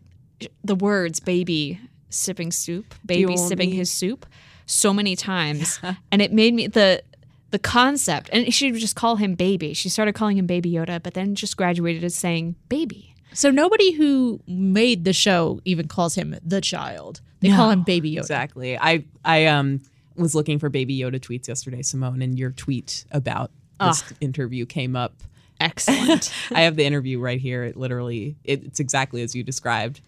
the 0.63 0.75
words 0.75 1.19
baby 1.19 1.79
sipping 2.09 2.51
soup, 2.51 2.93
baby 3.05 3.37
sipping 3.37 3.71
me? 3.71 3.75
his 3.75 3.91
soup 3.91 4.25
so 4.65 4.93
many 4.93 5.15
times. 5.15 5.79
and 6.11 6.21
it 6.21 6.31
made 6.31 6.53
me 6.53 6.67
the 6.67 7.03
the 7.51 7.59
concept 7.59 8.31
and 8.33 8.51
she 8.51 8.71
would 8.71 8.81
just 8.81 8.95
call 8.95 9.17
him 9.17 9.35
baby. 9.35 9.73
She 9.73 9.89
started 9.89 10.13
calling 10.13 10.37
him 10.37 10.47
baby 10.47 10.71
Yoda, 10.71 11.01
but 11.01 11.13
then 11.13 11.35
just 11.35 11.55
graduated 11.55 12.03
as 12.03 12.15
saying 12.15 12.55
baby. 12.69 13.13
So 13.33 13.49
nobody 13.49 13.91
who 13.91 14.41
made 14.47 15.05
the 15.05 15.13
show 15.13 15.59
even 15.65 15.87
calls 15.87 16.15
him 16.15 16.35
the 16.43 16.61
child. 16.61 17.21
They 17.39 17.49
call 17.49 17.71
him 17.71 17.83
Baby 17.83 18.13
Yoda. 18.13 18.19
Exactly. 18.19 18.77
I 18.77 19.03
I 19.25 19.47
um 19.47 19.81
was 20.15 20.35
looking 20.35 20.59
for 20.59 20.69
Baby 20.69 20.97
Yoda 20.99 21.19
tweets 21.19 21.47
yesterday, 21.47 21.81
Simone, 21.81 22.21
and 22.21 22.37
your 22.37 22.51
tweet 22.51 23.05
about 23.11 23.51
this 23.87 24.03
interview 24.21 24.65
came 24.65 24.95
up. 24.95 25.13
Excellent. 25.59 26.31
I 26.51 26.61
have 26.61 26.75
the 26.75 26.83
interview 26.85 27.19
right 27.19 27.39
here. 27.39 27.63
It 27.63 27.77
literally 27.77 28.35
it, 28.43 28.63
it's 28.63 28.79
exactly 28.79 29.21
as 29.21 29.35
you 29.35 29.43
described. 29.43 30.01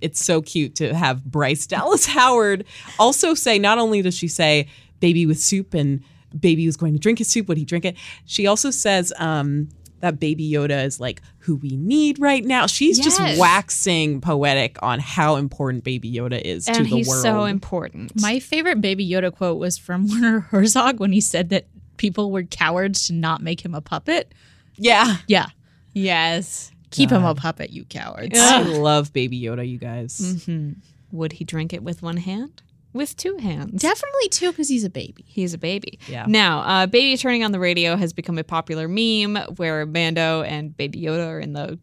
It's 0.00 0.24
so 0.24 0.42
cute 0.42 0.74
to 0.76 0.94
have 0.94 1.24
Bryce 1.24 1.66
Dallas 1.74 2.06
Howard 2.06 2.64
also 2.98 3.34
say 3.34 3.58
not 3.58 3.78
only 3.78 4.02
does 4.02 4.16
she 4.16 4.28
say 4.28 4.68
baby 5.00 5.26
with 5.26 5.38
soup 5.38 5.74
and 5.74 6.02
baby 6.38 6.66
was 6.66 6.76
going 6.76 6.92
to 6.94 6.98
drink 6.98 7.18
his 7.18 7.28
soup, 7.28 7.48
would 7.48 7.58
he 7.58 7.64
drink 7.64 7.84
it? 7.84 7.96
She 8.26 8.46
also 8.46 8.70
says 8.70 9.12
um 9.18 9.68
that 10.00 10.20
baby 10.20 10.50
Yoda 10.50 10.84
is 10.84 11.00
like 11.00 11.22
who 11.38 11.56
we 11.56 11.76
need 11.76 12.18
right 12.18 12.44
now. 12.44 12.66
She's 12.66 12.98
Yes. 12.98 13.16
just 13.16 13.38
waxing 13.40 14.20
poetic 14.20 14.76
on 14.82 15.00
how 15.00 15.36
important 15.36 15.82
baby 15.84 16.12
Yoda 16.12 16.40
is 16.42 16.66
to 16.66 16.72
and 16.72 16.84
the 16.84 16.90
he's 16.90 17.08
world. 17.08 17.22
so 17.22 17.44
important. 17.44 18.12
My 18.20 18.38
favorite 18.38 18.80
Baby 18.82 19.08
Yoda 19.08 19.34
quote 19.34 19.58
was 19.58 19.78
from 19.78 20.08
Werner 20.10 20.40
Herzog 20.40 21.00
when 21.00 21.12
he 21.12 21.20
said 21.22 21.48
that 21.50 21.66
people 21.96 22.30
were 22.30 22.42
cowards 22.42 23.06
to 23.08 23.12
not 23.12 23.42
make 23.42 23.64
him 23.64 23.74
a 23.74 23.80
puppet. 23.80 24.32
yeah. 24.76 25.16
Yeah, 25.26 25.46
yes. 25.92 26.70
keep 26.90 27.10
him 27.10 27.24
a 27.24 27.34
puppet, 27.34 27.70
you 27.70 27.84
cowards. 27.84 28.38
I 28.38 28.62
love 28.62 29.12
baby 29.12 29.40
Yoda, 29.40 29.68
you 29.68 29.78
guys. 29.78 30.18
Mm-hmm. 30.20 30.72
Would 31.12 31.32
he 31.32 31.44
drink 31.44 31.72
it 31.72 31.82
with 31.82 32.02
one 32.02 32.16
hand? 32.18 32.62
With 32.92 33.16
two 33.16 33.36
hands. 33.38 33.82
Definitely 33.82 34.28
two, 34.28 34.50
because 34.52 34.68
he's 34.68 34.84
a 34.84 34.90
baby. 34.90 35.24
He's 35.26 35.52
a 35.52 35.58
baby. 35.58 35.98
Yeah. 36.06 36.26
Now, 36.28 36.60
uh, 36.60 36.86
baby 36.86 37.16
turning 37.16 37.42
on 37.42 37.50
the 37.50 37.58
radio 37.58 37.96
has 37.96 38.12
become 38.12 38.38
a 38.38 38.44
popular 38.44 38.86
meme 38.86 39.36
where 39.56 39.84
Mando 39.84 40.42
and 40.42 40.76
Baby 40.76 41.02
Yoda 41.02 41.26
are 41.26 41.40
in 41.40 41.54
the 41.54 41.78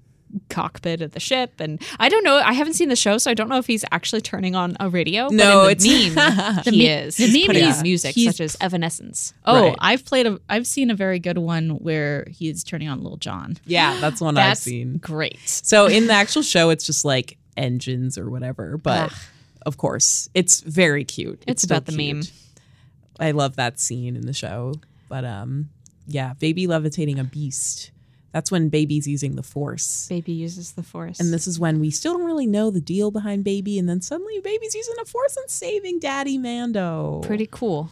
cockpit 0.49 1.01
of 1.01 1.11
the 1.11 1.19
ship, 1.19 1.53
and 1.59 1.81
I 1.99 2.09
don't 2.09 2.23
know. 2.23 2.37
I 2.37 2.53
haven't 2.53 2.73
seen 2.73 2.89
the 2.89 2.95
show, 2.95 3.17
so 3.17 3.29
I 3.31 3.33
don't 3.33 3.49
know 3.49 3.57
if 3.57 3.67
he's 3.67 3.83
actually 3.91 4.21
turning 4.21 4.55
on 4.55 4.75
a 4.79 4.89
radio. 4.89 5.27
No, 5.29 5.65
but 5.65 5.83
in 5.83 5.83
the 5.83 6.07
it's- 6.07 6.15
meme 6.15 6.63
he 6.73 6.79
me- 6.79 6.89
is. 6.89 7.17
the 7.17 7.25
He's 7.27 7.33
meme 7.33 7.47
putting 7.47 7.63
is 7.65 7.81
music, 7.83 8.15
he's- 8.15 8.35
such 8.37 8.41
as 8.41 8.57
Evanescence. 8.61 9.33
Oh, 9.45 9.67
Right. 9.69 9.75
I've 9.79 10.05
played 10.05 10.27
a. 10.27 10.39
I've 10.49 10.67
seen 10.67 10.89
a 10.89 10.95
very 10.95 11.19
good 11.19 11.37
one 11.37 11.71
where 11.71 12.25
he's 12.29 12.63
turning 12.63 12.87
on 12.89 13.03
Lil 13.03 13.17
Jon. 13.17 13.57
Yeah, 13.65 13.99
that's 13.99 14.21
one 14.21 14.37
I've 14.37 14.57
seen. 14.57 14.97
great. 14.97 15.39
So 15.45 15.87
in 15.87 16.07
the 16.07 16.13
actual 16.13 16.41
show, 16.41 16.69
it's 16.69 16.85
just 16.85 17.05
like 17.05 17.37
engines 17.57 18.17
or 18.17 18.29
whatever. 18.29 18.77
But 18.77 19.11
of 19.65 19.77
course, 19.77 20.29
it's 20.33 20.61
very 20.61 21.03
cute. 21.03 21.43
It's 21.47 21.63
still 21.63 21.77
about 21.77 21.85
the 21.91 22.13
meme. 22.13 22.23
I 23.19 23.31
love 23.31 23.55
that 23.57 23.79
scene 23.79 24.15
in 24.15 24.25
the 24.25 24.33
show. 24.33 24.73
But 25.09 25.25
um, 25.25 25.69
yeah, 26.07 26.33
baby 26.39 26.65
levitating 26.67 27.19
a 27.19 27.23
beast. 27.23 27.91
That's 28.31 28.49
when 28.51 28.69
baby's 28.69 29.07
using 29.07 29.35
the 29.35 29.43
force. 29.43 30.07
Baby 30.07 30.31
uses 30.31 30.71
the 30.73 30.83
force. 30.83 31.19
And 31.19 31.33
this 31.33 31.47
is 31.47 31.59
when 31.59 31.79
we 31.79 31.89
still 31.91 32.13
don't 32.13 32.25
really 32.25 32.47
know 32.47 32.71
the 32.71 32.79
deal 32.79 33.11
behind 33.11 33.43
baby, 33.43 33.77
and 33.77 33.89
then 33.89 34.01
suddenly 34.01 34.39
baby's 34.39 34.73
using 34.73 34.95
the 34.97 35.05
force 35.05 35.35
and 35.37 35.49
saving 35.49 35.99
Daddy 35.99 36.37
Mando. 36.37 37.21
pretty 37.23 37.47
cool. 37.51 37.91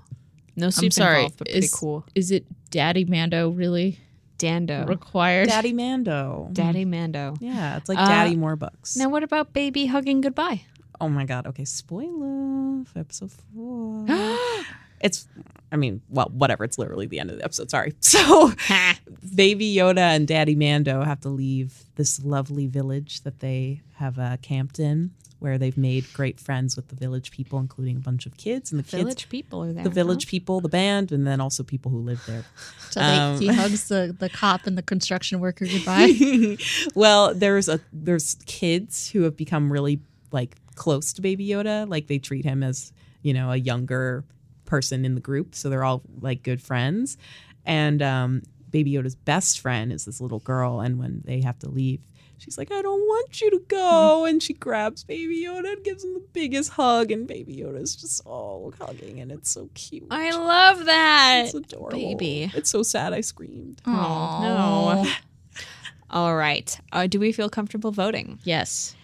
No 0.56 0.70
soup 0.70 0.86
I'm 0.86 0.92
sorry, 0.92 1.16
involved, 1.18 1.38
but 1.38 1.48
pretty 1.48 1.66
is, 1.66 1.74
cool. 1.74 2.06
Is 2.16 2.32
it 2.32 2.46
Daddy 2.70 3.06
Mando 3.06 3.50
really 3.50 4.00
Dando. 4.38 4.86
required? 4.86 5.48
Daddy 5.50 5.74
Mando. 5.74 6.50
Daddy 6.54 6.86
Mando. 6.86 7.36
Yeah, 7.40 7.78
it's 7.78 7.88
like 7.90 7.98
Uh, 7.98 8.06
Daddy 8.08 8.36
Warbucks. 8.36 8.98
Now, 8.98 9.10
what 9.10 9.24
about 9.24 9.54
baby 9.54 9.86
hugging 9.88 10.22
goodbye? 10.22 10.62
Oh 11.02 11.08
my 11.10 11.24
god. 11.26 11.48
Okay, 11.48 11.64
spoiler 11.66 12.84
for 12.86 13.00
episode 13.00 13.32
four. 13.32 14.06
it's 15.02 15.28
I 15.72 15.76
mean, 15.76 16.02
well, 16.10 16.30
whatever. 16.34 16.64
It's 16.64 16.78
literally 16.78 17.06
the 17.06 17.20
end 17.20 17.30
of 17.32 17.38
the 17.38 17.44
episode. 17.44 17.70
Sorry. 17.70 17.94
So 18.02 18.52
Baby 19.36 19.74
Yoda 19.76 19.98
and 20.16 20.28
Daddy 20.28 20.56
Mando 20.56 21.04
have 21.04 21.22
to 21.22 21.30
leave 21.30 21.84
this 21.96 22.24
lovely 22.24 22.68
village 22.68 23.22
that 23.22 23.40
they 23.40 23.82
have 23.96 24.18
uh, 24.18 24.38
camped 24.42 24.80
in, 24.80 25.12
where 25.40 25.58
they've 25.58 25.78
made 25.78 26.06
great 26.14 26.40
friends 26.40 26.76
with 26.76 26.88
the 26.88 26.96
village 26.96 27.32
people, 27.32 27.60
including 27.60 27.98
a 27.98 28.00
bunch 28.00 28.26
of 28.26 28.36
kids 28.38 28.72
and 28.72 28.80
the 28.80 28.84
kids, 28.84 29.04
Village 29.04 29.30
people 29.30 29.64
are 29.64 29.72
there. 29.74 29.84
the 29.84 29.90
village 29.90 30.28
people, 30.28 30.60
the 30.62 30.70
band, 30.70 31.12
and 31.12 31.26
then 31.28 31.40
also 31.40 31.64
people 31.64 31.92
who 31.92 32.00
live 32.00 32.24
there. 32.26 32.44
So 32.92 33.02
Um, 33.02 33.40
he 33.40 33.48
hugs 33.48 33.88
the, 33.88 34.16
the 34.18 34.30
cop 34.30 34.66
and 34.66 34.76
the 34.78 34.82
construction 34.82 35.40
worker 35.40 35.66
goodbye. 35.68 36.58
well, 36.96 37.34
there's 37.36 37.70
a 37.70 37.80
there's 37.94 38.36
kids 38.48 39.10
who 39.12 39.22
have 39.24 39.38
become 39.38 39.72
really 39.72 40.00
like 40.32 40.56
close 40.76 41.14
to 41.14 41.22
Baby 41.22 41.48
Yoda. 41.48 41.88
Like 41.88 42.08
they 42.08 42.18
treat 42.18 42.46
him 42.46 42.64
as 42.64 42.92
you 43.22 43.34
know 43.34 43.52
a 43.52 43.58
younger 43.58 44.24
person 44.70 45.04
in 45.06 45.16
the 45.16 45.22
group, 45.22 45.56
so 45.56 45.70
they're 45.70 45.84
all 45.84 46.02
like 46.22 46.44
good 46.44 46.62
friends. 46.62 47.18
And 47.66 48.02
um, 48.02 48.44
Baby 48.70 48.94
Yoda's 48.94 49.16
best 49.16 49.60
friend 49.60 49.92
is 49.92 50.06
this 50.06 50.22
little 50.22 50.40
girl, 50.40 50.80
and 50.80 50.98
when 51.00 51.22
they 51.26 51.42
have 51.42 51.60
to 51.60 51.70
leave, 51.70 52.00
she's 52.38 52.58
like, 52.58 52.72
"I 52.72 52.82
don't 52.82 53.02
want 53.02 53.42
you 53.42 53.50
to 53.52 53.60
go," 53.68 54.26
and 54.26 54.42
she 54.42 54.54
grabs 54.54 55.04
Baby 55.04 55.44
Yoda 55.44 55.74
and 55.74 55.84
gives 55.84 56.04
him 56.04 56.14
the 56.14 56.24
biggest 56.34 56.72
hug, 56.72 57.12
and 57.12 57.28
Baby 57.28 57.58
Yoda's 57.58 57.96
just 57.96 58.26
all 58.26 58.74
hugging, 58.80 59.20
and 59.20 59.32
it's 59.32 59.50
so 59.52 59.70
cute. 59.74 60.08
I 60.12 60.32
love 60.32 60.86
that. 60.86 61.44
it's 61.46 61.54
adorable. 61.56 61.98
baby. 61.98 62.52
It's 62.54 62.70
so 62.70 62.84
sad. 62.84 63.12
I 63.14 63.22
screamed. 63.22 63.82
Oh, 63.86 64.40
no. 64.42 65.12
All 66.12 66.36
right. 66.36 66.76
Uh, 66.92 67.06
do 67.06 67.20
we 67.20 67.32
feel 67.32 67.50
comfortable 67.50 67.92
voting? 67.92 68.40
Yes. 68.44 68.96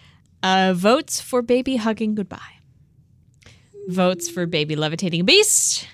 Uh, 0.42 0.72
votes 0.76 1.20
for 1.20 1.40
baby 1.40 1.76
hugging 1.76 2.16
goodbye. 2.16 2.55
Votes 3.88 4.28
for 4.28 4.46
baby 4.46 4.76
levitating 4.76 5.24
beast. 5.24 5.86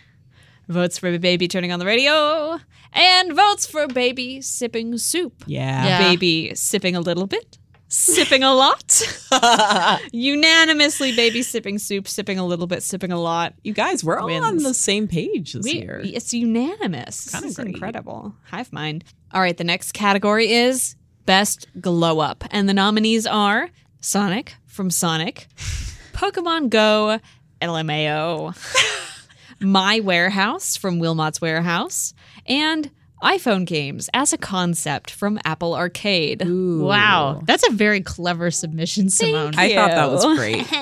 Votes 0.68 0.98
for 0.98 1.18
baby 1.18 1.48
turning 1.48 1.72
on 1.72 1.78
the 1.78 1.86
radio. 1.86 2.58
And 2.92 3.32
votes 3.34 3.66
for 3.66 3.86
baby 3.88 4.40
sipping 4.40 4.96
soup. 4.98 5.44
Yeah. 5.46 5.84
Yeah. 5.86 5.98
Baby 6.10 6.54
sipping 6.54 6.96
a 6.96 7.00
little 7.00 7.26
bit. 7.26 7.58
Sipping 7.88 8.42
a 8.42 8.54
lot. 8.54 9.02
Unanimously, 10.12 11.14
baby 11.14 11.42
sipping 11.42 11.78
soup, 11.78 12.08
sipping 12.08 12.38
a 12.38 12.46
little 12.46 12.66
bit, 12.66 12.82
sipping 12.82 13.12
a 13.12 13.20
lot. 13.20 13.52
You 13.64 13.74
guys, 13.74 14.02
we're 14.02 14.18
all 14.18 14.30
on 14.42 14.56
the 14.58 14.72
same 14.72 15.08
page 15.08 15.52
this 15.52 15.64
We- 15.64 15.80
year. 15.80 16.00
It's 16.02 16.32
unanimous. 16.32 17.28
Kinda 17.30 17.42
This 17.48 17.50
is 17.52 17.56
great. 17.56 17.68
incredible. 17.74 18.34
Hive 18.44 18.72
mind. 18.72 19.04
All 19.34 19.42
right, 19.42 19.56
the 19.56 19.64
next 19.64 19.92
category 19.92 20.50
is 20.52 20.96
best 21.26 21.66
glow 21.80 22.20
up, 22.20 22.44
and 22.50 22.66
the 22.68 22.74
nominees 22.74 23.26
are 23.26 23.68
Sonic 24.00 24.54
from 24.66 24.90
Sonic, 24.90 25.48
Pokemon 26.12 26.70
Go, 26.70 27.20
LMAO, 27.62 28.54
My 29.60 30.00
Warehouse 30.00 30.76
from 30.76 30.98
Wilmot's 30.98 31.40
Warehouse, 31.40 32.12
and 32.46 32.90
iPhone 33.22 33.64
games 33.64 34.10
as 34.12 34.32
a 34.32 34.38
concept 34.38 35.10
from 35.10 35.38
Apple 35.44 35.74
Arcade. 35.74 36.42
Wow. 36.44 37.40
That's 37.44 37.66
a 37.68 37.72
very 37.72 38.00
clever 38.00 38.50
submission, 38.50 39.08
Simone. 39.10 39.54
I 39.56 39.74
thought 39.74 39.90
that 39.90 40.10
was 40.10 40.24
great. 40.36 40.66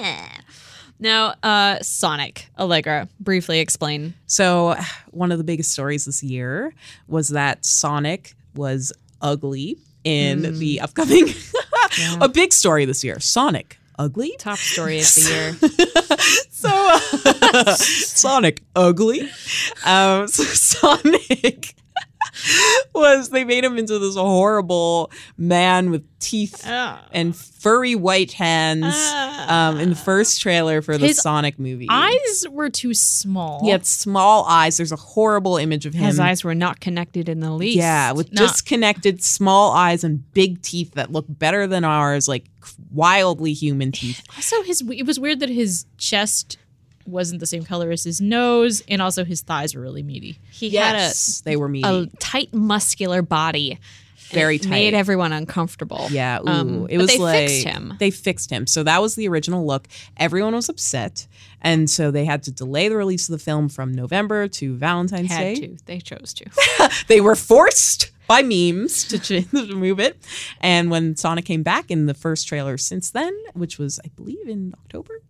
Now, 1.03 1.35
uh, 1.43 1.79
Sonic, 1.81 2.51
Allegra, 2.59 3.09
briefly 3.19 3.61
explain. 3.61 4.12
So, 4.27 4.77
one 5.11 5.33
of 5.33 5.38
the 5.38 5.45
biggest 5.45 5.71
stories 5.71 6.05
this 6.05 6.23
year 6.23 6.75
was 7.09 7.31
that 7.31 7.64
Sonic 7.64 8.35
was 8.55 8.93
ugly 9.23 9.79
in 10.05 10.59
the 10.59 10.81
upcoming. 10.81 11.29
A 12.21 12.29
big 12.29 12.53
story 12.53 12.85
this 12.85 13.03
year. 13.03 13.19
Sonic 13.19 13.79
ugly. 14.00 14.34
Top 14.38 14.58
story 14.58 14.98
of 15.00 15.04
the 15.04 15.28
year. 15.30 15.56
So, 16.60 16.68
uh, 16.70 17.74
Sonic 17.74 18.62
ugly. 18.76 19.22
Um, 19.86 20.28
so 20.28 20.44
Sonic 20.44 21.74
was 22.94 23.30
they 23.30 23.44
made 23.44 23.64
him 23.64 23.78
into 23.78 23.98
this 23.98 24.14
horrible 24.16 25.11
man 25.38 25.90
with 25.90 26.04
teeth 26.20 26.62
Ah. 26.66 27.04
and 27.12 27.35
furry 27.35 27.94
white 27.94 28.33
hands 28.33 28.94
um, 29.48 29.78
in 29.80 29.90
the 29.90 29.96
first 29.96 30.40
trailer 30.40 30.83
for 30.83 30.98
the 30.98 31.12
Sonic 31.12 31.59
movie. 31.59 31.87
Eyes 31.88 32.46
were 32.50 32.68
too 32.70 32.92
small. 32.94 33.61
He 33.64 33.70
had 33.70 33.87
small 33.87 34.44
eyes. 34.44 34.76
There's 34.76 34.92
a 34.92 34.96
horrible 34.96 35.56
image 35.56 35.87
of 35.87 35.94
him. 35.94 36.04
His 36.04 36.20
eyes 36.20 36.44
were 36.44 36.54
not 36.54 36.80
connected 36.80 37.28
in 37.28 37.40
the 37.40 37.50
least. 37.50 37.78
Yeah, 37.78 38.12
with 38.12 38.33
Not- 38.33 38.48
disconnected 38.50 39.22
small 39.22 39.72
eyes 39.72 40.04
and 40.04 40.30
big 40.35 40.61
teeth 40.62 40.92
that 40.94 41.11
look 41.11 41.24
better 41.28 41.66
than 41.66 41.85
ours, 41.85 42.28
like 42.28 42.44
wildly 42.92 43.52
human 43.54 43.92
teeth. 43.92 44.22
Also, 44.37 44.62
his 44.62 44.83
it 44.90 45.06
was 45.06 45.18
weird 45.18 45.40
that 45.40 45.48
his 45.48 45.87
chest 45.96 46.59
wasn't 47.11 47.40
the 47.40 47.46
same 47.46 47.64
color 47.64 47.90
as 47.90 48.05
his 48.05 48.20
nose, 48.20 48.83
and 48.88 49.01
also 49.03 49.25
his 49.25 49.40
thighs 49.42 49.75
were 49.75 49.83
really 49.83 50.03
meaty. 50.03 50.38
he 50.51 50.68
Yes, 50.68 51.38
had 51.38 51.42
a 51.42 51.44
they 51.51 51.57
were 51.57 51.68
meaty. 51.68 51.87
had 51.87 51.94
a, 51.94 51.99
a 52.03 52.07
tight, 52.18 52.53
muscular 52.55 53.23
body. 53.23 53.73
and 53.73 53.81
Very 54.33 54.57
it 54.57 54.68
Made 54.68 54.94
everyone 54.94 55.33
uncomfortable. 55.33 56.07
Yeah, 56.11 56.38
ooh, 56.40 56.46
Um, 56.49 56.87
it 56.88 56.96
but 56.96 57.03
was 57.03 57.07
they 57.11 57.18
like 57.18 57.49
fixed 57.49 57.66
him. 57.66 57.94
They 57.99 58.11
fixed 58.11 58.51
him. 58.51 58.66
So 58.66 58.83
that 58.85 59.03
was 59.03 59.16
the 59.16 59.27
original 59.29 59.66
look. 59.66 59.88
Everyone 60.16 60.55
was 60.55 60.68
upset, 60.68 61.27
and 61.61 61.90
so 61.90 62.11
they 62.11 62.25
had 62.25 62.42
to 62.44 62.53
delay 62.53 62.88
the 62.88 62.96
release 62.96 63.29
of 63.29 63.33
the 63.33 63.42
film 63.44 63.68
from 63.68 63.92
November 63.92 64.46
to 64.49 64.77
Valentine's 64.77 65.31
Had 65.33 65.40
Day. 65.40 65.55
to. 65.57 65.77
They 65.87 65.99
chose 66.01 66.33
to. 66.35 66.46
They 67.09 67.20
were 67.20 67.35
forced 67.37 68.11
by 68.29 68.42
memes 68.42 69.03
to, 69.09 69.18
ch- 69.42 69.51
to 69.51 69.75
move 69.75 69.99
it. 69.99 70.16
And 70.61 70.88
when 70.90 71.16
Sonic 71.16 71.44
came 71.44 71.64
back 71.64 71.90
in 71.90 72.07
the 72.07 72.14
first 72.14 72.46
trailer 72.46 72.79
since 72.79 73.11
then, 73.11 73.37
which 73.55 73.79
was 73.79 73.99
I 74.05 74.09
believe 74.14 74.46
in 74.49 74.73
October, 74.85 75.23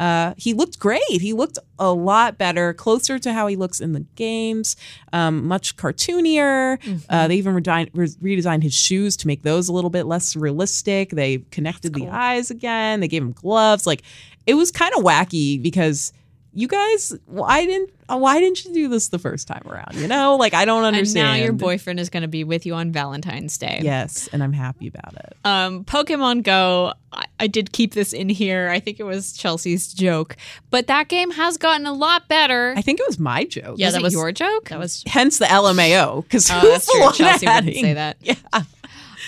uh, 0.00 0.32
he 0.38 0.54
looked 0.54 0.78
great. 0.78 1.02
He 1.08 1.32
looked 1.34 1.58
a 1.78 1.92
lot 1.92 2.38
better, 2.38 2.72
closer 2.72 3.18
to 3.18 3.32
how 3.32 3.46
he 3.46 3.54
looks 3.54 3.80
in 3.80 3.92
the 3.92 4.00
games, 4.16 4.74
um, 5.12 5.46
much 5.46 5.76
cartoonier. 5.76 6.78
Uh, 7.08 7.28
they 7.28 7.36
even 7.36 7.54
redesigned, 7.54 7.90
re- 7.92 8.08
redesigned 8.36 8.62
his 8.62 8.74
shoes 8.74 9.16
to 9.18 9.26
make 9.26 9.42
those 9.42 9.68
a 9.68 9.72
little 9.72 9.90
bit 9.90 10.06
less 10.06 10.34
realistic. 10.34 11.10
They 11.10 11.38
connected 11.50 11.92
the 11.94 12.08
eyes 12.08 12.50
again. 12.50 13.00
They 13.00 13.08
gave 13.08 13.22
him 13.22 13.32
gloves. 13.32 13.86
Like 13.86 14.02
it 14.46 14.54
was 14.54 14.70
kind 14.70 14.92
of 14.96 15.04
wacky 15.04 15.62
because 15.62 16.12
you 16.52 16.66
guys, 16.66 17.16
why 17.26 17.64
didn't 17.64 17.90
why 18.08 18.40
didn't 18.40 18.64
you 18.64 18.74
do 18.74 18.88
this 18.88 19.08
the 19.08 19.18
first 19.20 19.46
time 19.46 19.62
around? 19.66 19.94
You 19.94 20.08
know, 20.08 20.36
like 20.36 20.52
I 20.52 20.64
don't 20.64 20.84
and 20.84 20.96
understand. 20.96 21.26
now 21.28 21.34
your 21.44 21.52
boyfriend 21.52 22.00
is 22.00 22.10
going 22.10 22.22
to 22.22 22.28
be 22.28 22.42
with 22.42 22.66
you 22.66 22.74
on 22.74 22.90
Valentine's 22.90 23.56
Day. 23.56 23.80
Yes, 23.82 24.28
and 24.32 24.42
I'm 24.42 24.52
happy 24.52 24.88
about 24.88 25.14
it. 25.14 25.36
Um, 25.44 25.84
Pokemon 25.84 26.42
Go, 26.42 26.92
I, 27.12 27.24
I 27.38 27.46
did 27.46 27.72
keep 27.72 27.94
this 27.94 28.12
in 28.12 28.28
here. 28.28 28.68
I 28.68 28.80
think 28.80 28.98
it 28.98 29.04
was 29.04 29.32
Chelsea's 29.34 29.92
joke, 29.92 30.36
but 30.70 30.88
that 30.88 31.08
game 31.08 31.30
has 31.30 31.56
gotten 31.56 31.86
a 31.86 31.92
lot 31.92 32.26
better. 32.26 32.74
I 32.76 32.82
think 32.82 32.98
it 32.98 33.06
was 33.06 33.18
my 33.20 33.44
joke. 33.44 33.76
Yeah, 33.78 33.86
was 33.86 33.94
that 33.94 34.00
it 34.00 34.04
was 34.04 34.14
your 34.14 34.32
joke? 34.32 34.70
That 34.70 34.78
was 34.80 35.04
Hence 35.06 35.38
the 35.38 35.44
LMAO 35.46 36.24
because 36.24 36.50
Oh, 36.50 36.60
that's 36.60 36.90
true. 36.90 37.12
Chelsea 37.12 37.46
wouldn't 37.46 37.76
say 37.76 37.94
that. 37.94 38.16
Yeah. 38.20 38.34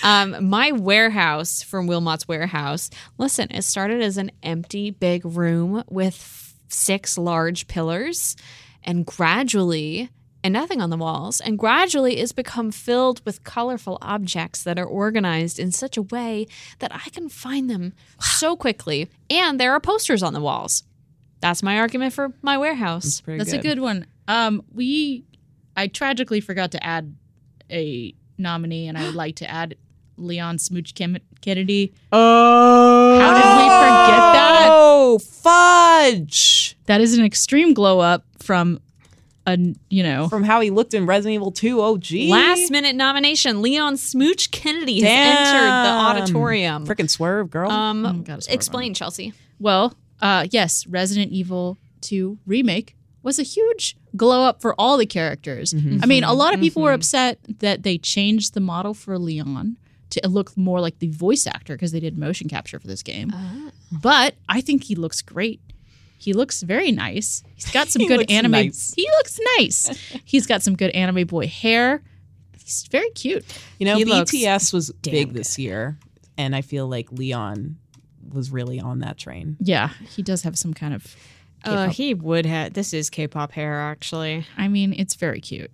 Um, 0.02 0.48
my 0.48 0.72
warehouse 0.72 1.62
from 1.62 1.86
Wilmot's 1.86 2.26
Warehouse. 2.26 2.90
Listen, 3.18 3.48
it 3.52 3.62
started 3.62 4.02
as 4.02 4.16
an 4.16 4.32
empty 4.42 4.90
big 4.90 5.24
room 5.24 5.84
with 5.88 6.51
six 6.72 7.18
large 7.18 7.66
pillars, 7.68 8.36
and 8.82 9.06
gradually, 9.06 10.10
and 10.42 10.52
nothing 10.52 10.80
on 10.80 10.90
the 10.90 10.96
walls, 10.96 11.40
and 11.40 11.58
gradually 11.58 12.18
is 12.18 12.32
become 12.32 12.70
filled 12.72 13.24
with 13.24 13.44
colorful 13.44 13.98
objects 14.02 14.62
that 14.64 14.78
are 14.78 14.86
organized 14.86 15.58
in 15.58 15.70
such 15.70 15.96
a 15.96 16.02
way 16.02 16.46
that 16.80 16.92
I 16.94 17.08
can 17.10 17.28
find 17.28 17.70
them 17.70 17.92
so 18.20 18.56
quickly. 18.56 19.08
And 19.30 19.60
there 19.60 19.72
are 19.72 19.80
posters 19.80 20.22
on 20.22 20.32
the 20.32 20.40
walls. 20.40 20.82
That's 21.40 21.62
my 21.62 21.78
argument 21.78 22.12
for 22.12 22.32
my 22.42 22.56
warehouse. 22.58 23.20
Pretty 23.20 23.38
That's 23.38 23.52
a 23.52 23.58
good 23.58 23.80
one. 23.80 24.06
Um, 24.28 24.62
we, 24.72 25.24
I 25.76 25.88
tragically 25.88 26.40
forgot 26.40 26.70
to 26.72 26.84
add 26.84 27.14
a 27.70 28.14
nominee, 28.38 28.88
and 28.88 28.96
I 28.96 29.04
would 29.06 29.14
like 29.14 29.36
to 29.36 29.50
add 29.50 29.76
Leon 30.16 30.58
Smooch 30.58 30.94
Kennedy. 30.94 31.92
Oh, 32.12 33.18
How 33.20 33.30
did 33.32 33.48
we 33.58 33.64
forget 33.68 34.32
that? 34.34 34.68
Oh, 34.70 35.18
fudge! 35.18 36.61
That 36.92 37.00
is 37.00 37.16
an 37.16 37.24
extreme 37.24 37.72
glow 37.72 38.00
up 38.00 38.26
from 38.40 38.78
a 39.46 39.56
you 39.88 40.02
know 40.02 40.28
From 40.28 40.44
how 40.44 40.60
he 40.60 40.68
looked 40.68 40.92
in 40.92 41.06
Resident 41.06 41.36
Evil 41.36 41.50
2 41.50 41.80
OG. 41.80 42.12
Last 42.28 42.70
minute 42.70 42.94
nomination 42.94 43.62
Leon 43.62 43.96
Smooch 43.96 44.50
Kennedy 44.50 45.00
has 45.00 45.10
entered 45.10 45.86
the 45.86 46.20
auditorium. 46.20 46.86
Freaking 46.86 47.08
swerve, 47.08 47.48
girl. 47.48 47.70
Um, 47.70 48.04
Oh, 48.04 48.12
gotta 48.12 48.42
swerve 48.42 48.52
on 48.52 48.54
explain, 48.54 48.92
Chelsea. 48.92 49.32
Well, 49.58 49.94
uh, 50.20 50.46
yes, 50.50 50.86
Resident 50.86 51.32
Evil 51.32 51.78
2 52.02 52.38
remake 52.44 52.94
was 53.22 53.38
a 53.38 53.42
huge 53.42 53.96
glow 54.14 54.44
up 54.44 54.60
for 54.60 54.78
all 54.78 54.98
the 54.98 55.06
characters. 55.06 55.72
I 55.74 56.04
mean, 56.04 56.24
a 56.24 56.34
lot 56.34 56.52
of 56.52 56.60
people 56.60 56.82
were 56.82 56.92
upset 56.92 57.38
that 57.60 57.84
they 57.84 57.96
changed 57.96 58.52
the 58.52 58.60
model 58.60 58.92
for 58.92 59.18
Leon 59.18 59.78
to 60.10 60.28
look 60.28 60.54
more 60.58 60.82
like 60.82 60.98
the 60.98 61.08
voice 61.08 61.46
actor 61.46 61.74
because 61.74 61.92
they 61.92 62.00
did 62.00 62.18
motion 62.18 62.50
capture 62.50 62.78
for 62.78 62.86
this 62.86 63.02
game. 63.02 63.32
But 63.90 64.34
I 64.46 64.60
think 64.60 64.84
he 64.84 64.94
looks 64.94 65.22
great. 65.22 65.58
He 66.22 66.32
looks 66.32 66.62
very 66.62 66.92
nice. 66.92 67.42
He's 67.54 67.70
got 67.72 67.88
some 67.92 68.00
He 68.00 68.06
good 68.08 68.18
looks 68.20 68.32
anime. 68.32 68.52
nice. 68.52 68.94
He 68.94 69.08
looks 69.18 69.38
nice. 69.58 69.88
He's 70.24 70.46
got 70.46 70.62
some 70.62 70.76
good 70.76 70.90
anime 70.92 71.26
boy 71.26 71.46
hair. 71.48 72.02
He's 72.62 72.86
very 72.90 73.10
cute. 73.10 73.44
you 73.78 73.86
know, 73.86 73.96
he 73.96 74.04
BTS 74.04 74.72
was 74.72 74.88
damn 75.02 75.12
big 75.12 75.32
this 75.32 75.58
year, 75.58 75.98
and 76.38 76.54
I 76.54 76.60
feel 76.60 76.86
like 76.86 77.10
Leon 77.10 77.76
was 78.32 78.50
really 78.52 78.78
on 78.78 79.00
that 79.00 79.18
train. 79.18 79.56
Yeah, 79.60 79.88
he 80.14 80.22
does 80.22 80.42
have 80.42 80.56
some 80.56 80.72
kind 80.72 80.94
of. 80.94 81.16
Uh, 81.64 81.70
K-pop. 81.86 81.94
he 81.94 82.14
would 82.14 82.46
have. 82.46 82.72
This 82.72 82.92
is 82.94 83.10
K-pop 83.10 83.52
hair, 83.52 83.80
actually. 83.80 84.46
I 84.56 84.68
mean, 84.68 84.92
it's 84.96 85.14
very 85.16 85.40
cute. 85.40 85.70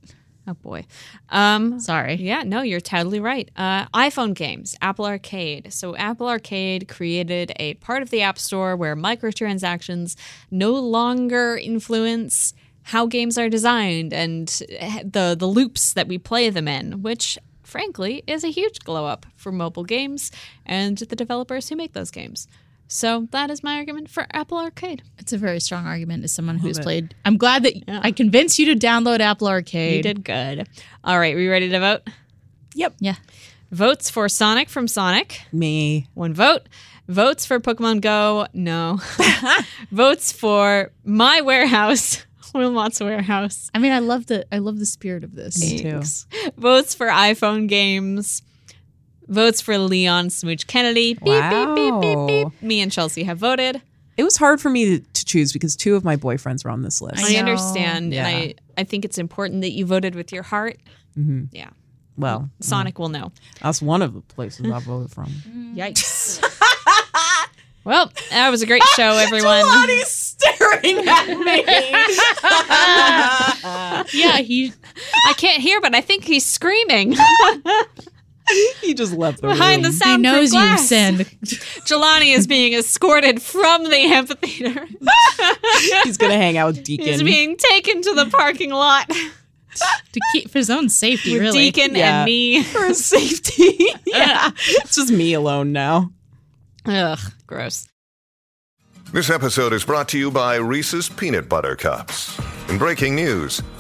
Oh 0.49 0.55
boy. 0.55 0.87
Um, 1.29 1.79
Sorry. 1.79 2.15
yeah, 2.15 2.43
no, 2.43 2.63
you're 2.63 2.81
totally 2.81 3.21
right. 3.21 3.51
Uh, 3.55 3.85
iPhone 3.89 4.35
games, 4.35 4.75
Apple 4.81 5.05
Arcade. 5.05 5.73
So 5.75 5.95
Apple 5.95 6.27
Arcade 6.27 6.89
created 6.89 7.53
a 7.57 7.75
part 7.75 8.01
of 8.01 8.09
the 8.09 8.23
App 8.23 8.39
Store 8.39 8.75
where 8.75 8.97
microtransactions 8.97 10.17
no 10.51 10.73
longer 10.73 11.59
influence 11.59 12.55
how 12.85 13.07
games 13.07 13.37
are 13.37 13.51
designed 13.51 14.15
and 14.15 14.63
eh, 14.71 15.03
the 15.05 15.37
the 15.39 15.47
loops 15.47 15.93
that 15.93 16.09
we 16.09 16.17
play 16.17 16.49
them 16.49 16.67
in, 16.67 17.03
which 17.03 17.37
frankly 17.63 18.23
is 18.27 18.43
a 18.43 18.49
huge 18.49 18.79
glow 18.81 19.05
up 19.05 19.27
for 19.37 19.53
mobile 19.53 19.85
games 19.85 20.33
and 20.65 20.97
the 20.97 21.17
developers 21.17 21.69
who 21.69 21.77
make 21.77 21.93
those 21.93 22.11
games. 22.11 22.49
So 22.89 23.29
that 23.33 23.51
is 23.51 23.63
my 23.63 23.77
argument 23.77 24.09
for 24.09 24.27
Apple 24.33 24.59
Arcade. 24.59 25.03
It's 25.19 25.35
a 25.35 25.39
very 25.39 25.61
strong 25.61 25.87
argument 25.87 26.25
as 26.25 26.33
someone 26.33 26.59
who's 26.59 26.79
it. 26.79 26.83
played. 26.83 27.15
I'm 27.25 27.37
glad 27.37 27.63
that 27.65 27.75
I 27.87 28.13
convinced 28.13 28.59
you 28.59 28.75
to 28.75 28.87
download 28.87 29.21
Apple 29.21 29.47
Arcade. 29.47 29.97
You 29.97 30.03
did 30.03 30.25
good. 30.25 30.67
All 31.05 31.19
right, 31.19 31.35
are 31.35 31.37
we 31.37 31.49
ready 31.49 31.69
to 31.69 31.79
vote? 31.79 32.01
Yep. 32.75 32.95
Yeah. 33.01 33.17
Votes 33.71 34.09
for 34.09 34.29
Sonic 34.29 34.71
from 34.71 34.89
Sonic. 34.89 35.43
Me. 35.53 36.07
One 36.15 36.33
vote. 36.33 36.63
Votes 37.09 37.45
for 37.45 37.61
Pokemon 37.61 38.01
Go. 38.01 38.47
No. 38.55 39.01
Votes 39.91 40.33
for 40.33 40.91
My 41.05 41.43
Warehouse. 41.43 42.25
Wilmot's 42.55 43.01
Warehouse. 43.01 43.71
I 43.75 43.79
mean, 43.79 43.93
I 43.93 43.99
love 43.99 44.27
the 44.27 44.47
I 44.51 44.59
love 44.59 44.79
the 44.79 44.87
spirit 44.87 45.25
of 45.25 45.35
this. 45.35 45.61
Me 45.61 45.81
too. 45.81 46.03
Votes 46.57 46.95
for 46.95 47.07
iPhone 47.09 47.69
games. 47.69 48.43
Votes 49.29 49.61
for 49.61 49.77
Leon 49.79 50.31
Smooch 50.31 50.67
Kennedy. 50.67 51.15
Beep, 51.15 51.25
beep, 51.25 51.75
beep, 51.75 52.01
beep, 52.01 52.27
beep. 52.27 52.45
Wow. 52.47 52.53
Me 52.63 52.81
and 52.81 52.91
Chelsea 52.91 53.25
have 53.25 53.39
voted. 53.39 53.81
It 54.17 54.25
was 54.25 54.37
hard 54.37 54.61
for 54.61 54.69
me 54.71 54.99
to, 55.01 55.25
choose 55.25 55.53
because 55.53 55.77
two 55.77 55.95
of 55.95 56.03
my 56.05 56.17
boyfriends 56.17 56.65
were 56.65 56.71
on 56.71 56.81
this 56.83 57.03
list. 57.03 57.23
I, 57.23 57.37
understand, 57.37 58.15
Yeah. 58.15 58.27
and 58.27 58.55
I, 58.79 58.81
I 58.81 58.85
think 58.85 59.05
it's 59.05 59.19
important 59.19 59.61
that 59.61 59.73
you 59.73 59.85
voted 59.85 60.15
with 60.15 60.33
your 60.33 60.43
heart. 60.43 60.79
Mm-hmm. 61.19 61.55
Yeah, 61.55 61.69
well, 62.17 62.49
Sonic 62.61 62.99
will 62.99 63.11
know. 63.11 63.27
Mm. 63.27 63.59
that's 63.61 63.83
one 63.83 64.01
of 64.01 64.15
the 64.15 64.23
places 64.23 64.71
I 64.73 64.79
voted 64.81 65.13
from. 65.13 65.27
Yikes. 65.77 66.43
Well, 67.85 68.11
that 68.31 68.51
was 68.51 68.63
a 68.63 68.67
great 68.67 68.83
show, 68.97 69.13
everyone. 69.19 69.65
staring 70.05 71.07
at 71.09 71.27
me. 71.29 71.65
yeah, 74.19 74.39
he 74.39 74.73
I 75.27 75.33
can't 75.35 75.63
hear, 75.63 75.81
but 75.81 75.95
I 75.95 76.01
think 76.01 76.25
he's 76.25 76.45
screaming 76.47 77.15
he 78.81 78.95
just 78.95 79.13
left 79.13 79.41
the 79.41 79.49
behind 79.49 79.85
the 79.85 79.89
room. 79.89 79.93
he 79.93 79.99
sound. 79.99 80.23
knows 80.23 80.53
you 80.53 80.61
glass. 80.61 80.89
send. 80.89 81.19
Jelani 81.87 82.35
is 82.37 82.47
being 82.47 82.73
escorted 82.75 83.41
from 83.43 83.85
the 83.85 83.97
amphitheater. 83.97 84.87
He's 86.05 86.17
gonna 86.17 86.37
hang 86.37 86.57
out 86.59 86.75
with 86.75 86.85
Deacon. 86.85 87.07
He's 87.07 87.23
being 87.23 87.57
taken 87.57 88.03
to 88.03 88.15
the 88.15 88.27
parking 88.27 88.71
lot 88.71 89.09
to 89.09 90.21
keep 90.33 90.51
for 90.51 90.59
his 90.59 90.71
own 90.71 90.89
safety, 90.89 91.33
with 91.35 91.43
really. 91.43 91.71
Deacon 91.71 91.95
Yeah. 91.95 92.19
and 92.21 92.27
me. 92.27 92.63
for 92.63 92.85
his 92.87 93.05
safety. 93.05 93.79
yeah, 94.07 94.51
it's 94.57 94.97
just 94.97 95.11
me 95.13 95.35
alone 95.35 95.73
now. 95.73 96.11
Ugh, 96.87 97.19
gross. 97.47 97.87
This 99.13 99.31
episode 99.31 99.73
is 99.73 99.85
brought 99.85 100.09
to 100.11 100.19
you 100.19 100.31
by 100.31 100.57
Reese's 100.57 101.09
Peanut 101.09 101.49
Butter 101.49 101.77
Cups. 101.77 102.39
In 102.69 102.77
breaking 102.77 103.15
news, 103.15 103.63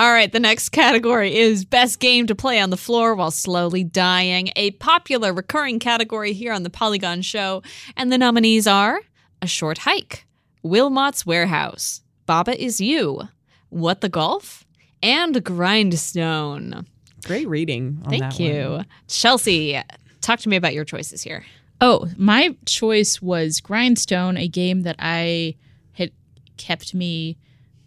All 0.00 0.10
right, 0.14 0.32
the 0.32 0.40
next 0.40 0.70
category 0.70 1.36
is 1.36 1.66
best 1.66 2.00
game 2.00 2.26
to 2.28 2.34
play 2.34 2.58
on 2.58 2.70
the 2.70 2.78
floor 2.78 3.14
while 3.14 3.30
slowly 3.30 3.84
dying, 3.84 4.48
a 4.56 4.70
popular 4.70 5.30
recurring 5.30 5.78
category 5.78 6.32
here 6.32 6.54
on 6.54 6.62
the 6.62 6.70
Polygon 6.70 7.20
Show. 7.20 7.62
And 7.98 8.10
the 8.10 8.16
nominees 8.16 8.66
are 8.66 9.02
A 9.42 9.46
Short 9.46 9.76
Hike, 9.76 10.24
Wilmot's 10.62 11.26
Warehouse, 11.26 12.00
Baba 12.24 12.58
Is 12.58 12.80
You, 12.80 13.28
What 13.68 14.00
the 14.00 14.08
Golf, 14.08 14.64
and 15.02 15.44
Grindstone. 15.44 16.86
Great 17.26 17.46
reading. 17.46 18.00
On 18.04 18.08
Thank 18.08 18.22
that 18.22 18.40
you. 18.40 18.70
one. 18.70 18.86
Chelsea, 19.06 19.78
talk 20.22 20.40
to 20.40 20.48
me 20.48 20.56
about 20.56 20.72
your 20.72 20.86
choices 20.86 21.20
here. 21.20 21.44
Oh, 21.82 22.08
my 22.16 22.56
choice 22.64 23.20
was 23.20 23.60
Grindstone, 23.60 24.38
a 24.38 24.48
game 24.48 24.80
that 24.84 24.96
I 24.98 25.56
had 25.92 26.10
kept 26.56 26.94
me, 26.94 27.36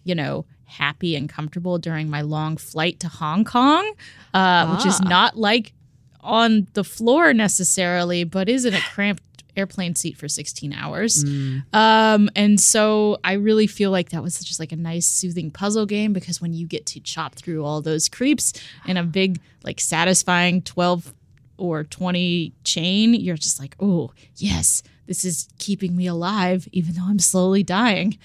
you 0.03 0.13
know, 0.13 0.45
happy 0.77 1.15
and 1.15 1.29
comfortable 1.29 1.77
during 1.77 2.09
my 2.09 2.21
long 2.21 2.57
flight 2.57 2.99
to 3.01 3.07
Hong 3.07 3.43
Kong, 3.45 3.93
uh, 4.33 4.75
which 4.75 4.85
is 4.85 4.99
Ah. 5.03 5.07
not 5.09 5.37
like 5.37 5.73
on 6.21 6.67
the 6.73 6.83
floor 6.83 7.33
necessarily, 7.33 8.23
but 8.23 8.47
is 8.49 8.65
in 8.65 8.73
a 8.73 8.79
cramped 8.93 9.21
airplane 9.55 9.93
seat 9.95 10.17
for 10.17 10.27
16 10.27 10.73
hours. 10.73 11.23
Um, 11.73 12.29
and 12.35 12.59
so 12.59 13.19
I 13.23 13.33
really 13.33 13.67
feel 13.67 13.91
like 13.91 14.09
that 14.09 14.23
was 14.23 14.39
just 14.43 14.59
like 14.59 14.71
a 14.71 14.75
nice, 14.75 15.05
soothing 15.05 15.51
puzzle 15.51 15.85
game 15.85 16.11
because 16.11 16.41
when 16.41 16.53
you 16.53 16.65
get 16.65 16.85
to 16.87 16.99
chop 16.99 17.35
through 17.35 17.63
all 17.63 17.81
those 17.81 18.09
creeps 18.09 18.53
in 18.87 18.97
a 18.97 19.03
big, 19.03 19.39
like 19.63 19.79
satisfying 19.79 20.61
12 20.63 21.13
or 21.57 21.83
20 21.83 22.51
chain, 22.63 23.13
you're 23.13 23.37
just 23.37 23.59
like, 23.59 23.75
oh, 23.79 24.11
yes, 24.37 24.81
this 25.05 25.23
is 25.23 25.47
keeping 25.59 25.95
me 25.95 26.07
alive, 26.07 26.67
even 26.71 26.93
though 26.95 27.05
I'm 27.07 27.19
slowly 27.19 27.61
dying. 27.61 28.17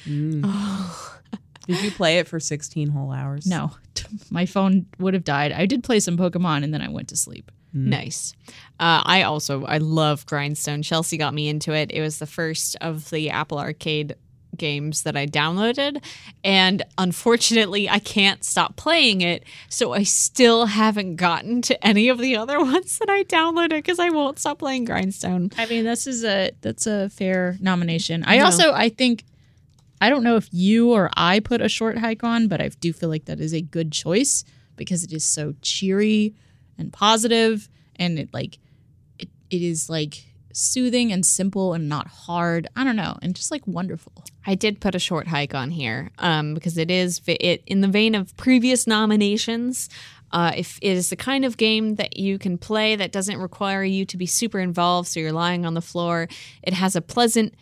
Did 1.69 1.83
you 1.83 1.91
play 1.91 2.19
it 2.19 2.27
for 2.27 2.41
16 2.41 2.89
whole 2.89 3.13
hours? 3.13 3.47
No, 3.47 3.73
my 4.31 4.47
phone 4.47 4.87
would 4.99 5.15
have 5.15 5.25
died. 5.25 5.53
I 5.53 5.67
did 5.67 5.85
play 5.85 6.01
some 6.01 6.17
Pokemon 6.17 6.65
and 6.65 6.73
then 6.73 6.83
I 6.83 6.89
went 6.89 7.09
to 7.09 7.17
sleep. 7.17 7.51
Nice. 7.75 8.35
Uh, 8.81 9.03
I 9.05 9.23
also 9.23 9.65
I 9.65 9.79
love 9.79 10.25
Grindstone. 10.27 10.83
Chelsea 10.83 11.19
got 11.19 11.35
me 11.35 11.49
into 11.49 11.73
it. 11.73 11.93
It 11.93 12.01
was 12.01 12.19
the 12.19 12.27
first 12.27 12.77
of 12.81 13.11
the 13.11 13.31
Apple 13.31 13.59
Arcade 13.59 14.17
games 14.57 15.03
that 15.03 15.17
I 15.17 15.27
downloaded, 15.27 16.03
and 16.43 16.83
unfortunately, 16.97 17.89
I 17.89 17.99
can't 17.99 18.43
stop 18.43 18.77
playing 18.77 19.21
it. 19.21 19.45
So 19.69 19.93
I 19.93 20.03
still 20.03 20.67
haven't 20.67 21.17
gotten 21.17 21.61
to 21.63 21.87
any 21.87 22.09
of 22.09 22.19
the 22.19 22.37
other 22.37 22.59
ones 22.65 22.99
that 22.99 23.11
I 23.11 23.25
downloaded 23.25 23.71
because 23.71 23.99
I 23.99 24.09
won't 24.09 24.39
stop 24.39 24.59
playing 24.59 24.87
Grindstone. 24.87 25.51
I 25.59 25.67
mean, 25.67 25.85
this 25.85 26.07
is 26.07 26.25
a 26.25 26.51
that's 26.63 26.87
a 26.87 27.11
fair 27.11 27.59
nomination. 27.61 28.25
I 28.25 28.41
also 28.41 28.73
I 28.73 28.89
think 28.89 29.25
I 30.01 30.11
don't 30.11 30.23
know 30.23 30.37
if 30.37 30.49
you 30.53 30.93
or 30.93 31.11
I 31.17 31.41
put 31.41 31.61
a 31.61 31.69
short 31.69 31.99
hike 31.99 32.25
on, 32.25 32.49
but 32.49 32.61
I 32.61 32.69
do 32.69 32.93
feel 32.93 33.09
like 33.09 33.27
that 33.27 33.41
is 33.41 33.53
a 33.53 33.61
good 33.61 33.93
choice 33.93 34.45
because 34.77 35.03
it 35.05 35.13
is 35.13 35.25
so 35.25 35.55
cheery 35.61 36.35
and 36.77 36.93
positive 36.93 37.69
and 37.97 38.19
it 38.19 38.29
like 38.33 38.59
it, 39.19 39.29
it 39.51 39.63
is 39.63 39.91
like 39.91 40.25
soothing 40.53 41.13
and 41.13 41.25
simple 41.25 41.75
and 41.75 41.89
not 41.89 42.09
hard. 42.09 42.67
I 42.77 42.85
don't 42.85 42.97
know, 42.97 43.19
and 43.23 43.35
just 43.35 43.51
like 43.51 43.67
wonderful. 43.67 44.13
I 44.47 44.55
did 44.55 44.81
put 44.81 44.95
a 44.95 44.99
short 44.99 45.27
hike 45.27 45.55
on 45.55 45.71
here 45.71 46.11
um, 46.19 46.55
because 46.55 46.79
it 46.79 46.91
is 46.91 47.21
it 47.27 47.63
in 47.67 47.81
the 47.81 47.89
vein 47.89 48.15
of 48.15 48.37
previous 48.37 48.87
nominations. 48.87 49.89
Uh, 50.31 50.53
if 50.57 50.79
it 50.83 50.91
is 50.91 51.09
the 51.09 51.17
kind 51.17 51.45
of 51.47 51.57
game 51.57 51.95
that 51.95 52.19
you 52.19 52.39
can 52.39 52.59
play 52.59 52.95
that 52.97 53.13
doesn't 53.13 53.39
require 53.39 53.83
you 53.83 54.05
to 54.05 54.17
be 54.17 54.27
super 54.27 54.59
involved, 54.59 55.09
so 55.09 55.21
you're 55.21 55.33
lying 55.33 55.65
on 55.65 55.73
the 55.75 55.81
floor. 55.81 56.29
It 56.63 56.75
has 56.75 56.95
a 56.95 57.01
pleasant 57.01 57.55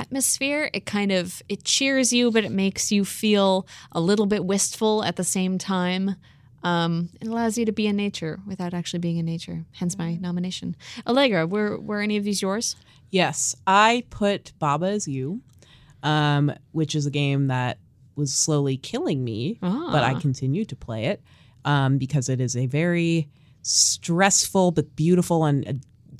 atmosphere. 0.00 0.70
It 0.72 0.84
kind 0.86 1.12
of 1.12 1.42
it 1.48 1.64
cheers 1.64 2.12
you, 2.12 2.30
but 2.30 2.44
it 2.44 2.52
makes 2.52 2.90
you 2.92 3.04
feel 3.04 3.66
a 3.92 4.00
little 4.00 4.26
bit 4.26 4.44
wistful 4.44 5.02
at 5.04 5.16
the 5.16 5.24
same 5.24 5.58
time. 5.58 6.16
Um, 6.62 7.10
it 7.20 7.28
allows 7.28 7.58
you 7.58 7.64
to 7.66 7.72
be 7.72 7.86
in 7.86 7.96
nature 7.96 8.40
without 8.46 8.72
actually 8.74 9.00
being 9.00 9.18
in 9.18 9.26
nature. 9.26 9.64
Hence 9.72 9.98
my 9.98 10.16
nomination. 10.16 10.76
Allegra, 11.06 11.46
were 11.46 11.78
were 11.80 12.00
any 12.00 12.16
of 12.16 12.24
these 12.24 12.40
yours? 12.42 12.76
Yes, 13.10 13.54
I 13.66 14.04
put 14.10 14.52
Baba 14.58 14.86
Is 14.86 15.06
You, 15.06 15.40
um, 16.02 16.52
which 16.72 16.94
is 16.94 17.06
a 17.06 17.10
game 17.10 17.46
that 17.48 17.78
was 18.16 18.32
slowly 18.32 18.76
killing 18.76 19.22
me, 19.24 19.58
but 19.60 20.02
I 20.10 20.12
Ah. 20.14 20.20
continued 20.20 20.68
to 20.70 20.76
play 20.76 21.04
it 21.06 21.20
um, 21.64 21.98
because 21.98 22.28
it 22.28 22.40
is 22.40 22.56
a 22.56 22.66
very 22.66 23.28
stressful 23.62 24.70
but 24.72 24.96
beautiful 24.96 25.44
and 25.44 25.66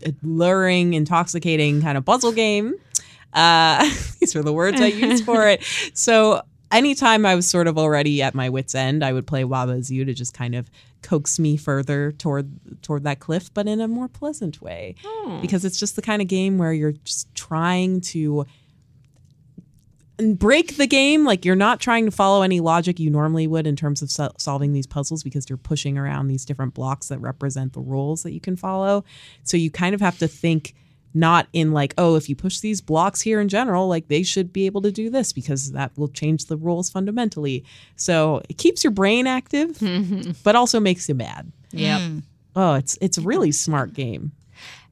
uh, 0.07 0.11
alluring, 0.23 0.95
intoxicating 0.95 1.81
kind 1.83 1.97
of 1.99 2.05
puzzle 2.05 2.33
game. 2.33 2.75
Uh, 3.35 3.83
these 4.21 4.37
are 4.37 4.43
the 4.43 4.53
words 4.53 4.81
I 4.81 4.87
used 4.87 5.25
for 5.25 5.49
it. 5.49 5.63
So 5.95 6.43
anytime 6.71 7.25
I 7.25 7.35
was 7.35 7.49
sort 7.49 7.67
of 7.67 7.79
already 7.79 8.21
at 8.23 8.35
my 8.35 8.49
wits' 8.49 8.75
end, 8.75 9.05
I 9.05 9.13
would 9.13 9.27
play 9.27 9.45
as 9.71 9.91
to 10.05 10.15
just 10.15 10.35
kind 10.35 10.55
of 10.55 10.71
coax 11.03 11.39
me 11.39 11.57
further 11.57 12.13
toward 12.13 12.83
toward 12.83 13.05
that 13.05 13.21
cliff, 13.21 13.53
but 13.55 13.67
in 13.67 13.81
a 13.81 13.89
more 13.89 14.09
pleasant 14.09 14.61
way. 14.61 14.95
Because 15.41 15.65
it's 15.65 15.79
just 15.79 15.97
the 15.97 16.03
kind 16.03 16.21
of 16.21 16.29
game 16.29 16.59
where 16.59 16.73
you're 16.73 16.93
just 16.93 17.33
trying 17.35 18.01
to 18.01 18.45
break 20.37 20.77
the 20.77 20.87
game 20.87 21.25
like 21.25 21.45
you're 21.45 21.57
not 21.57 21.81
trying 21.81 22.05
to 22.05 22.11
follow 22.11 22.43
any 22.43 22.61
logic 22.61 23.01
you 23.01 23.11
normally 23.11 23.47
would 23.49 23.67
in 23.67 23.75
terms 23.75 24.01
of 24.01 24.11
sol- 24.11 24.35
solving 24.39 24.73
these 24.73 24.87
puzzles 24.87 25.25
because 25.25 25.49
you're 25.49 25.57
pushing 25.57 25.99
around 25.99 26.29
these 26.29 26.45
different 26.45 26.73
blocks 26.73 27.09
that 27.09 27.19
represent 27.19 27.73
the 27.73 27.81
rules 27.81 28.23
that 28.23 28.33
you 28.33 28.41
can 28.41 28.55
follow 28.55 29.05
so 29.43 29.57
you 29.57 29.73
kind 29.73 29.93
of 29.93 30.01
have 30.01 30.17
to 30.17 30.29
think 30.29 30.75
not 31.15 31.47
in 31.53 31.73
like 31.73 31.95
oh 31.97 32.17
if 32.17 32.29
you 32.29 32.35
push 32.35 32.59
these 32.59 32.81
blocks 32.81 33.21
here 33.21 33.41
in 33.41 33.49
general 33.49 33.87
like 33.89 34.09
they 34.09 34.23
should 34.23 34.53
be 34.53 34.67
able 34.67 34.83
to 34.83 34.91
do 34.91 35.09
this 35.11 35.33
because 35.33 35.73
that 35.73 35.91
will 35.97 36.09
change 36.09 36.47
the 36.47 36.57
rules 36.57 36.91
fundamentally 36.91 37.65
so 37.97 38.43
it 38.49 38.59
keeps 38.59 38.83
your 38.83 38.91
brain 38.91 39.27
active 39.27 39.79
but 40.45 40.57
also 40.57 40.81
makes 40.81 41.09
you 41.09 41.15
mad 41.15 41.51
Yep. 41.73 42.01
Hmm. 42.01 42.19
oh 42.57 42.75
it's 42.75 42.99
it's 43.01 43.17
a 43.19 43.21
really 43.23 43.53
smart 43.53 43.95
game 43.95 44.33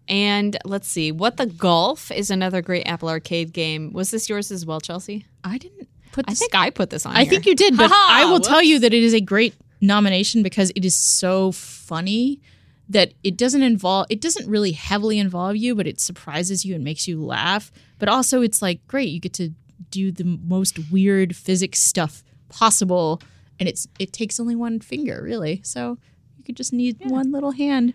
And 0.09 0.57
let's 0.65 0.89
see, 0.89 1.13
What 1.13 1.37
the 1.37 1.47
Golf 1.47 2.11
is 2.11 2.31
another 2.31 2.61
great 2.61 2.85
Apple 2.87 3.09
Arcade 3.09 3.53
game. 3.53 3.93
Was 3.93 4.11
this 4.11 4.29
yours 4.29 4.51
as 4.51 4.67
well, 4.67 4.81
Chelsea? 4.81 5.27
I 5.45 5.59
didn't 5.59 5.89
put 6.11 6.25
I 6.29 6.35
think 6.35 6.55
I 6.55 6.71
put 6.71 6.91
this 6.91 7.07
on. 7.07 7.15
I 7.15 7.23
here. 7.23 7.31
think 7.31 7.47
you 7.47 7.55
did, 7.55 7.77
but 7.77 7.89
Ha-ha, 7.91 8.21
I 8.21 8.25
will 8.31 8.41
tell 8.41 8.61
you 8.63 8.81
that 8.81 8.93
it 8.93 9.03
is 9.03 9.15
a 9.15 9.21
great 9.21 9.55
nomination 9.81 10.43
because 10.43 10.71
it 10.75 10.85
is 10.85 10.97
so 10.97 11.53
funny 11.53 12.41
that 12.93 13.15
it 13.23 13.37
doesn't 13.37 13.63
involve 13.63 14.07
it 14.11 14.21
doesn't 14.21 14.49
really 14.49 14.73
heavily 14.73 15.19
involve 15.19 15.57
you, 15.57 15.75
but 15.75 15.87
it 15.87 16.01
surprises 16.01 16.65
you 16.65 16.75
and 16.75 16.85
makes 16.85 17.09
you 17.09 17.23
laugh. 17.25 17.73
But 17.99 18.09
also 18.09 18.43
it's 18.43 18.63
like 18.63 18.87
great, 18.87 19.09
you 19.09 19.21
get 19.21 19.33
to 19.35 19.51
do 19.91 20.13
the 20.13 20.25
most 20.25 20.79
weird 20.91 21.35
physics 21.35 21.81
stuff 21.81 22.23
possible 22.49 23.21
and 23.59 23.69
it's 23.69 23.87
it 23.99 24.13
takes 24.13 24.41
only 24.41 24.57
one 24.57 24.81
finger, 24.81 25.23
really. 25.23 25.61
So 25.65 25.99
you 26.37 26.45
could 26.45 26.57
just 26.57 26.73
need 26.73 26.99
one 27.05 27.33
little 27.33 27.53
hand 27.53 27.95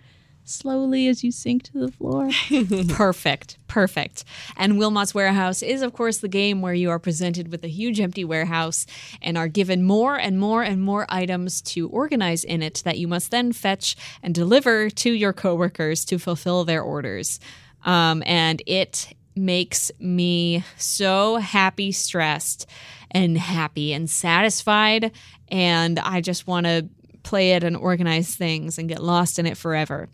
slowly 0.50 1.08
as 1.08 1.24
you 1.24 1.32
sink 1.32 1.64
to 1.64 1.80
the 1.80 1.92
floor. 1.92 2.30
Perfect. 2.90 3.58
Perfect. 3.68 4.24
And 4.56 4.78
Wilmot's 4.78 5.14
Warehouse 5.14 5.62
is, 5.62 5.82
of 5.82 5.94
course, 5.94 6.18
the 6.18 6.28
game 6.28 6.62
where 6.62 6.74
you 6.74 6.90
are 6.90 7.00
presented 7.00 7.52
with 7.52 7.64
a 7.64 7.68
huge 7.68 8.00
empty 8.00 8.24
warehouse 8.24 8.86
and 9.22 9.38
are 9.38 9.48
given 9.48 9.84
more 9.84 10.16
and 10.18 10.40
more 10.40 10.64
and 10.64 10.82
more 10.82 11.06
items 11.10 11.62
to 11.62 11.90
organize 11.90 12.44
in 12.44 12.62
it 12.62 12.82
that 12.86 12.98
you 12.98 13.08
must 13.08 13.32
then 13.32 13.52
fetch 13.52 13.96
and 14.24 14.34
deliver 14.34 14.90
to 14.90 15.12
your 15.12 15.34
coworkers 15.34 16.06
to 16.06 16.18
fulfill 16.18 16.64
their 16.64 16.82
orders. 16.82 17.40
Um, 17.86 18.24
and 18.26 18.62
it 18.66 19.14
makes 19.36 19.92
me 20.00 20.64
so 20.78 21.38
happy, 21.38 21.92
stressed, 21.92 22.66
and 23.12 23.38
happy 23.38 23.94
and 23.94 24.10
satisfied. 24.10 25.12
And 25.50 26.00
I 26.00 26.22
just 26.22 26.48
want 26.48 26.66
to 26.66 26.90
play 27.24 27.52
it 27.52 27.64
and 27.64 27.76
organize 27.76 28.36
things 28.36 28.78
and 28.78 28.90
get 28.90 29.04
lost 29.04 29.38
in 29.38 29.46
it 29.46 29.58
forever. 29.58 30.10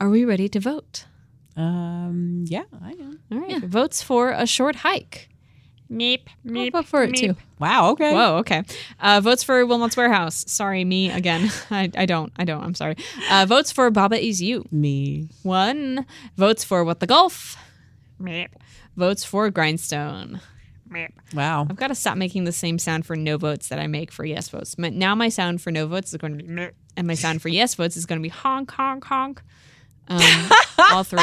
Are 0.00 0.08
we 0.10 0.24
ready 0.24 0.48
to 0.48 0.60
vote? 0.60 1.06
Um, 1.56 2.44
yeah, 2.48 2.64
I 2.82 2.90
am. 2.92 3.20
All 3.30 3.38
right. 3.38 3.62
Votes 3.62 4.02
for 4.02 4.30
a 4.30 4.46
short 4.46 4.76
hike. 4.76 5.28
Meep, 5.90 6.22
meep. 6.44 6.64
I'll 6.74 6.82
vote 6.82 6.86
for 6.88 7.02
it 7.04 7.14
too. 7.14 7.36
Wow. 7.58 7.90
Okay. 7.90 8.12
Whoa, 8.12 8.38
okay. 8.38 8.62
Uh, 9.00 9.20
votes 9.22 9.44
for 9.44 9.64
Wilmot's 9.66 9.96
Warehouse. 9.96 10.44
Sorry, 10.48 10.82
me 10.84 11.10
again. 11.10 11.50
I, 11.70 11.90
I 11.96 12.06
don't. 12.06 12.32
I 12.36 12.44
don't. 12.44 12.62
I'm 12.64 12.74
sorry. 12.74 12.96
Uh, 13.30 13.44
votes 13.46 13.70
for 13.70 13.90
Baba 13.90 14.18
Is 14.22 14.42
You. 14.42 14.64
Me. 14.72 15.28
One. 15.42 16.06
Votes 16.36 16.64
for 16.64 16.84
What 16.84 17.00
the 17.00 17.06
Golf. 17.06 17.56
Meep. 18.20 18.48
Votes 18.96 19.24
for 19.24 19.50
Grindstone. 19.50 20.40
Meep. 20.90 21.10
Wow. 21.34 21.66
I've 21.68 21.76
got 21.76 21.88
to 21.88 21.94
stop 21.94 22.16
making 22.16 22.44
the 22.44 22.52
same 22.52 22.78
sound 22.78 23.04
for 23.06 23.14
no 23.14 23.36
votes 23.36 23.68
that 23.68 23.78
I 23.78 23.86
make 23.86 24.10
for 24.10 24.24
yes 24.24 24.48
votes. 24.48 24.76
My- 24.78 24.88
Now 24.88 25.14
my 25.14 25.28
sound 25.28 25.60
for 25.62 25.70
no 25.70 25.86
votes 25.86 26.12
is 26.12 26.16
going 26.16 26.36
to 26.38 26.42
be 26.44 26.50
meep, 26.50 26.72
and 26.96 27.06
my 27.06 27.14
sound 27.14 27.42
for 27.42 27.48
yes 27.50 27.74
votes 27.74 27.96
is 27.96 28.06
going 28.06 28.18
to 28.20 28.22
be 28.22 28.28
honk, 28.30 28.70
honk, 28.72 29.04
honk. 29.04 29.42
Um, 30.08 30.50
all 30.78 31.04
three. 31.04 31.22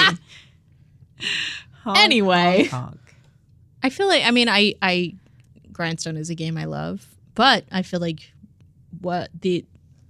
anyway. 1.95 2.65
Honk. 2.65 2.97
I 3.84 3.89
feel 3.89 4.07
like 4.07 4.23
I 4.23 4.32
mean 4.32 4.49
I 4.49 4.75
I 4.82 5.15
Grindstone 5.71 6.17
is 6.17 6.29
a 6.29 6.36
game 6.36 6.57
I 6.57 6.65
love, 6.65 7.07
but 7.36 7.65
I 7.71 7.82
feel 7.82 7.99
like 7.99 8.32
what 9.01 9.29
the 9.41 9.65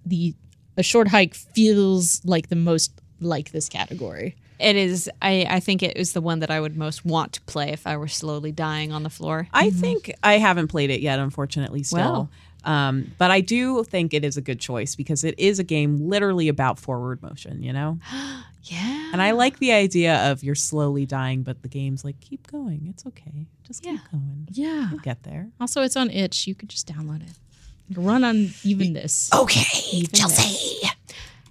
the 0.06 0.34
a 0.78 0.84
short 0.84 1.08
hike 1.08 1.34
feels 1.36 2.22
like 2.26 2.50
the 2.50 2.56
most 2.56 2.92
like 3.20 3.52
this 3.52 3.70
category. 3.70 4.36
It 4.60 4.76
is. 4.76 5.10
I, 5.22 5.48
I 5.50 5.60
think 5.60 5.82
it 5.82 5.98
is 5.98 6.14
the 6.14 6.22
one 6.22 6.40
that 6.40 6.52
I 6.52 6.60
would 6.60 6.78
most 6.78 7.04
want 7.04 7.34
to 7.34 7.42
play 7.42 7.70
if 7.70 7.88
I 7.88 7.98
were 7.98 8.08
slowly 8.08 8.52
dying 8.52 8.92
on 8.92 9.02
the 9.02 9.10
floor. 9.10 9.48
I 9.54 9.72
think 9.72 10.14
I 10.22 10.38
haven't 10.38 10.68
played 10.68 10.92
it 10.92 11.02
yet, 11.02 11.18
unfortunately, 11.18 11.82
still. 11.82 11.98
Well. 12.00 12.30
Um, 12.64 13.12
but 13.18 13.32
I 13.32 13.42
do 13.42 13.84
think 13.84 14.14
it 14.14 14.24
is 14.24 14.38
a 14.38 14.42
good 14.42 14.60
choice 14.60 14.96
because 14.96 15.24
it 15.24 15.34
is 15.40 15.58
a 15.58 15.64
game 15.64 16.10
literally 16.10 16.48
about 16.48 16.78
forward 16.78 17.24
motion, 17.24 17.64
you 17.64 17.74
know? 17.74 17.98
Yeah. 18.64 19.10
And 19.12 19.22
I 19.22 19.32
like 19.32 19.60
the 19.60 19.72
idea 19.72 20.32
of 20.32 20.44
you're 20.44 20.56
slowly 20.56 21.06
dying, 21.06 21.44
but 21.44 21.62
the 21.62 21.68
game's 21.68 22.06
like, 22.06 22.20
keep 22.20 22.48
going. 22.48 22.88
It's 22.90 23.06
okay. 23.08 23.48
Just 23.64 23.84
keep 23.84 24.00
going. 24.12 24.48
Yeah. 24.52 24.90
You'll 24.92 25.00
get 25.00 25.24
there. 25.24 25.50
Also, 25.60 25.82
it's 25.82 25.98
on 25.98 26.10
itch. 26.10 26.48
You 26.48 26.56
could 26.56 26.70
just 26.70 26.88
download 26.88 27.24
it. 27.24 27.98
Run 27.98 28.24
on 28.24 28.50
even 28.64 28.94
this. 28.94 29.30
Okay, 29.34 30.04
Chelsea. 30.14 30.88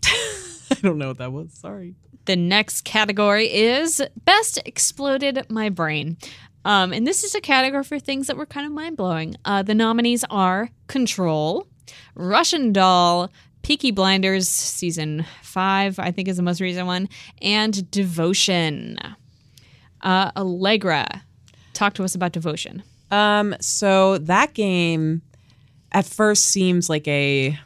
I 0.70 0.74
don't 0.82 0.98
know 0.98 1.08
what 1.08 1.18
that 1.18 1.32
was. 1.32 1.52
Sorry. 1.52 1.94
The 2.24 2.36
next 2.36 2.84
category 2.84 3.52
is 3.52 4.00
Best 4.24 4.58
Exploded 4.64 5.46
My 5.50 5.68
Brain. 5.68 6.16
Um, 6.64 6.92
and 6.92 7.06
this 7.06 7.24
is 7.24 7.34
a 7.34 7.40
category 7.40 7.84
for 7.84 7.98
things 7.98 8.26
that 8.26 8.36
were 8.36 8.46
kind 8.46 8.66
of 8.66 8.72
mind 8.72 8.96
blowing. 8.96 9.36
Uh, 9.44 9.62
the 9.62 9.74
nominees 9.74 10.24
are 10.30 10.68
Control, 10.86 11.66
Russian 12.14 12.72
Doll, 12.72 13.30
Peaky 13.62 13.90
Blinders, 13.90 14.48
season 14.48 15.24
five, 15.42 15.98
I 15.98 16.10
think 16.10 16.28
is 16.28 16.36
the 16.36 16.42
most 16.42 16.60
recent 16.60 16.86
one, 16.86 17.08
and 17.40 17.90
Devotion. 17.90 18.98
Uh, 20.00 20.30
Allegra, 20.36 21.22
talk 21.74 21.94
to 21.94 22.04
us 22.04 22.14
about 22.14 22.32
Devotion. 22.32 22.82
Um, 23.10 23.54
so 23.60 24.18
that 24.18 24.54
game 24.54 25.22
at 25.92 26.06
first 26.06 26.46
seems 26.46 26.88
like 26.88 27.06
a 27.08 27.58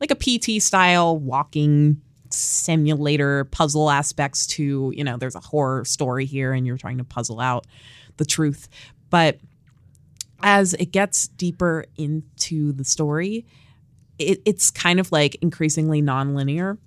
like 0.00 0.10
a 0.10 0.16
PT 0.16 0.60
style 0.60 1.16
walking 1.16 2.00
simulator 2.30 3.44
puzzle 3.44 3.90
aspects 3.90 4.46
to, 4.48 4.92
you 4.96 5.04
know, 5.04 5.16
there's 5.16 5.36
a 5.36 5.40
horror 5.40 5.84
story 5.84 6.24
here 6.24 6.52
and 6.52 6.66
you're 6.66 6.78
trying 6.78 6.98
to 6.98 7.04
puzzle 7.04 7.40
out 7.40 7.66
the 8.16 8.24
truth. 8.24 8.68
But 9.10 9.38
as 10.42 10.74
it 10.74 10.86
gets 10.86 11.28
deeper 11.28 11.84
into 11.96 12.72
the 12.72 12.84
story, 12.84 13.46
it, 14.22 14.42
it's 14.44 14.70
kind 14.70 15.00
of 15.00 15.12
like 15.12 15.36
increasingly 15.40 16.02
nonlinear 16.02 16.78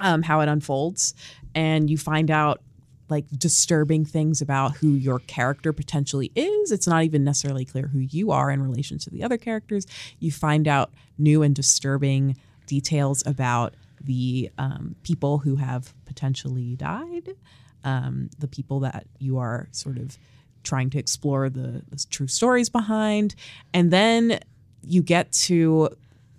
um, 0.00 0.22
how 0.22 0.40
it 0.40 0.48
unfolds. 0.48 1.14
And 1.54 1.88
you 1.88 1.98
find 1.98 2.30
out 2.30 2.60
like 3.08 3.26
disturbing 3.36 4.04
things 4.04 4.40
about 4.40 4.76
who 4.76 4.88
your 4.88 5.18
character 5.20 5.72
potentially 5.72 6.32
is. 6.34 6.72
It's 6.72 6.86
not 6.86 7.04
even 7.04 7.24
necessarily 7.24 7.64
clear 7.64 7.88
who 7.88 7.98
you 7.98 8.30
are 8.30 8.50
in 8.50 8.62
relation 8.62 8.98
to 8.98 9.10
the 9.10 9.22
other 9.22 9.36
characters. 9.36 9.86
You 10.18 10.32
find 10.32 10.66
out 10.66 10.90
new 11.18 11.42
and 11.42 11.54
disturbing 11.54 12.36
details 12.66 13.22
about 13.26 13.74
the 14.02 14.50
um, 14.58 14.96
people 15.02 15.38
who 15.38 15.56
have 15.56 15.92
potentially 16.06 16.74
died, 16.76 17.36
um, 17.84 18.30
the 18.38 18.48
people 18.48 18.80
that 18.80 19.06
you 19.18 19.38
are 19.38 19.68
sort 19.72 19.98
of 19.98 20.18
trying 20.64 20.88
to 20.90 20.98
explore 20.98 21.50
the, 21.50 21.82
the 21.90 22.04
true 22.10 22.28
stories 22.28 22.70
behind. 22.70 23.34
And 23.74 23.90
then 23.90 24.40
you 24.86 25.02
get 25.02 25.32
to 25.32 25.90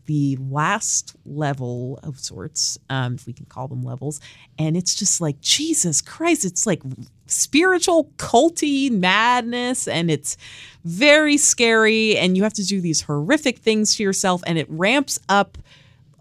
the 0.06 0.38
last 0.49 1.16
level 1.26 1.99
of 2.04 2.20
sorts, 2.20 2.78
um, 2.89 3.16
if 3.16 3.26
we 3.26 3.34
can 3.34 3.45
call 3.45 3.68
them 3.68 3.84
levels, 3.84 4.20
and 4.58 4.76
it's 4.76 4.95
just 4.95 5.22
like 5.22 5.39
Jesus 5.41 6.01
Christ! 6.01 6.45
It's 6.45 6.66
like 6.66 6.82
spiritual 7.28 8.12
culty 8.18 8.91
madness, 8.91 9.88
and 9.88 10.12
it's 10.12 10.38
very 10.84 11.38
scary. 11.38 12.18
And 12.18 12.36
you 12.36 12.43
have 12.43 12.54
to 12.54 12.66
do 12.66 12.82
these 12.82 13.01
horrific 13.01 13.60
things 13.60 13.95
to 13.95 14.04
yourself, 14.04 14.43
and 14.45 14.58
it 14.58 14.70
ramps 14.70 15.20
up 15.30 15.58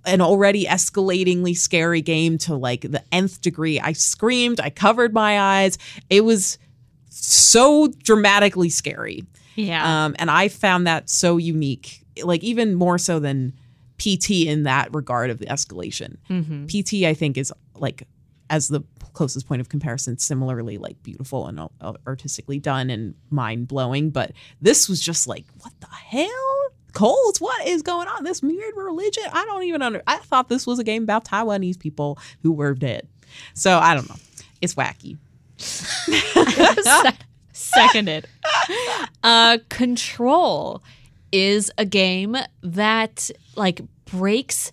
an 0.05 0.20
already 0.20 0.64
escalatingly 0.64 1.57
scary 1.57 2.01
game 2.01 2.39
to 2.39 2.55
like 2.55 2.83
the 2.83 3.03
nth 3.12 3.41
degree. 3.41 3.78
I 3.78 3.93
screamed, 3.93 4.61
I 4.61 4.70
covered 4.70 5.12
my 5.12 5.41
eyes. 5.41 5.78
It 6.11 6.22
was 6.24 6.59
so 7.09 7.89
dramatically 7.89 8.68
scary. 8.68 9.24
Yeah. 9.55 10.07
Um, 10.07 10.16
and 10.18 10.30
I 10.30 10.49
found 10.49 10.87
that 10.87 11.11
so 11.11 11.37
unique, 11.37 12.05
like 12.24 12.43
even 12.43 12.74
more 12.74 12.99
so 12.99 13.18
than 13.18 13.53
PT 14.03 14.30
in 14.46 14.64
that 14.64 14.92
regard 14.94 15.30
of 15.30 15.38
the 15.38 15.46
escalation. 15.46 16.16
PT, 16.68 17.05
I 17.07 17.14
think, 17.14 17.36
is 17.38 17.53
like 17.76 18.07
as 18.50 18.68
the 18.68 18.82
closest 19.14 19.46
point 19.46 19.61
of 19.61 19.68
comparison, 19.68 20.18
similarly 20.18 20.76
like 20.78 21.03
beautiful 21.03 21.46
and 21.46 21.61
uh, 21.61 21.92
artistically 22.07 22.59
done 22.59 22.90
and 22.90 23.14
mind 23.30 23.68
blowing. 23.68 24.11
But 24.11 24.32
this 24.61 24.88
was 24.88 25.00
just 25.00 25.26
like, 25.26 25.44
what 25.61 25.72
the 25.80 25.86
hell? 25.86 26.28
Coles, 26.92 27.40
what 27.40 27.66
is 27.66 27.82
going 27.82 28.09
on? 28.09 28.24
This 28.24 28.42
weird 28.42 28.76
religion? 28.76 29.22
I 29.32 29.44
don't 29.46 29.62
even 29.64 29.80
under. 29.80 30.03
I 30.07 30.18
thought 30.18 30.48
this 30.50 30.66
was 30.66 30.78
a 30.78 30.84
game 30.84 31.03
about 31.05 31.24
Taiwanese 31.24 31.78
people 31.78 32.18
who 32.42 32.53
were 32.53 32.74
dead. 32.74 33.09
So 33.55 33.78
I 33.78 33.94
don't 33.94 34.09
know. 34.09 34.16
It's 34.61 34.74
wacky. 34.74 35.16
Seconded. 37.53 38.26
uh, 39.22 39.59
Control 39.68 40.82
is 41.33 41.70
a 41.78 41.85
game 41.85 42.37
that 42.62 43.30
like 43.57 43.80
breaks 44.05 44.70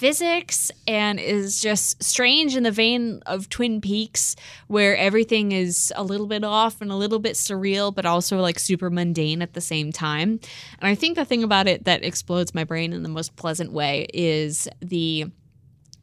physics 0.00 0.72
and 0.86 1.20
is 1.20 1.60
just 1.60 2.02
strange 2.02 2.56
in 2.56 2.62
the 2.62 2.70
vein 2.70 3.22
of 3.26 3.50
Twin 3.50 3.82
Peaks, 3.82 4.34
where 4.66 4.96
everything 4.96 5.52
is 5.52 5.92
a 5.94 6.02
little 6.02 6.26
bit 6.26 6.42
off 6.42 6.80
and 6.80 6.90
a 6.90 6.96
little 6.96 7.18
bit 7.18 7.34
surreal, 7.34 7.94
but 7.94 8.06
also 8.06 8.38
like 8.38 8.58
super 8.58 8.88
mundane 8.88 9.42
at 9.42 9.52
the 9.52 9.60
same 9.60 9.92
time. 9.92 10.40
And 10.78 10.88
I 10.88 10.94
think 10.94 11.16
the 11.16 11.26
thing 11.26 11.42
about 11.42 11.68
it 11.68 11.84
that 11.84 12.02
explodes 12.02 12.54
my 12.54 12.64
brain 12.64 12.94
in 12.94 13.02
the 13.02 13.10
most 13.10 13.36
pleasant 13.36 13.72
way 13.72 14.06
is 14.14 14.68
the 14.80 15.26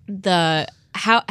the 0.08 0.68
how 0.94 1.24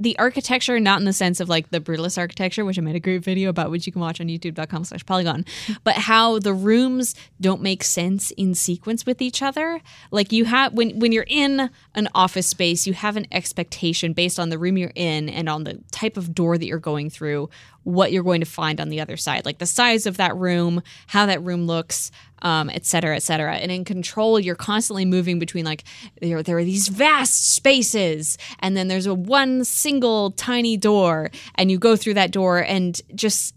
the 0.00 0.18
architecture, 0.18 0.80
not 0.80 0.98
in 0.98 1.04
the 1.04 1.12
sense 1.12 1.40
of 1.40 1.48
like 1.48 1.70
the 1.70 1.80
brutalist 1.80 2.18
architecture, 2.18 2.64
which 2.64 2.78
I 2.78 2.82
made 2.82 2.96
a 2.96 3.00
great 3.00 3.22
video 3.22 3.50
about, 3.50 3.70
which 3.70 3.86
you 3.86 3.92
can 3.92 4.00
watch 4.00 4.20
on 4.20 4.28
youtube.com 4.28 4.84
slash 4.84 5.04
polygon, 5.04 5.44
but 5.84 5.94
how 5.94 6.38
the 6.38 6.54
rooms 6.54 7.14
don't 7.40 7.60
make 7.60 7.84
sense 7.84 8.30
in 8.32 8.54
sequence 8.54 9.04
with 9.04 9.20
each 9.20 9.42
other. 9.42 9.80
Like 10.10 10.32
you 10.32 10.46
have 10.46 10.72
when 10.72 10.98
when 10.98 11.12
you're 11.12 11.26
in 11.28 11.70
an 11.94 12.08
office 12.14 12.46
space, 12.46 12.86
you 12.86 12.94
have 12.94 13.16
an 13.16 13.26
expectation 13.30 14.14
based 14.14 14.40
on 14.40 14.48
the 14.48 14.58
room 14.58 14.78
you're 14.78 14.92
in 14.94 15.28
and 15.28 15.48
on 15.48 15.64
the 15.64 15.80
type 15.92 16.16
of 16.16 16.34
door 16.34 16.56
that 16.56 16.66
you're 16.66 16.78
going 16.78 17.10
through 17.10 17.50
what 17.84 18.12
you're 18.12 18.22
going 18.22 18.40
to 18.40 18.46
find 18.46 18.80
on 18.80 18.88
the 18.88 19.00
other 19.00 19.16
side, 19.16 19.44
like 19.44 19.58
the 19.58 19.66
size 19.66 20.06
of 20.06 20.16
that 20.18 20.36
room, 20.36 20.82
how 21.06 21.26
that 21.26 21.42
room 21.42 21.66
looks, 21.66 22.10
um, 22.42 22.70
et 22.70 22.86
cetera, 22.86 23.16
et 23.16 23.22
cetera. 23.22 23.56
And 23.56 23.70
in 23.70 23.84
control, 23.84 24.40
you're 24.40 24.54
constantly 24.54 25.04
moving 25.04 25.38
between 25.38 25.64
like 25.64 25.84
there, 26.20 26.42
there 26.42 26.58
are 26.58 26.64
these 26.64 26.88
vast 26.88 27.52
spaces, 27.52 28.38
and 28.60 28.76
then 28.76 28.88
there's 28.88 29.06
a 29.06 29.14
one 29.14 29.64
single 29.64 30.32
tiny 30.32 30.76
door, 30.76 31.30
and 31.56 31.70
you 31.70 31.78
go 31.78 31.96
through 31.96 32.14
that 32.14 32.30
door, 32.30 32.58
and 32.58 33.00
just 33.14 33.54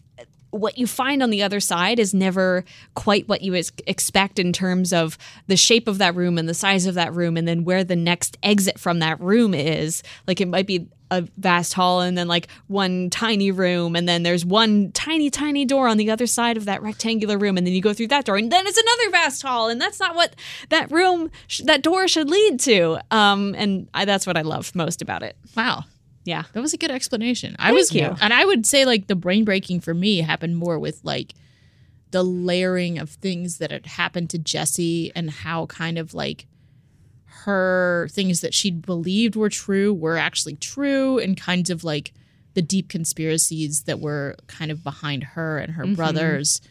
what 0.54 0.78
you 0.78 0.86
find 0.86 1.24
on 1.24 1.30
the 1.30 1.42
other 1.42 1.60
side 1.60 2.00
is 2.00 2.14
never 2.14 2.64
quite 2.94 3.28
what 3.28 3.42
you 3.42 3.54
expect 3.54 4.38
in 4.40 4.54
terms 4.54 4.94
of 4.94 5.18
the 5.48 5.58
shape 5.58 5.88
of 5.88 5.98
that 5.98 6.16
room 6.16 6.38
and 6.38 6.48
the 6.48 6.54
size 6.54 6.86
of 6.86 6.96
that 6.96 7.14
room 7.14 7.38
and 7.38 7.48
then 7.48 7.64
where 7.64 7.84
the 7.84 7.96
next 7.96 8.38
exit 8.44 8.80
from 8.80 9.00
that 9.00 9.20
room 9.20 9.54
is. 9.54 10.04
Like 10.28 10.40
it 10.40 10.48
might 10.48 10.68
be 10.68 10.88
a 11.12 11.22
vast 11.38 11.74
hall 11.74 12.02
and 12.02 12.18
then 12.18 12.28
like 12.28 12.48
one 12.68 13.10
tiny 13.10 13.52
room 13.52 13.96
and 13.96 14.08
then 14.08 14.24
there's 14.24 14.46
one 14.46 14.92
tiny 14.94 15.30
tiny 15.30 15.66
door 15.66 15.88
on 15.88 15.98
the 15.98 16.10
other 16.10 16.26
side 16.26 16.58
of 16.58 16.66
that 16.66 16.82
rectangular 16.82 17.38
room 17.38 17.58
and 17.58 17.68
then 17.68 17.74
you 17.74 17.82
go 17.82 17.94
through 17.94 18.08
that 18.08 18.26
door 18.26 18.38
and 18.38 18.52
then 18.52 18.66
it's 18.66 18.78
another 18.78 19.12
vast 19.12 19.42
hall 19.44 19.70
and 19.70 19.80
that's 19.80 20.00
not 20.00 20.16
what 20.16 20.36
that 20.70 20.92
room 20.92 21.30
sh- 21.48 21.62
that 21.66 21.84
door 21.84 22.08
should 22.08 22.30
lead 22.30 22.60
to. 22.60 23.00
Um 23.12 23.54
and 23.58 23.88
I, 23.94 24.06
that's 24.06 24.26
what 24.26 24.38
i 24.38 24.42
love 24.42 24.74
most 24.76 25.02
about 25.02 25.24
it. 25.24 25.36
Wow. 25.56 25.86
Yeah 26.26 26.44
That 26.54 26.62
was 26.62 26.74
a 26.74 26.78
good 26.78 26.92
explanation. 26.92 27.56
I 27.60 27.72
was 27.72 27.94
you. 27.94 28.16
and 28.22 28.34
I 28.34 28.46
would 28.46 28.66
say 28.66 28.86
like 28.86 29.08
the 29.08 29.16
brain 29.16 29.44
breaking 29.46 29.82
for 29.82 29.94
me 29.94 30.20
happened 30.20 30.58
more 30.58 30.80
with 30.80 31.00
like 31.04 31.34
the 32.12 32.24
layering 32.24 33.00
of 33.00 33.10
things 33.10 33.58
that 33.58 33.72
had 33.72 33.86
happened 33.86 34.30
to 34.30 34.38
Jesse 34.38 35.12
and 35.16 35.30
how 35.32 35.66
kind 35.66 35.98
of 35.98 36.14
like 36.14 36.46
her 37.26 38.08
things 38.12 38.42
that 38.42 38.54
she'd 38.54 38.86
believed 38.86 39.36
were 39.36 39.50
true 39.50 39.94
were 39.94 40.16
actually 40.18 40.56
true 40.56 41.18
and 41.20 41.36
kinds 41.36 41.70
of 41.70 41.84
like 41.84 42.14
the 42.54 42.62
deep 42.62 42.88
conspiracies 42.88 43.84
that 43.84 44.00
were 44.00 44.36
kind 44.48 44.72
of 44.72 44.84
behind 44.84 45.24
her 45.24 45.58
and 45.58 45.74
her 45.74 45.84
mm-hmm. 45.84 45.96
brothers 45.96 46.62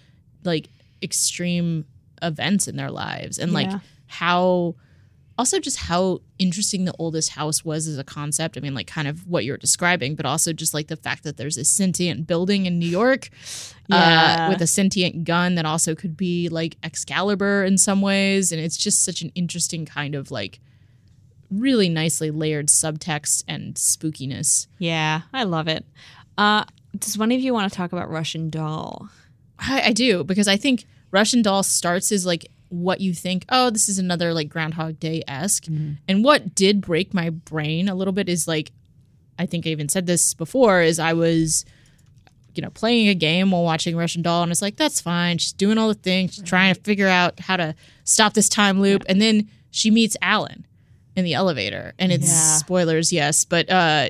like 0.44 0.68
extreme 1.02 1.84
events 2.22 2.68
in 2.68 2.76
their 2.76 2.90
lives 2.90 3.38
and 3.38 3.52
like 3.52 3.66
Yeah. 3.66 3.80
how 4.06 4.76
also 5.38 5.58
just 5.58 5.76
how 5.78 6.20
interesting 6.38 6.84
the 6.84 6.94
oldest 6.98 7.30
house 7.30 7.64
was 7.64 7.86
as 7.88 7.98
a 7.98 8.04
concept. 8.04 8.56
I 8.56 8.60
mean, 8.60 8.74
like 8.74 8.86
kind 8.86 9.08
of 9.08 9.26
what 9.26 9.44
you're 9.44 9.56
describing, 9.56 10.14
but 10.14 10.26
also 10.26 10.52
just 10.52 10.74
like 10.74 10.88
the 10.88 10.96
fact 10.96 11.24
that 11.24 11.36
there's 11.36 11.56
a 11.56 11.64
sentient 11.64 12.26
building 12.26 12.66
in 12.66 12.78
New 12.78 12.88
York 12.88 13.30
Yeah. 13.88 14.46
uh, 14.46 14.52
with 14.52 14.60
a 14.62 14.66
sentient 14.66 15.24
gun 15.24 15.54
that 15.56 15.64
also 15.64 15.94
could 15.94 16.16
be 16.16 16.48
like 16.48 16.76
Excalibur 16.82 17.64
in 17.64 17.78
some 17.78 18.02
ways. 18.02 18.52
And 18.52 18.60
it's 18.60 18.76
just 18.76 19.04
such 19.04 19.22
an 19.22 19.30
interesting 19.34 19.86
kind 19.86 20.14
of 20.14 20.30
like 20.30 20.60
really 21.50 21.88
nicely 21.88 22.30
layered 22.30 22.68
subtext 22.68 23.44
and 23.46 23.74
spookiness. 23.74 24.66
yeah 24.78 25.20
i 25.34 25.42
love 25.42 25.68
it 25.68 25.84
uh 26.38 26.64
does 26.98 27.18
one 27.18 27.30
of 27.30 27.40
you 27.40 27.52
want 27.52 27.70
to 27.70 27.76
talk 27.76 27.92
about 27.92 28.08
russian 28.08 28.48
doll 28.48 29.10
I, 29.58 29.88
I 29.88 29.92
do 29.92 30.24
because 30.24 30.48
I 30.48 30.56
think 30.56 30.86
Russian 31.12 31.42
Doll 31.42 31.62
starts 31.62 32.10
as 32.10 32.24
like 32.26 32.46
what 32.72 33.00
you 33.00 33.12
think. 33.12 33.44
Oh, 33.50 33.70
this 33.70 33.88
is 33.88 33.98
another 33.98 34.32
like 34.32 34.48
Groundhog 34.48 34.98
Day 34.98 35.22
esque. 35.28 35.66
And 36.08 36.24
what 36.24 36.54
did 36.54 36.80
break 36.80 37.12
my 37.12 37.30
brain 37.30 37.88
a 37.88 37.94
little 37.94 38.12
bit 38.12 38.28
is 38.28 38.48
like, 38.48 38.72
I 39.38 39.46
think 39.46 39.66
I 39.66 39.70
even 39.70 39.88
said 39.88 40.06
this 40.06 40.34
before. 40.34 40.80
Is 40.80 40.98
I 40.98 41.12
was, 41.12 41.64
you 42.54 42.62
know, 42.62 42.70
playing 42.70 43.08
a 43.08 43.14
game 43.14 43.50
while 43.50 43.62
watching 43.62 43.96
Russian 43.96 44.22
Doll, 44.22 44.42
and 44.42 44.50
it's 44.50 44.62
like 44.62 44.76
that's 44.76 45.00
fine. 45.00 45.38
She's 45.38 45.52
doing 45.52 45.78
all 45.78 45.88
the 45.88 45.94
things, 45.94 46.34
she's 46.34 46.44
trying 46.44 46.74
to 46.74 46.80
figure 46.80 47.08
out 47.08 47.40
how 47.40 47.56
to 47.56 47.74
stop 48.04 48.32
this 48.34 48.48
time 48.48 48.80
loop, 48.80 49.04
and 49.08 49.20
then 49.20 49.48
she 49.70 49.90
meets 49.90 50.16
Alan 50.22 50.66
in 51.14 51.24
the 51.24 51.34
elevator, 51.34 51.92
and 51.98 52.10
it's 52.12 52.28
Yeah. 52.28 52.56
spoilers, 52.56 53.12
yes, 53.12 53.44
but 53.44 53.68
uh, 53.70 54.08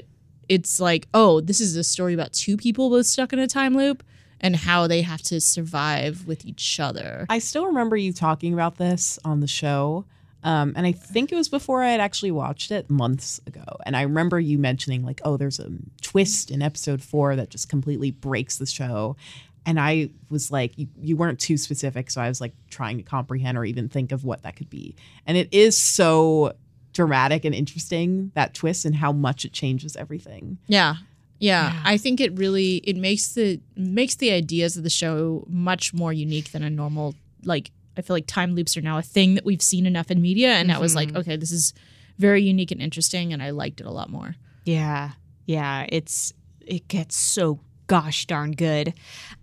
it's 0.49 0.79
like, 0.81 1.09
oh, 1.15 1.41
this 1.41 1.61
is 1.61 1.77
a 1.77 1.83
story 1.85 2.15
about 2.15 2.33
two 2.33 2.57
people 2.57 2.91
both 2.91 3.07
stuck 3.07 3.33
in 3.33 3.39
a 3.41 3.47
time 3.49 3.77
loop 3.77 4.03
and 4.43 4.57
how 4.57 4.87
they 4.87 5.03
have 5.03 5.23
to 5.23 5.41
survive 5.41 6.27
with 6.27 6.45
each 6.45 6.81
other. 6.81 7.27
I 7.31 7.39
still 7.39 7.67
remember 7.67 7.97
you 7.97 8.13
talking 8.13 8.53
about 8.53 8.77
this 8.77 9.19
on 9.25 9.41
the 9.41 9.47
show. 9.47 10.05
Um, 10.45 10.73
and 10.75 10.85
I 10.85 10.93
think 10.93 11.31
it 11.31 11.37
was 11.37 11.49
before 11.49 11.85
I 11.85 11.91
had 11.91 12.01
actually 12.01 12.33
watched 12.33 12.73
it 12.73 12.91
months 12.91 13.41
ago. 13.47 13.65
And 13.87 13.97
I 13.97 14.03
remember 14.03 14.41
you 14.41 14.59
mentioning, 14.59 15.05
like, 15.05 15.21
oh, 15.25 15.37
there's 15.37 15.61
a 15.61 15.71
twist 16.01 16.51
in 16.51 16.63
episode 16.63 17.01
four 17.01 17.37
that 17.37 17.49
just 17.49 17.69
completely 17.69 18.11
breaks 18.11 18.59
the 18.59 18.67
show. 18.67 19.17
And 19.65 19.79
I 19.79 20.11
was 20.29 20.51
like, 20.51 20.77
you, 20.77 20.89
you 21.01 21.17
weren't 21.17 21.39
too 21.39 21.57
specific. 21.57 22.11
So 22.11 22.21
I 22.21 22.29
was 22.29 22.41
like 22.41 22.55
trying 22.71 22.97
to 22.97 23.05
comprehend 23.05 23.57
or 23.57 23.65
even 23.65 23.89
think 23.89 24.11
of 24.11 24.25
what 24.25 24.43
that 24.43 24.57
could 24.57 24.69
be. 24.69 24.97
And 25.25 25.37
it 25.37 25.49
is 25.53 25.79
so 25.79 26.55
dramatic 26.93 27.45
and 27.45 27.55
interesting, 27.55 28.33
that 28.35 28.55
twist, 28.55 28.85
and 28.85 28.97
how 28.97 29.13
much 29.13 29.45
it 29.45 29.53
changes 29.53 29.95
everything. 29.95 30.59
Yeah. 30.67 30.97
Yeah, 31.43 31.81
I 31.85 31.97
think 31.97 32.21
it 32.21 32.39
really 32.39 32.77
it 32.85 32.97
makes 32.97 33.33
the 33.33 33.61
makes 33.75 34.15
the 34.15 34.31
ideas 34.31 34.77
of 34.77 34.85
the 34.85 34.91
show 34.91 35.45
much 35.49 35.93
more 35.93 36.13
unique 36.13 36.53
than 36.53 36.63
a 36.63 36.71
normal 36.71 37.17
like 37.45 37.73
I 37.97 38.03
feel 38.03 38.15
like 38.15 38.29
time 38.29 38.55
loops 38.55 38.77
are 38.77 38.81
now 38.81 38.97
a 38.97 39.03
thing 39.03 39.35
that 39.35 39.45
we've 39.45 39.61
seen 39.61 39.85
enough 39.85 40.13
in 40.13 40.23
media 40.23 40.51
and 40.53 40.71
that 40.71 40.81
was 40.81 40.95
like 40.95 41.17
okay 41.17 41.35
this 41.35 41.51
is 41.51 41.75
very 42.17 42.43
unique 42.43 42.71
and 42.71 42.81
interesting 42.81 43.33
and 43.33 43.43
I 43.43 43.51
liked 43.51 43.81
it 43.81 43.87
a 43.87 43.91
lot 43.91 44.09
more. 44.09 44.37
Yeah. 44.65 45.11
Yeah, 45.47 45.85
it's 45.89 46.33
it 46.61 46.87
gets 46.87 47.17
so 47.17 47.59
gosh 47.89 48.27
darn 48.27 48.53
good. 48.53 48.95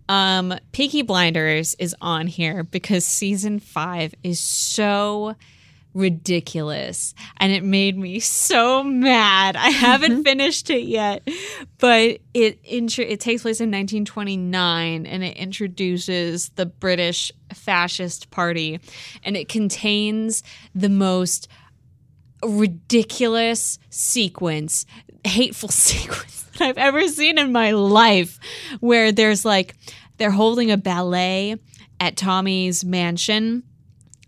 Um 0.08 0.54
Peaky 0.72 1.02
Blinders 1.02 1.76
is 1.80 1.94
on 2.00 2.28
here 2.28 2.64
because 2.64 3.06
season 3.06 3.60
5 3.60 4.16
is 4.24 4.40
so 4.40 5.36
ridiculous. 5.94 7.14
And 7.38 7.52
it 7.52 7.64
made 7.64 7.98
me 7.98 8.20
so 8.20 8.84
mad. 8.84 9.56
I 9.56 9.70
haven't 9.70 10.12
mm-hmm. 10.12 10.22
finished 10.22 10.70
it 10.70 10.84
yet, 10.84 11.28
but 11.78 12.20
it 12.34 12.60
intro- 12.64 13.06
it 13.06 13.20
takes 13.20 13.42
place 13.42 13.60
in 13.60 13.70
1929 13.70 15.06
and 15.06 15.24
it 15.24 15.38
introduces 15.38 16.50
the 16.50 16.66
British 16.66 17.32
fascist 17.54 18.30
party. 18.30 18.80
And 19.24 19.36
it 19.36 19.50
contains 19.50 20.44
the 20.76 20.90
most 20.90 21.48
ridiculous 22.44 23.80
sequence, 23.90 24.86
hateful 25.26 25.70
sequence 25.70 26.44
that 26.54 26.62
I've 26.62 26.78
ever 26.78 27.08
seen 27.08 27.38
in 27.38 27.52
my 27.52 27.72
life, 27.72 28.40
where 28.80 29.12
there's 29.12 29.46
like 29.46 29.76
they're 30.18 30.32
holding 30.32 30.72
a 30.72 30.78
ballet 30.78 31.56
at 32.00 32.16
Tommy's 32.16 32.86
mansion, 32.86 33.64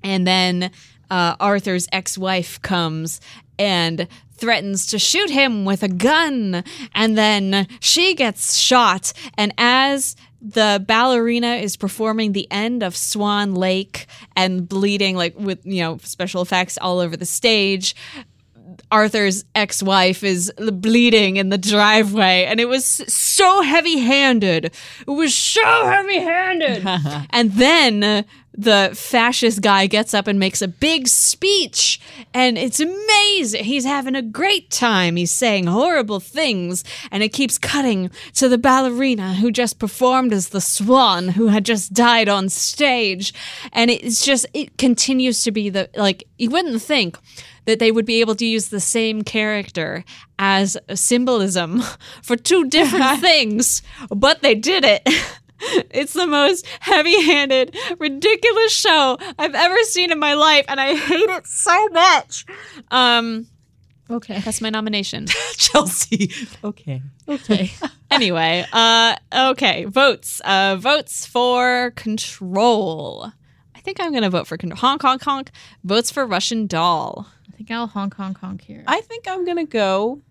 and 0.04 0.26
then 0.26 0.72
uh, 1.12 1.36
Arthur's 1.40 1.88
ex-wife 1.92 2.60
comes 2.62 3.22
and 3.60 4.08
threatens 4.32 4.88
to 4.88 4.98
shoot 4.98 5.30
him 5.30 5.66
with 5.66 5.84
a 5.84 5.88
gun, 5.88 6.64
and 6.96 7.16
then 7.16 7.68
she 7.80 8.16
gets 8.16 8.58
shot, 8.58 9.14
and 9.38 9.54
as 9.60 10.16
the 10.42 10.84
ballerina 10.88 11.56
is 11.58 11.78
performing 11.78 12.32
the 12.32 12.48
end 12.50 12.82
of 12.82 12.98
Swan 12.98 13.54
Lake 13.54 14.08
and 14.36 14.68
bleeding 14.68 15.16
like 15.16 15.38
with 15.38 15.64
you 15.64 15.84
know 15.84 16.00
special 16.00 16.42
effects 16.42 16.80
all 16.80 16.98
over 16.98 17.16
the 17.16 17.28
stage. 17.28 17.96
Arthur's 18.90 19.46
ex-wife 19.54 20.24
is 20.24 20.52
bleeding 20.58 21.38
in 21.38 21.50
the 21.50 21.58
driveway 21.58 22.46
and 22.46 22.60
it 22.60 22.68
was 22.68 22.86
so 22.86 23.62
heavy-handed. 23.62 24.66
It 24.66 24.74
was 25.08 25.36
so 25.36 25.86
heavy-handed. 25.86 26.84
and 27.30 27.52
then 27.54 28.26
the 28.54 28.92
fascist 28.94 29.62
guy 29.62 29.88
gets 29.88 30.14
up 30.14 30.28
and 30.28 30.38
makes 30.38 30.62
a 30.62 30.68
big 30.68 31.08
speech 31.08 32.00
and 32.34 32.58
it's 32.58 32.80
amazing. 32.80 33.64
He's 33.64 33.86
having 33.86 34.16
a 34.16 34.22
great 34.22 34.70
time. 34.70 35.16
He's 35.16 35.32
saying 35.32 35.68
horrible 35.68 36.20
things 36.20 36.84
and 37.12 37.24
it 37.24 37.30
keeps 37.30 37.58
cutting 37.58 38.12
to 38.36 38.50
the 38.50 38.58
ballerina 38.58 39.36
who 39.36 39.52
just 39.52 39.80
performed 39.80 40.34
as 40.34 40.50
the 40.50 40.62
swan 40.62 41.30
who 41.30 41.48
had 41.48 41.66
just 41.66 41.94
died 41.94 42.28
on 42.28 42.50
stage 42.50 43.34
and 43.72 43.90
it's 43.90 44.26
just 44.26 44.46
it 44.54 44.78
continues 44.78 45.44
to 45.44 45.52
be 45.52 45.70
the 45.70 45.90
like 45.96 46.28
you 46.38 46.50
wouldn't 46.50 46.82
think 46.82 47.18
that 47.66 47.80
they 47.80 47.92
would 47.92 48.06
be 48.06 48.22
able 48.22 48.36
to 48.36 48.46
use 48.46 48.70
the 48.70 48.80
same 48.80 49.22
character 49.22 50.04
as 50.40 50.78
a 50.90 50.98
symbolism 50.98 51.82
for 52.24 52.36
two 52.36 52.68
different 52.68 53.20
things, 53.22 53.82
but 54.10 54.42
they 54.42 54.56
did 54.56 54.84
it. 54.84 55.08
It's 55.92 56.14
the 56.14 56.28
most 56.28 56.66
heavy 56.80 57.22
handed, 57.24 57.76
ridiculous 58.00 58.72
show 58.74 59.18
I've 59.38 59.56
ever 59.56 59.78
seen 59.84 60.12
in 60.12 60.20
my 60.20 60.34
life, 60.34 60.66
and 60.68 60.80
I 60.80 60.96
hate 60.96 61.30
it 61.30 61.46
so 61.48 61.88
much. 61.90 62.46
Um, 62.90 63.48
Okay. 64.10 64.40
that's 64.42 64.60
my 64.60 64.70
nomination. 64.70 65.28
Chelsea. 65.58 66.32
Okay. 66.64 67.02
Okay. 67.30 67.72
anyway, 68.12 68.66
uh, 68.74 69.16
okay, 69.52 69.86
votes. 69.86 70.42
Uh, 70.44 70.76
votes 70.78 71.26
for 71.26 71.92
control. 71.96 73.32
I 73.74 73.80
think 73.80 74.00
I'm 74.00 74.14
gonna 74.14 74.30
vote 74.30 74.48
for 74.48 74.58
control. 74.58 74.78
Honk, 74.80 75.02
honk, 75.02 75.24
honk. 75.24 75.52
Votes 75.84 76.12
for 76.12 76.26
Russian 76.26 76.68
doll. 76.68 77.28
I 77.48 77.52
think 77.56 77.72
I'll 77.72 77.88
honk 77.88 78.16
honk 78.16 78.40
honk 78.40 78.62
here. 78.62 78.84
I 78.88 79.02
think 79.02 79.28
I'm 79.28 79.46
gonna 79.46 79.66
go 79.66 80.22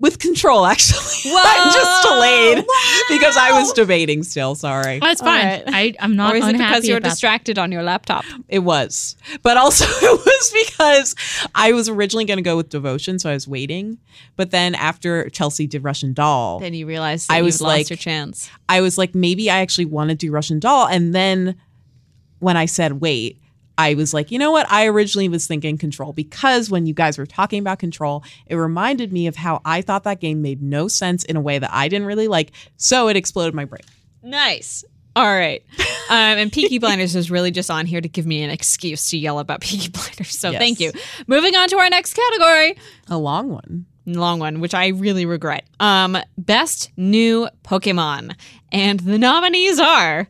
with 0.00 0.18
control, 0.18 0.64
actually. 0.66 1.30
I'm 1.36 1.72
just 1.72 2.08
delayed 2.08 2.64
because 3.10 3.36
I 3.36 3.52
was 3.52 3.72
debating 3.72 4.22
still. 4.22 4.54
Sorry. 4.54 4.98
That's 4.98 5.20
fine. 5.20 5.44
right. 5.44 5.62
I, 5.66 5.94
I'm 6.00 6.16
not 6.16 6.32
or 6.34 6.38
is 6.38 6.46
it 6.46 6.54
unhappy 6.54 6.72
because 6.72 6.88
you're 6.88 6.98
about 6.98 7.10
distracted 7.10 7.58
on 7.58 7.70
your 7.70 7.82
laptop? 7.82 8.24
It 8.48 8.60
was. 8.60 9.16
But 9.42 9.56
also 9.56 9.84
it 9.88 10.20
was 10.24 10.68
because 10.74 11.14
I 11.54 11.72
was 11.72 11.88
originally 11.88 12.24
going 12.24 12.38
to 12.38 12.42
go 12.42 12.56
with 12.56 12.70
devotion, 12.70 13.18
so 13.18 13.30
I 13.30 13.34
was 13.34 13.46
waiting. 13.46 13.98
But 14.36 14.50
then 14.50 14.74
after 14.74 15.28
Chelsea 15.30 15.66
did 15.66 15.84
Russian 15.84 16.12
Doll, 16.14 16.58
Then 16.60 16.74
you 16.74 16.86
realized 16.86 17.28
that 17.28 17.34
I 17.34 17.42
was 17.42 17.60
lost 17.60 17.70
like- 17.70 17.90
your 17.90 17.96
chance. 17.96 18.50
I 18.68 18.80
was 18.80 18.96
like, 18.98 19.14
maybe 19.14 19.50
I 19.50 19.60
actually 19.60 19.84
want 19.86 20.10
to 20.10 20.16
do 20.16 20.30
Russian 20.32 20.58
Doll. 20.58 20.86
And 20.86 21.14
then 21.14 21.56
when 22.38 22.56
I 22.56 22.66
said 22.66 23.00
wait, 23.00 23.39
I 23.80 23.94
was 23.94 24.12
like, 24.12 24.30
you 24.30 24.38
know 24.38 24.50
what? 24.50 24.70
I 24.70 24.86
originally 24.86 25.28
was 25.28 25.46
thinking 25.46 25.78
Control 25.78 26.12
because 26.12 26.70
when 26.70 26.86
you 26.86 26.94
guys 26.94 27.16
were 27.18 27.26
talking 27.26 27.60
about 27.60 27.78
Control, 27.78 28.22
it 28.46 28.56
reminded 28.56 29.12
me 29.12 29.26
of 29.26 29.36
how 29.36 29.60
I 29.64 29.80
thought 29.82 30.04
that 30.04 30.20
game 30.20 30.42
made 30.42 30.60
no 30.62 30.86
sense 30.88 31.24
in 31.24 31.36
a 31.36 31.40
way 31.40 31.58
that 31.58 31.70
I 31.72 31.88
didn't 31.88 32.06
really 32.06 32.28
like. 32.28 32.52
So 32.76 33.08
it 33.08 33.16
exploded 33.16 33.54
my 33.54 33.64
brain. 33.64 33.82
Nice. 34.22 34.84
All 35.16 35.24
right. 35.26 35.62
Um, 36.10 36.16
and 36.38 36.50
Peaky 36.52 36.80
Blinders 36.80 37.14
is 37.14 37.30
really 37.30 37.52
just 37.52 37.70
on 37.70 37.86
here 37.86 38.00
to 38.00 38.08
give 38.08 38.26
me 38.26 38.42
an 38.42 38.50
excuse 38.50 39.10
to 39.10 39.16
yell 39.16 39.38
about 39.38 39.60
Peaky 39.60 39.88
Blinders. 39.94 40.36
So 40.36 40.50
Yes. 40.50 40.58
thank 40.60 40.80
you. 40.80 40.90
Moving 41.28 41.54
on 41.54 41.68
to 41.68 41.76
our 41.76 41.88
next 41.88 42.14
category. 42.14 42.76
A 43.06 43.16
long 43.16 43.48
one. 43.48 43.86
long 44.06 44.40
one, 44.40 44.58
which 44.58 44.74
I 44.74 44.88
really 44.88 45.24
regret. 45.24 45.68
Um, 45.78 46.18
best 46.36 46.90
new 46.96 47.48
Pokemon, 47.62 48.34
and 48.72 48.98
the 48.98 49.18
nominees 49.20 49.78
are 49.78 50.26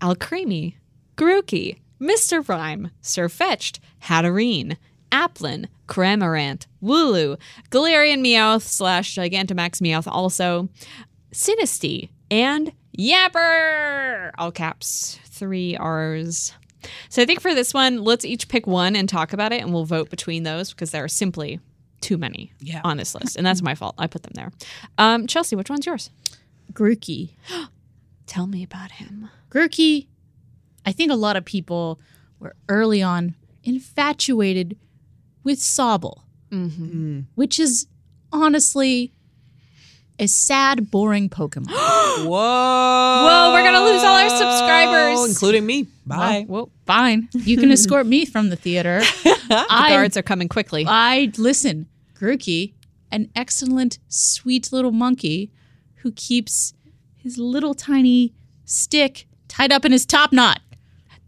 Alcremie, 0.00 0.74
Grookey, 1.16 1.78
Mr. 2.00 2.46
Rime, 2.48 2.90
Sirfetch'd, 3.02 3.78
Hatterene, 4.04 4.76
Applin, 5.12 5.66
Cramorant, 5.86 6.66
Wooloo, 6.82 7.36
Galarian 7.70 8.20
Meowth 8.24 8.62
slash 8.62 9.14
Gigantamax 9.16 9.80
Meowth 9.80 10.06
also, 10.06 10.68
Sinistea, 11.32 12.08
and 12.30 12.72
Yamper! 12.98 14.30
All 14.38 14.52
caps, 14.52 15.18
three 15.26 15.76
R's. 15.76 16.52
So 17.08 17.22
I 17.22 17.26
think 17.26 17.40
for 17.40 17.54
this 17.54 17.74
one, 17.74 18.02
let's 18.04 18.24
each 18.24 18.48
pick 18.48 18.66
one 18.66 18.96
and 18.96 19.08
talk 19.08 19.32
about 19.32 19.52
it, 19.52 19.60
and 19.62 19.72
we'll 19.72 19.84
vote 19.84 20.08
between 20.10 20.44
those 20.44 20.70
because 20.70 20.90
there 20.92 21.04
are 21.04 21.08
simply 21.08 21.60
too 22.00 22.16
many 22.16 22.52
Yeah. 22.60 22.80
on 22.84 22.96
this 22.96 23.14
list, 23.14 23.36
and 23.36 23.44
that's 23.46 23.60
my 23.62 23.74
fault. 23.74 23.94
I 23.98 24.06
put 24.06 24.22
them 24.22 24.32
there. 24.34 24.50
Um, 24.96 25.26
Chelsea, 25.26 25.56
which 25.56 25.68
one's 25.68 25.84
yours? 25.86 26.10
Grookey. 26.72 27.34
Tell 28.26 28.46
me 28.46 28.62
about 28.62 28.92
him. 28.92 29.28
Grookey, 29.50 30.06
I 30.84 30.92
think 30.92 31.10
a 31.12 31.16
lot 31.16 31.36
of 31.36 31.44
people 31.44 32.00
were 32.38 32.54
early 32.68 33.02
on 33.02 33.34
infatuated 33.62 34.76
with 35.44 35.58
Sobble, 35.58 36.22
mm-hmm. 36.50 37.20
which 37.34 37.60
is 37.60 37.86
honestly 38.32 39.12
a 40.18 40.26
sad, 40.26 40.90
boring 40.90 41.28
Pokemon. 41.28 41.70
Whoa. 42.26 42.28
Whoa, 42.28 43.52
we're 43.52 43.64
gonna 43.64 43.84
lose 43.84 44.02
all 44.02 44.16
our 44.16 44.28
subscribers. 44.28 45.28
Including 45.28 45.66
me. 45.66 45.86
Bye. 46.06 46.44
well, 46.48 46.70
fine. 46.86 47.28
You 47.32 47.56
can 47.56 47.70
escort 47.70 48.06
me 48.06 48.24
from 48.24 48.50
the 48.50 48.56
theater. 48.56 49.02
The 49.50 49.66
I, 49.68 49.88
guards 49.90 50.16
are 50.16 50.22
coming 50.22 50.48
quickly. 50.48 50.84
I 50.86 51.32
listen. 51.36 51.88
Grookey, 52.14 52.74
an 53.10 53.30
excellent, 53.34 53.98
sweet 54.06 54.72
little 54.72 54.92
monkey 54.92 55.50
who 55.96 56.12
keeps 56.12 56.72
his 57.16 57.36
little 57.36 57.74
tiny 57.74 58.32
stick 58.64 59.26
tied 59.48 59.72
up 59.72 59.84
in 59.84 59.90
his 59.90 60.06
top 60.06 60.32
knot. 60.32 60.60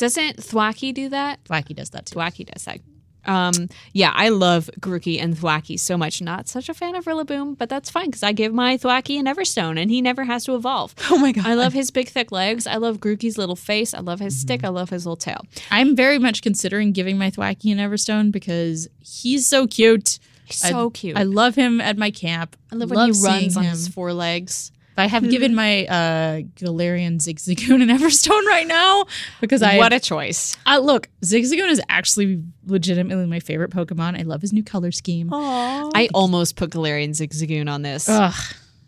Doesn't 0.02 0.38
Thwackey 0.38 0.92
do 0.92 1.10
that? 1.10 1.44
Thwackey 1.44 1.76
does 1.76 1.90
that 1.90 2.06
too. 2.06 2.18
Thwackey 2.18 2.44
does 2.44 2.64
that. 2.64 2.80
Um, 3.24 3.68
yeah, 3.92 4.10
I 4.12 4.30
love 4.30 4.68
Grookey 4.80 5.22
and 5.22 5.36
Thwackey 5.36 5.78
so 5.78 5.96
much. 5.96 6.20
Not 6.20 6.48
such 6.48 6.68
a 6.68 6.74
fan 6.74 6.96
of 6.96 7.04
Rillaboom, 7.04 7.56
but 7.56 7.68
that's 7.68 7.88
fine 7.88 8.06
because 8.06 8.24
I 8.24 8.32
give 8.32 8.52
my 8.52 8.76
Thwackey 8.76 9.20
an 9.20 9.26
Everstone 9.26 9.80
and 9.80 9.92
he 9.92 10.02
never 10.02 10.24
has 10.24 10.44
to 10.46 10.56
evolve. 10.56 10.96
Oh 11.08 11.18
my 11.18 11.30
god. 11.30 11.46
I 11.46 11.54
love 11.54 11.72
his 11.72 11.92
big 11.92 12.08
thick 12.08 12.32
legs. 12.32 12.66
I 12.66 12.78
love 12.78 12.98
Grookey's 12.98 13.38
little 13.38 13.54
face. 13.54 13.94
I 13.94 14.00
love 14.00 14.18
his 14.18 14.40
stick. 14.40 14.64
I 14.64 14.70
love 14.70 14.90
his 14.90 15.06
little 15.06 15.14
tail. 15.14 15.46
I'm 15.70 15.94
very 15.94 16.18
much 16.18 16.42
considering 16.42 16.90
giving 16.90 17.16
my 17.16 17.30
Thwackey 17.30 17.70
an 17.70 17.78
Everstone 17.78 18.32
because 18.32 18.88
he's 18.98 19.46
so 19.46 19.68
cute. 19.68 20.18
He's 20.46 20.58
so 20.58 20.88
I, 20.88 20.90
cute. 20.90 21.16
I 21.16 21.22
love 21.22 21.54
him 21.54 21.80
at 21.80 21.96
my 21.96 22.10
camp. 22.10 22.56
I 22.72 22.74
love 22.74 22.90
when 22.90 23.12
he 23.12 23.22
runs 23.22 23.56
on 23.56 23.62
his 23.62 23.86
four 23.86 24.12
legs. 24.12 24.72
I 24.96 25.06
have 25.06 25.30
given 25.30 25.54
my 25.54 25.86
uh, 25.86 26.40
Galarian 26.56 27.16
Zigzagoon 27.16 27.82
an 27.82 27.88
Everstone 27.88 28.44
right 28.44 28.66
now 28.66 29.06
because 29.40 29.62
I 29.62 29.78
what 29.78 29.92
a 29.92 30.00
choice. 30.00 30.56
I 30.66 30.78
look, 30.78 31.08
Zigzagoon 31.22 31.70
is 31.70 31.80
actually 31.88 32.42
legitimately 32.66 33.26
my 33.26 33.40
favorite 33.40 33.70
Pokemon. 33.70 34.18
I 34.18 34.22
love 34.22 34.40
his 34.42 34.52
new 34.52 34.62
color 34.62 34.92
scheme. 34.92 35.30
Aww. 35.30 35.90
I 35.94 36.08
almost 36.14 36.56
put 36.56 36.70
Galarian 36.70 37.10
Zigzagoon 37.10 37.70
on 37.70 37.82
this. 37.82 38.08
Ugh. 38.08 38.34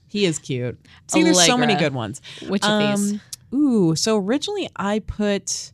He 0.09 0.26
is 0.26 0.38
cute. 0.38 0.78
See, 1.09 1.22
there's 1.22 1.44
so 1.44 1.57
many 1.57 1.74
good 1.74 1.92
ones. 1.92 2.20
Which 2.48 2.64
of 2.64 2.98
these? 2.98 3.12
Um, 3.12 3.20
Ooh, 3.52 3.96
so 3.96 4.16
originally 4.16 4.68
I 4.76 5.00
put. 5.00 5.72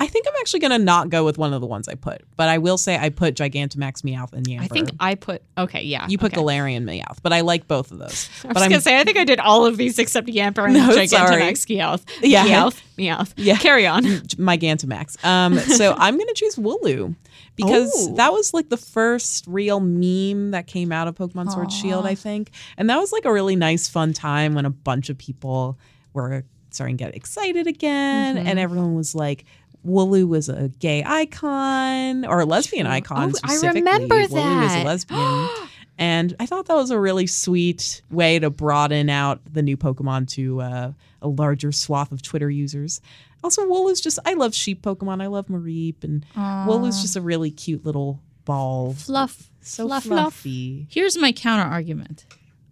I 0.00 0.08
think 0.08 0.26
I'm 0.28 0.34
actually 0.40 0.60
gonna 0.60 0.78
not 0.78 1.08
go 1.08 1.24
with 1.24 1.38
one 1.38 1.52
of 1.52 1.60
the 1.60 1.66
ones 1.68 1.88
I 1.88 1.94
put, 1.94 2.22
but 2.36 2.48
I 2.48 2.58
will 2.58 2.76
say 2.76 2.98
I 2.98 3.10
put 3.10 3.36
Gigantamax 3.36 4.02
Meowth 4.02 4.32
and 4.32 4.44
Yamper. 4.46 4.60
I 4.62 4.66
think 4.66 4.90
I 4.98 5.14
put 5.14 5.42
okay, 5.56 5.82
yeah. 5.82 6.06
you 6.08 6.18
put 6.18 6.32
okay. 6.32 6.42
Galarian 6.42 6.82
Meowth, 6.82 7.18
but 7.22 7.32
I 7.32 7.42
like 7.42 7.68
both 7.68 7.92
of 7.92 7.98
those. 7.98 8.28
I 8.44 8.48
But 8.48 8.54
was 8.56 8.62
I'm 8.64 8.70
gonna 8.70 8.80
say 8.82 8.98
I 8.98 9.04
think 9.04 9.16
I 9.18 9.24
did 9.24 9.38
all 9.38 9.66
of 9.66 9.76
these 9.76 9.98
except 10.00 10.26
Yamper 10.26 10.64
and 10.64 10.74
No, 10.74 10.88
Gigantamax. 10.90 11.66
Meowth. 11.68 12.02
Yeah. 12.22 12.44
Meowth. 12.46 12.82
Meowth. 12.98 13.32
Yeah. 13.36 13.56
Carry 13.56 13.86
on. 13.86 14.04
my 14.38 14.58
Gantamax. 14.58 15.24
Um, 15.24 15.58
so 15.58 15.94
I'm 15.98 16.18
gonna 16.18 16.34
choose 16.34 16.56
Wooloo 16.56 17.14
because 17.54 17.92
Oh. 17.94 18.14
that 18.16 18.32
was 18.32 18.52
like 18.52 18.68
the 18.70 18.76
first 18.76 19.46
real 19.46 19.78
meme 19.78 20.50
that 20.50 20.66
came 20.66 20.90
out 20.90 21.06
of 21.06 21.14
Pokemon 21.14 21.52
Sword 21.52 21.70
Shield, 21.72 22.04
I 22.04 22.16
think, 22.16 22.50
and 22.76 22.90
that 22.90 22.98
was 22.98 23.12
like 23.12 23.24
a 23.26 23.32
really 23.32 23.54
nice, 23.54 23.86
fun 23.88 24.12
time 24.12 24.54
when 24.54 24.66
a 24.66 24.70
bunch 24.70 25.08
of 25.08 25.16
people 25.18 25.78
were 26.14 26.44
starting 26.70 26.96
to 26.96 27.04
get 27.04 27.14
excited 27.14 27.68
again, 27.68 28.36
Mm-hmm. 28.36 28.46
and 28.48 28.58
everyone 28.58 28.96
was 28.96 29.14
like. 29.14 29.44
Wooloo 29.86 30.26
was 30.26 30.48
a 30.48 30.68
gay 30.78 31.02
icon 31.04 32.24
or 32.24 32.40
a 32.40 32.44
lesbian 32.46 32.86
icon. 32.86 33.32
Oh, 33.34 33.38
I 33.44 33.56
remember 33.56 34.14
Wooloo 34.14 34.22
was 34.22 34.30
a 34.32 34.34
that. 34.34 34.86
lesbian. 34.86 35.48
And 35.96 36.34
I 36.40 36.46
thought 36.46 36.66
that 36.66 36.74
was 36.74 36.90
a 36.90 36.98
really 36.98 37.28
sweet 37.28 38.02
way 38.10 38.40
to 38.40 38.50
broaden 38.50 39.08
out 39.08 39.40
the 39.52 39.62
new 39.62 39.76
Pokemon 39.76 40.28
to 40.30 40.60
uh, 40.60 40.92
a 41.22 41.28
larger 41.28 41.70
swath 41.70 42.10
of 42.10 42.20
Twitter 42.20 42.50
users. 42.50 43.00
Also, 43.44 43.62
Wooloo's 43.62 44.00
just, 44.00 44.18
I 44.24 44.34
love 44.34 44.56
sheep 44.56 44.82
Pokemon. 44.82 45.22
I 45.22 45.28
love 45.28 45.46
Mareep. 45.46 46.02
And 46.02 46.26
Wooloo's 46.34 47.00
just 47.00 47.14
a 47.14 47.20
really 47.20 47.52
cute 47.52 47.84
little 47.86 48.20
ball. 48.44 48.94
Fluff. 48.94 49.52
So 49.60 49.86
fluff, 49.86 50.02
fluffy. 50.04 50.88
Here's 50.90 51.16
my 51.16 51.30
counter 51.30 51.70
argument. 51.70 52.26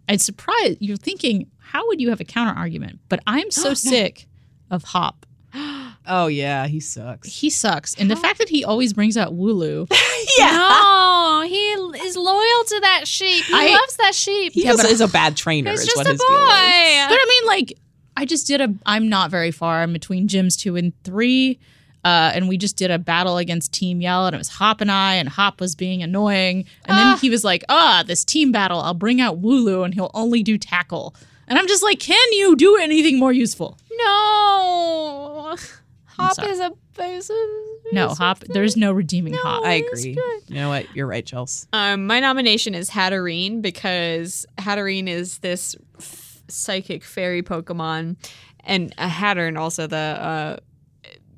I'm 0.09 0.17
surprised 0.17 0.79
you're 0.81 0.97
thinking, 0.97 1.49
how 1.59 1.87
would 1.87 2.01
you 2.01 2.09
have 2.09 2.19
a 2.19 2.25
counter 2.25 2.59
argument? 2.59 2.99
But 3.07 3.21
I'm 3.25 3.51
so 3.51 3.73
sick 3.73 4.27
of 4.69 4.83
Hop. 4.83 5.25
Oh, 6.07 6.27
yeah, 6.27 6.67
he 6.67 6.79
sucks. 6.79 7.27
He 7.39 7.49
sucks. 7.49 7.95
And 7.95 8.11
the 8.11 8.15
fact 8.15 8.37
that 8.39 8.49
he 8.49 8.63
always 8.65 8.93
brings 8.93 9.15
out 9.17 9.33
Wooloo. 9.33 9.87
Yeah. 10.39 10.51
No, 10.51 11.43
he 11.47 11.55
is 12.07 12.15
loyal 12.15 12.63
to 12.67 12.79
that 12.81 13.07
sheep. 13.07 13.43
He 13.43 13.53
I- 13.53 13.67
loves 13.77 13.97
that 13.97 14.15
sheep. 14.15 14.53
He 14.53 14.65
is, 14.67 14.83
is 14.83 15.01
a 15.01 15.07
bad 15.07 15.35
trainer, 15.37 15.69
He's 15.71 15.81
is 15.81 15.85
just 15.87 15.97
what 15.97 16.07
a 16.07 16.11
his 16.11 16.19
boy. 16.19 16.25
But 16.29 17.19
I 17.19 17.25
mean, 17.29 17.45
like, 17.47 17.77
I 18.17 18.25
just 18.25 18.47
did 18.47 18.61
a. 18.61 18.73
I'm 18.85 19.09
not 19.09 19.29
very 19.29 19.51
far. 19.51 19.83
I'm 19.83 19.93
between 19.93 20.27
gyms 20.27 20.57
two 20.57 20.75
and 20.75 20.93
three, 21.03 21.59
uh, 22.03 22.31
and 22.33 22.47
we 22.47 22.57
just 22.57 22.77
did 22.77 22.89
a 22.89 22.97
battle 22.97 23.37
against 23.37 23.73
Team 23.73 24.01
Yell, 24.01 24.25
and 24.25 24.33
it 24.33 24.37
was 24.37 24.47
Hop 24.49 24.81
and 24.81 24.89
I, 24.91 25.15
and 25.15 25.27
Hop 25.29 25.59
was 25.59 25.75
being 25.75 26.01
annoying, 26.01 26.65
and 26.85 26.97
then 26.97 27.17
he 27.19 27.29
was 27.29 27.43
like, 27.43 27.63
"Ah, 27.69 28.03
this 28.05 28.23
team 28.23 28.51
battle. 28.51 28.79
I'll 28.79 28.93
bring 28.95 29.19
out 29.21 29.41
Wooloo, 29.41 29.83
and 29.85 29.93
he'll 29.93 30.11
only 30.13 30.41
do 30.41 30.57
tackle." 30.57 31.13
And 31.47 31.59
I'm 31.59 31.67
just 31.67 31.83
like, 31.83 31.99
"Can 31.99 32.31
you 32.33 32.55
do 32.55 32.77
anything 32.77 33.19
more 33.19 33.33
useful?" 33.33 33.77
No. 33.97 35.55
Hop 36.17 36.39
is 36.47 36.59
a 36.59 36.71
is 36.99 37.29
a- 37.29 37.93
No, 37.93 38.09
Hop. 38.09 38.39
There's 38.39 38.77
no 38.77 38.91
redeeming 38.91 39.33
Hop. 39.33 39.63
I 39.65 39.73
agree. 39.75 40.13
good. 40.13 40.41
You 40.47 40.55
know 40.55 40.69
what? 40.69 40.85
You're 40.95 41.07
right, 41.07 41.25
Chels. 41.25 41.67
Um, 41.73 42.05
my 42.07 42.19
nomination 42.19 42.75
is 42.75 42.89
Hatterene 42.89 43.61
because 43.61 44.45
Hatterene 44.57 45.07
is 45.07 45.39
this 45.39 45.75
f- 45.97 46.41
psychic 46.47 47.03
fairy 47.03 47.41
Pokemon, 47.43 48.15
and 48.63 48.93
a 48.97 49.07
Hattrem 49.07 49.57
also 49.57 49.87
the 49.87 49.95
uh, 49.97 50.57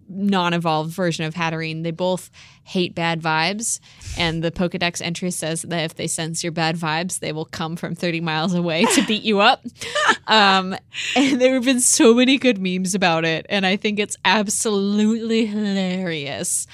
non-evolved 0.07 0.91
version 0.91 1.25
of 1.25 1.33
Hatterene. 1.33 1.83
They 1.83 1.91
both 1.91 2.29
hate 2.63 2.95
bad 2.95 3.21
vibes, 3.21 3.79
and 4.17 4.43
the 4.43 4.51
Pokedex 4.51 5.01
entry 5.01 5.31
says 5.31 5.63
that 5.63 5.83
if 5.83 5.95
they 5.95 6.07
sense 6.07 6.43
your 6.43 6.51
bad 6.51 6.75
vibes, 6.75 7.19
they 7.19 7.31
will 7.31 7.45
come 7.45 7.75
from 7.75 7.95
30 7.95 8.21
miles 8.21 8.53
away 8.53 8.85
to 8.85 9.05
beat 9.05 9.23
you 9.23 9.39
up. 9.39 9.63
um, 10.27 10.75
and 11.15 11.39
there 11.39 11.53
have 11.55 11.65
been 11.65 11.79
so 11.79 12.13
many 12.13 12.37
good 12.37 12.57
memes 12.57 12.95
about 12.95 13.25
it, 13.25 13.45
and 13.49 13.65
I 13.65 13.75
think 13.75 13.99
it's 13.99 14.17
absolutely 14.25 15.45
hilarious. 15.45 16.67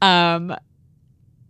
Um, 0.00 0.54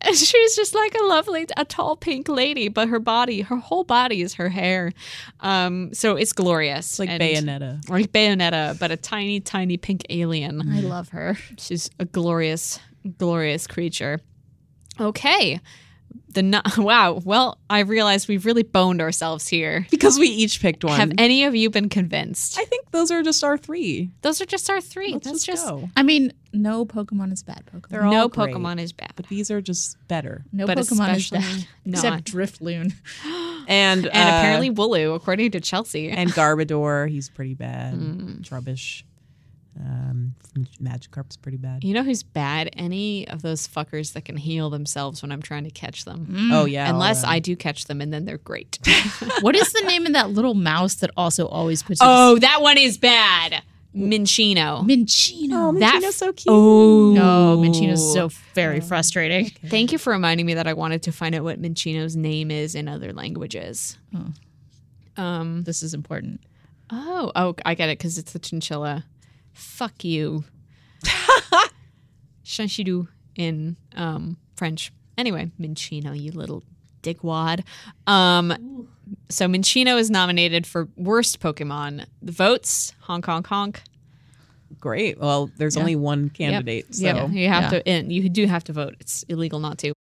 and 0.05 0.16
she's 0.16 0.57
just 0.57 0.74
like 0.74 0.94
a 0.94 1.05
lovely, 1.05 1.46
a 1.57 1.64
tall 1.64 1.96
pink 1.96 2.28
lady, 2.28 2.68
but 2.68 2.88
her 2.88 2.98
body, 2.98 3.40
her 3.42 3.57
whole 3.57 3.84
body 3.84 4.22
is 4.22 4.34
her 4.34 4.48
hair. 4.48 4.92
Um, 5.40 5.92
so 5.94 6.16
it's 6.16 6.32
glorious. 6.32 6.92
It's 6.92 6.98
like 6.98 7.11
And- 7.11 7.20
Bayonetta. 7.22 7.88
Like 7.88 8.12
Bayonetta, 8.12 8.78
but 8.78 8.90
a 8.90 8.96
tiny, 8.96 9.40
tiny 9.40 9.76
pink 9.76 10.02
alien. 10.11 10.62
I 10.72 10.80
love 10.80 11.09
her. 11.11 11.36
She's 11.59 11.90
a 11.98 12.05
glorious, 12.05 12.78
glorious 13.18 13.66
creature. 13.66 14.20
Okay. 15.00 15.61
The 16.28 16.42
no- 16.42 16.62
wow. 16.78 17.20
Well, 17.24 17.58
I 17.70 17.80
realized 17.80 18.28
we've 18.28 18.44
really 18.46 18.62
boned 18.62 19.00
ourselves 19.00 19.46
here. 19.48 19.86
because 19.90 20.18
we 20.18 20.26
each 20.28 20.60
picked 20.60 20.84
one. 20.84 20.98
Have 20.98 21.12
any 21.18 21.44
of 21.44 21.54
you 21.54 21.70
been 21.70 21.88
convinced? 21.88 22.58
I 22.58 22.64
think 22.64 22.90
those 22.90 23.10
are 23.10 23.22
just 23.22 23.42
our 23.44 23.56
three. 23.56 24.10
Those 24.22 24.40
are 24.40 24.46
just 24.46 24.68
our 24.70 24.80
3 24.80 25.12
Let's 25.12 25.26
That's 25.26 25.44
just 25.44 25.46
just 25.64 25.68
go. 25.68 25.88
I 25.96 26.02
mean, 26.02 26.32
no 26.52 26.84
Pokemon 26.84 27.32
is 27.32 27.42
bad 27.42 27.64
Pokemon. 27.72 27.88
They're 27.88 28.04
all 28.04 28.12
no 28.12 28.28
great, 28.28 28.54
Pokemon 28.54 28.80
is 28.80 28.92
bad. 28.92 29.12
but 29.16 29.28
these 29.28 29.50
are 29.50 29.60
just 29.60 29.96
better. 30.08 30.44
no 30.52 30.66
but 30.66 30.78
Pokemon 30.78 31.16
is 31.16 31.32
especially 31.32 31.38
bad. 31.38 31.66
not. 31.84 31.94
Except 32.04 32.24
Drifloon. 32.32 32.92
And 33.66 34.04
and 34.04 34.06
uh, 34.06 34.10
apparently 34.10 34.70
Wooloo, 34.70 35.14
according 35.14 35.52
to 35.52 35.60
Chelsea. 35.60 36.10
and 36.10 36.30
Garbodor, 36.34 37.08
he's 37.08 37.30
pretty 37.30 37.54
bad. 37.54 37.94
Mm. 37.94 38.42
Trubbish, 38.42 39.04
um, 39.78 40.34
Magikarp's 40.80 41.36
pretty 41.36 41.58
bad. 41.58 41.82
you 41.82 41.94
know 41.94 42.02
who's 42.04 42.22
bad? 42.22 42.70
Any 42.74 43.26
of 43.28 43.42
those 43.42 43.66
fuckers 43.66 44.12
that 44.12 44.24
can 44.24 44.36
heal 44.36 44.70
themselves 44.70 45.20
when 45.22 45.32
I'm 45.32 45.42
trying 45.42 45.64
to 45.64 45.70
catch 45.70 46.04
them. 46.04 46.50
Oh 46.52 46.64
yeah, 46.64 46.88
Unless. 46.88 47.24
I 47.24 47.38
do 47.40 47.56
catch 47.56 47.86
them 47.86 48.00
and 48.00 48.12
then 48.12 48.24
they're 48.24 48.38
great. 48.38 48.78
what 49.40 49.56
is 49.56 49.72
the 49.72 49.82
name 49.86 50.06
of 50.06 50.12
that 50.12 50.30
little 50.30 50.54
mouse 50.54 50.94
that 50.96 51.10
also 51.16 51.46
always 51.48 51.82
puts? 51.82 52.00
oh, 52.02 52.38
that 52.38 52.62
one 52.62 52.78
is 52.78 52.98
bad. 52.98 53.62
Minccino. 53.96 54.84
Minccino. 54.84 55.52
Oh, 55.52 55.78
that 55.78 56.02
Minccino's 56.02 56.16
so 56.16 56.32
cute. 56.32 56.52
Oh 56.52 57.12
no, 57.12 57.60
Minccino's 57.62 58.12
so 58.12 58.28
very 58.52 58.80
frustrating. 58.80 59.50
Thank 59.66 59.92
you 59.92 59.98
for 59.98 60.12
reminding 60.12 60.46
me 60.46 60.54
that 60.54 60.66
I 60.66 60.72
wanted 60.72 61.02
to 61.04 61.12
find 61.12 61.34
out 61.34 61.44
what 61.44 61.62
Minccino's 61.62 62.16
name 62.16 62.50
is 62.50 62.74
in 62.74 62.88
other 62.88 63.12
languages. 63.12 63.98
Um. 65.16 65.62
This 65.62 65.82
is 65.82 65.94
important. 65.94 66.40
Oh. 66.90 67.30
Oh, 67.36 67.54
I 67.64 67.74
get 67.74 67.88
it 67.88 67.98
because 67.98 68.18
it's 68.18 68.32
the 68.32 68.38
chinchilla. 68.38 69.04
Fuck 69.55 70.05
you. 70.05 70.44
Chinchidou 72.44 73.09
in 73.36 73.76
um 73.96 74.36
French. 74.57 74.92
Anyway, 75.16 75.50
Minccino, 75.61 76.18
you 76.18 76.32
little 76.32 76.62
dickwad. 77.02 77.64
Um. 78.07 78.88
So 79.28 79.46
Minccino 79.46 79.98
is 79.98 80.11
nominated 80.11 80.66
for 80.66 80.88
worst 80.96 81.40
Pokemon. 81.40 82.07
The 82.22 82.32
votes: 82.32 82.92
honk 83.00 83.26
honk 83.26 83.46
honk. 83.46 83.82
Great. 84.80 85.18
Well, 85.18 85.50
there's 85.57 85.76
only 85.76 85.96
one 85.96 86.30
candidate, 86.30 86.94
so 86.94 87.05
Yep, 87.05 87.30
you 87.30 87.48
have 87.48 87.70
to, 87.70 87.88
and 87.88 88.12
you 88.12 88.28
do 88.28 88.46
have 88.46 88.64
to 88.64 88.72
vote. 88.72 88.96
It's 89.00 89.22
illegal 89.24 89.61
not 89.61 89.78
to. 89.78 89.94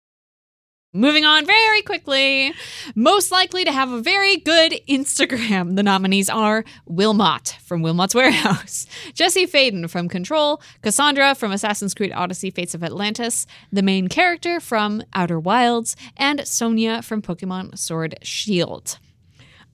Moving 0.95 1.25
on 1.25 1.43
very 1.47 1.81
quickly. 1.81 2.53
Most 2.93 3.31
likely 3.31 3.65
to 3.65 3.71
have 3.71 3.91
a 3.91 3.99
very 3.99 4.37
good 4.37 4.73
Instagram. 4.87 5.75
The 5.75 5.81
nominees 5.81 6.29
are 6.29 6.63
Wilmot 6.85 7.57
from 7.63 7.81
Wilmot's 7.81 8.13
Warehouse, 8.13 8.85
Jesse 9.15 9.47
Faden 9.47 9.89
from 9.89 10.07
Control, 10.07 10.61
Cassandra 10.83 11.33
from 11.33 11.51
Assassin's 11.51 11.95
Creed 11.95 12.11
Odyssey 12.13 12.51
Fates 12.51 12.75
of 12.75 12.83
Atlantis, 12.83 13.47
the 13.71 13.81
main 13.81 14.07
character 14.07 14.59
from 14.59 15.01
Outer 15.15 15.39
Wilds, 15.39 15.95
and 16.15 16.47
Sonia 16.47 17.01
from 17.01 17.23
Pokemon 17.23 17.75
Sword 17.75 18.19
Shield. 18.21 18.99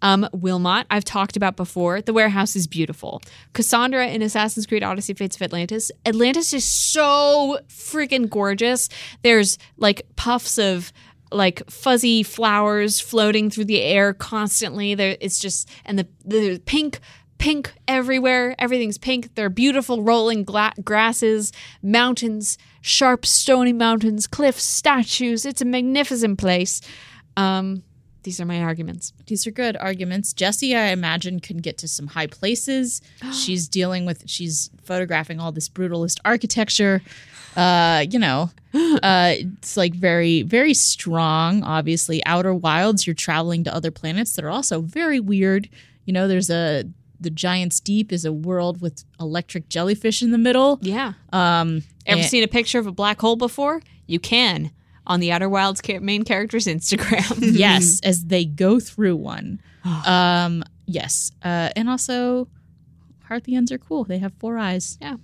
Um, 0.01 0.27
Wilmot, 0.31 0.87
I've 0.89 1.03
talked 1.03 1.35
about 1.35 1.57
before. 1.57 2.01
The 2.01 2.13
warehouse 2.13 2.55
is 2.55 2.67
beautiful. 2.67 3.21
Cassandra 3.53 4.07
in 4.07 4.21
Assassin's 4.21 4.65
Creed 4.65 4.83
Odyssey 4.83 5.13
Fates 5.13 5.35
of 5.35 5.41
Atlantis. 5.41 5.91
Atlantis 6.05 6.53
is 6.53 6.65
so 6.65 7.59
freaking 7.67 8.29
gorgeous. 8.29 8.87
There's 9.23 9.57
like 9.77 10.03
puffs 10.15 10.57
of 10.57 10.93
like 11.31 11.69
fuzzy 11.69 12.23
flowers 12.23 12.99
floating 12.99 13.49
through 13.49 13.65
the 13.65 13.81
air 13.81 14.13
constantly. 14.13 14.95
There 14.95 15.17
it's 15.19 15.39
just 15.39 15.69
and 15.85 15.99
the 15.99 16.07
the 16.25 16.59
pink 16.65 16.99
pink 17.37 17.73
everywhere. 17.87 18.55
Everything's 18.59 18.97
pink. 18.97 19.33
There 19.35 19.45
are 19.45 19.49
beautiful 19.49 20.03
rolling 20.03 20.43
gla- 20.43 20.73
grasses, 20.83 21.51
mountains, 21.81 22.57
sharp 22.81 23.25
stony 23.25 23.73
mountains, 23.73 24.27
cliffs, 24.27 24.63
statues. 24.63 25.45
It's 25.45 25.61
a 25.61 25.65
magnificent 25.65 26.37
place. 26.37 26.81
Um, 27.37 27.83
these 28.23 28.41
are 28.41 28.45
my 28.45 28.61
arguments. 28.61 29.13
These 29.27 29.47
are 29.47 29.51
good 29.51 29.77
arguments. 29.77 30.33
Jesse, 30.33 30.75
I 30.75 30.87
imagine, 30.87 31.39
can 31.39 31.57
get 31.57 31.77
to 31.79 31.87
some 31.87 32.07
high 32.07 32.27
places. 32.27 33.01
she's 33.33 33.67
dealing 33.67 34.05
with, 34.05 34.29
she's 34.29 34.69
photographing 34.83 35.39
all 35.39 35.51
this 35.51 35.69
brutalist 35.69 36.19
architecture. 36.25 37.01
Uh, 37.55 38.05
you 38.09 38.19
know, 38.19 38.49
uh, 38.73 39.33
it's 39.37 39.75
like 39.77 39.93
very, 39.93 40.43
very 40.43 40.73
strong. 40.73 41.63
Obviously, 41.63 42.23
Outer 42.25 42.53
Wilds, 42.53 43.05
you're 43.07 43.13
traveling 43.13 43.63
to 43.65 43.73
other 43.75 43.91
planets 43.91 44.35
that 44.35 44.45
are 44.45 44.49
also 44.49 44.81
very 44.81 45.19
weird. 45.19 45.69
You 46.05 46.13
know, 46.13 46.27
there's 46.27 46.49
a, 46.49 46.85
the 47.19 47.29
Giant's 47.29 47.79
Deep 47.79 48.11
is 48.11 48.23
a 48.25 48.31
world 48.31 48.81
with 48.81 49.03
electric 49.19 49.69
jellyfish 49.69 50.21
in 50.21 50.31
the 50.31 50.37
middle. 50.37 50.79
Yeah. 50.81 51.13
Um, 51.33 51.83
Ever 52.05 52.21
and- 52.21 52.29
seen 52.29 52.43
a 52.43 52.47
picture 52.47 52.79
of 52.79 52.87
a 52.87 52.91
black 52.91 53.19
hole 53.19 53.35
before? 53.35 53.81
You 54.07 54.19
can 54.19 54.71
on 55.05 55.19
the 55.19 55.31
Outer 55.31 55.49
Wilds 55.49 55.81
ca- 55.81 55.99
main 55.99 56.23
character's 56.23 56.65
Instagram. 56.65 57.37
yes, 57.57 57.99
as 58.03 58.25
they 58.25 58.45
go 58.45 58.79
through 58.79 59.15
one. 59.17 59.59
um, 60.05 60.63
yes, 60.85 61.31
uh, 61.43 61.69
and 61.75 61.89
also 61.89 62.47
Hearthians 63.29 63.71
are 63.71 63.77
cool. 63.77 64.03
They 64.03 64.19
have 64.19 64.33
four 64.39 64.57
eyes. 64.57 64.97
yeah. 65.01 65.17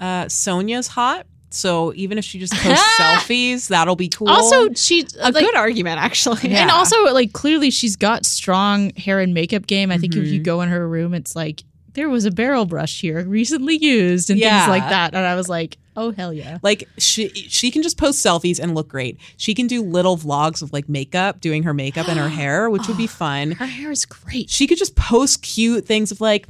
uh, 0.00 0.28
Sonia's 0.28 0.88
hot. 0.88 1.26
So 1.52 1.92
even 1.96 2.16
if 2.18 2.24
she 2.24 2.38
just 2.38 2.52
posts 2.56 2.98
selfies, 3.00 3.68
that'll 3.68 3.96
be 3.96 4.08
cool. 4.08 4.28
Also, 4.28 4.72
she 4.74 5.06
A 5.20 5.32
like, 5.32 5.44
good 5.44 5.54
argument, 5.56 5.98
actually. 6.00 6.50
Yeah. 6.50 6.62
and 6.62 6.70
also 6.70 7.12
like 7.12 7.32
clearly 7.32 7.70
she's 7.70 7.96
got 7.96 8.24
strong 8.24 8.94
hair 8.96 9.20
and 9.20 9.34
makeup 9.34 9.66
game. 9.66 9.90
I 9.90 9.98
think 9.98 10.14
if 10.16 10.24
Mm-hmm. 10.24 10.32
you 10.34 10.40
go 10.40 10.60
in 10.62 10.68
her 10.68 10.86
room, 10.88 11.12
it's 11.14 11.34
like 11.34 11.64
there 11.94 12.08
was 12.08 12.24
a 12.24 12.30
barrel 12.30 12.66
brush 12.66 13.00
here 13.00 13.24
recently 13.24 13.76
used 13.76 14.30
and 14.30 14.38
Yeah. 14.38 14.60
things 14.60 14.68
like 14.70 14.88
that. 14.90 15.12
And 15.14 15.26
I 15.26 15.34
was 15.34 15.48
like, 15.48 15.76
oh 15.96 16.12
hell 16.12 16.32
yeah. 16.32 16.58
like 16.62 16.88
she 16.98 17.28
she 17.30 17.70
can 17.72 17.82
just 17.82 17.98
post 17.98 18.24
selfies 18.24 18.60
and 18.60 18.74
look 18.76 18.88
great. 18.88 19.18
She 19.36 19.54
can 19.54 19.66
do 19.66 19.82
little 19.82 20.16
vlogs 20.16 20.62
of 20.62 20.72
like 20.72 20.88
makeup, 20.88 21.40
doing 21.40 21.64
her 21.64 21.74
makeup 21.74 22.08
and 22.08 22.16
her 22.18 22.28
hair, 22.40 22.70
which 22.70 22.86
would 22.86 22.96
be 22.96 23.06
fun. 23.24 23.50
Her 23.52 23.66
hair 23.66 23.90
is 23.90 24.04
great. 24.06 24.50
She 24.50 24.68
could 24.68 24.78
just 24.78 24.94
post 24.94 25.42
cute 25.42 25.84
things 25.84 26.12
of 26.12 26.20
like 26.20 26.46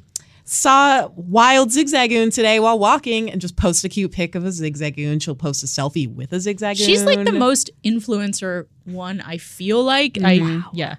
saw 0.53 1.07
wild 1.14 1.68
zigzagoon 1.68 2.34
today 2.34 2.59
while 2.59 2.76
walking 2.76 3.30
and 3.30 3.40
just 3.40 3.55
post 3.55 3.84
a 3.84 3.88
cute 3.88 4.11
pic 4.11 4.34
of 4.34 4.44
a 4.44 4.48
zigzagoon. 4.48 5.22
She'll 5.22 5.36
post 5.36 5.62
a 5.62 5.66
selfie 5.66 6.12
with 6.12 6.32
a 6.32 6.36
zigzagoon. 6.36 6.84
She's 6.84 7.05
like 7.05 7.24
the 7.24 7.32
most 7.32 7.70
influencer 7.84 8.66
one. 8.84 9.20
I 9.20 9.38
feel 9.38 9.84
like 9.84 10.18
I 10.18 10.38
mm-hmm. 10.38 10.76
yeah. 10.76 10.96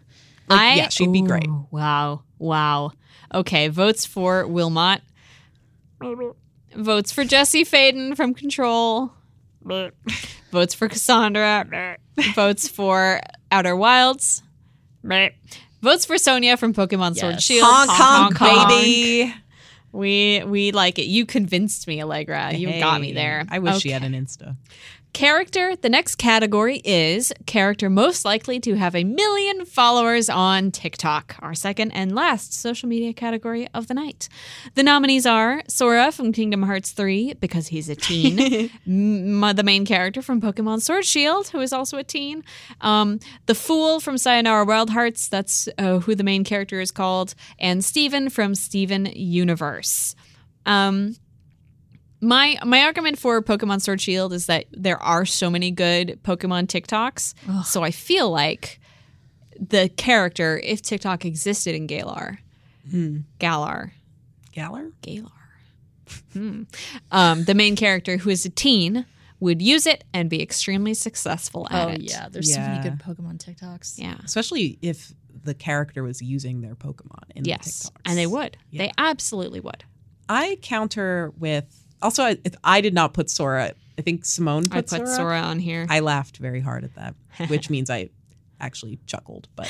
I, 0.50 0.76
yeah, 0.76 0.90
she'd 0.90 1.12
be 1.12 1.22
great. 1.22 1.48
Ooh, 1.48 1.68
Wow. 1.70 2.24
Wow. 2.40 2.94
Okay. 3.34 3.68
Votes 3.68 4.06
for 4.06 4.48
Wilmot. 4.48 5.02
Votes 6.76 7.12
for 7.12 7.26
Jesse 7.26 7.66
Faden 7.66 8.16
from 8.16 8.34
Control. 8.34 9.12
Votes 9.64 10.74
for 10.74 10.88
Cassandra. 10.88 11.98
Votes 12.36 12.70
for 12.70 13.20
Outer 13.52 13.76
Wilds. 13.76 14.44
Votes 15.82 16.06
for 16.06 16.18
Sonia 16.18 16.58
from 16.58 16.74
Pokemon 16.74 17.16
Sword 17.18 17.34
Yes. 17.36 17.44
Shield. 17.44 17.64
honk 17.68 17.90
honk, 17.90 18.38
honk. 18.38 18.70
baby. 18.70 19.34
We 19.92 20.44
we 20.46 20.72
like 20.72 21.00
it. 21.00 21.06
You 21.08 21.26
convinced 21.26 21.88
me, 21.88 22.02
Allegra. 22.02 22.54
You 22.54 22.80
got 22.80 23.02
me 23.02 23.12
there. 23.14 23.46
I 23.50 23.60
wish 23.60 23.82
she 23.82 23.90
had 23.90 24.04
an 24.04 24.14
Insta. 24.14 24.56
Character. 25.14 25.76
The 25.76 25.90
next 25.90 26.16
category 26.16 26.82
is 26.86 27.34
character 27.46 27.90
most 27.90 28.24
likely 28.24 28.62
to 28.62 28.76
have 28.76 28.96
a 28.96 29.04
million 29.04 29.66
followers 29.66 30.30
on 30.30 30.72
TikTok, 30.72 31.36
our 31.40 31.54
second 31.54 31.92
and 31.92 32.16
last 32.16 32.54
social 32.54 32.88
media 32.88 33.12
category 33.12 33.68
of 33.74 33.88
the 33.88 33.94
night. 33.94 34.30
The 34.76 34.84
nominees 34.84 35.26
are 35.26 35.64
Sora 35.68 36.14
from 36.14 36.32
Kingdom 36.32 36.64
Hearts 36.64 36.92
3, 36.92 37.34
because 37.42 37.68
he's 37.68 37.90
a 37.90 37.96
teen, 37.96 38.70
M- 38.88 39.56
the 39.56 39.64
main 39.64 39.86
character 39.86 40.22
from 40.22 40.40
Pokemon 40.40 40.82
Sword 40.82 41.04
Shield, 41.04 41.50
who 41.50 41.60
is 41.60 41.74
also 41.74 41.98
a 41.98 42.04
teen, 42.06 42.44
um, 42.80 43.20
the 43.48 43.56
Fool 43.56 44.00
from 44.00 44.18
Sayonara 44.18 44.64
Wild 44.64 44.92
Hearts, 44.92 45.28
that's 45.28 45.68
uh, 45.78 46.00
who 46.00 46.16
the 46.16 46.24
main 46.24 46.46
character 46.46 46.80
is 46.80 46.92
called, 46.92 47.36
and 47.60 47.84
Steven 47.84 48.30
from 48.30 48.56
Steven 48.56 49.08
Universe. 49.14 50.16
Um, 50.66 51.16
my 52.22 52.58
my 52.66 52.84
argument 52.84 53.18
for 53.20 53.42
Pokemon 53.42 53.82
Sword 53.82 54.00
Shield 54.00 54.32
is 54.34 54.46
that 54.46 54.66
there 54.72 55.02
are 55.02 55.26
so 55.26 55.50
many 55.50 55.72
good 55.72 56.20
Pokemon 56.24 56.68
TikToks. 56.68 57.66
So 57.66 57.84
I 57.84 57.92
feel 57.92 58.30
like 58.30 58.80
the 59.60 59.90
character, 59.90 60.60
if 60.64 60.82
TikTok 60.82 61.26
existed 61.26 61.76
in 61.76 61.88
Galar, 61.88 62.40
Galar, 63.40 63.94
Galar? 64.52 64.92
Galar, 65.02 65.32
hmm. 66.34 66.64
um, 67.12 67.44
the 67.46 67.54
main 67.54 67.76
character 67.76 68.18
who 68.18 68.30
is 68.30 68.46
a 68.46 68.50
teen 68.50 69.06
would 69.40 69.62
use 69.62 69.88
it 69.88 70.04
and 70.14 70.30
be 70.30 70.42
extremely 70.42 70.94
successful 70.94 71.68
at 71.72 71.88
Oh 71.88 71.92
it. 71.92 72.02
yeah, 72.02 72.28
there's 72.30 72.54
so 72.54 72.60
many 72.60 72.82
good 72.88 73.00
Pokemon 73.00 73.44
TikToks. 73.44 73.98
yeah. 73.98 74.18
Especially 74.24 74.78
if 74.84 75.14
the 75.44 75.56
character 75.56 76.04
was 76.04 76.22
using 76.22 76.62
their 76.62 76.76
Pokemon 76.76 77.24
in 77.36 77.46
Yes, 77.46 77.84
the 77.84 77.90
TikToks. 77.92 78.02
and 78.06 78.18
they 78.20 78.28
would. 78.28 78.58
Yeah. 78.70 78.84
They 78.84 78.92
absolutely 79.00 79.60
would. 79.60 79.84
I 80.30 80.58
counter 80.62 81.34
with 81.40 81.84
also 82.02 82.24
I, 82.24 82.38
I 82.64 82.82
did 82.82 82.94
not 82.94 83.14
put 83.14 83.30
Sora. 83.30 83.74
I 83.98 84.02
think 84.02 84.26
Simone 84.26 84.64
put, 84.64 84.74
I 84.74 84.82
put 84.82 85.08
Sora. 85.08 85.08
Sora 85.08 85.40
on 85.42 85.60
here. 85.60 85.86
I 85.90 86.00
laughed 86.00 86.38
very 86.38 86.62
hard 86.62 86.84
at 86.84 86.96
that, 86.96 87.16
which 87.50 87.70
means 87.70 87.90
I 87.90 88.10
actually 88.60 89.00
chuckled. 89.06 89.48
But 89.56 89.68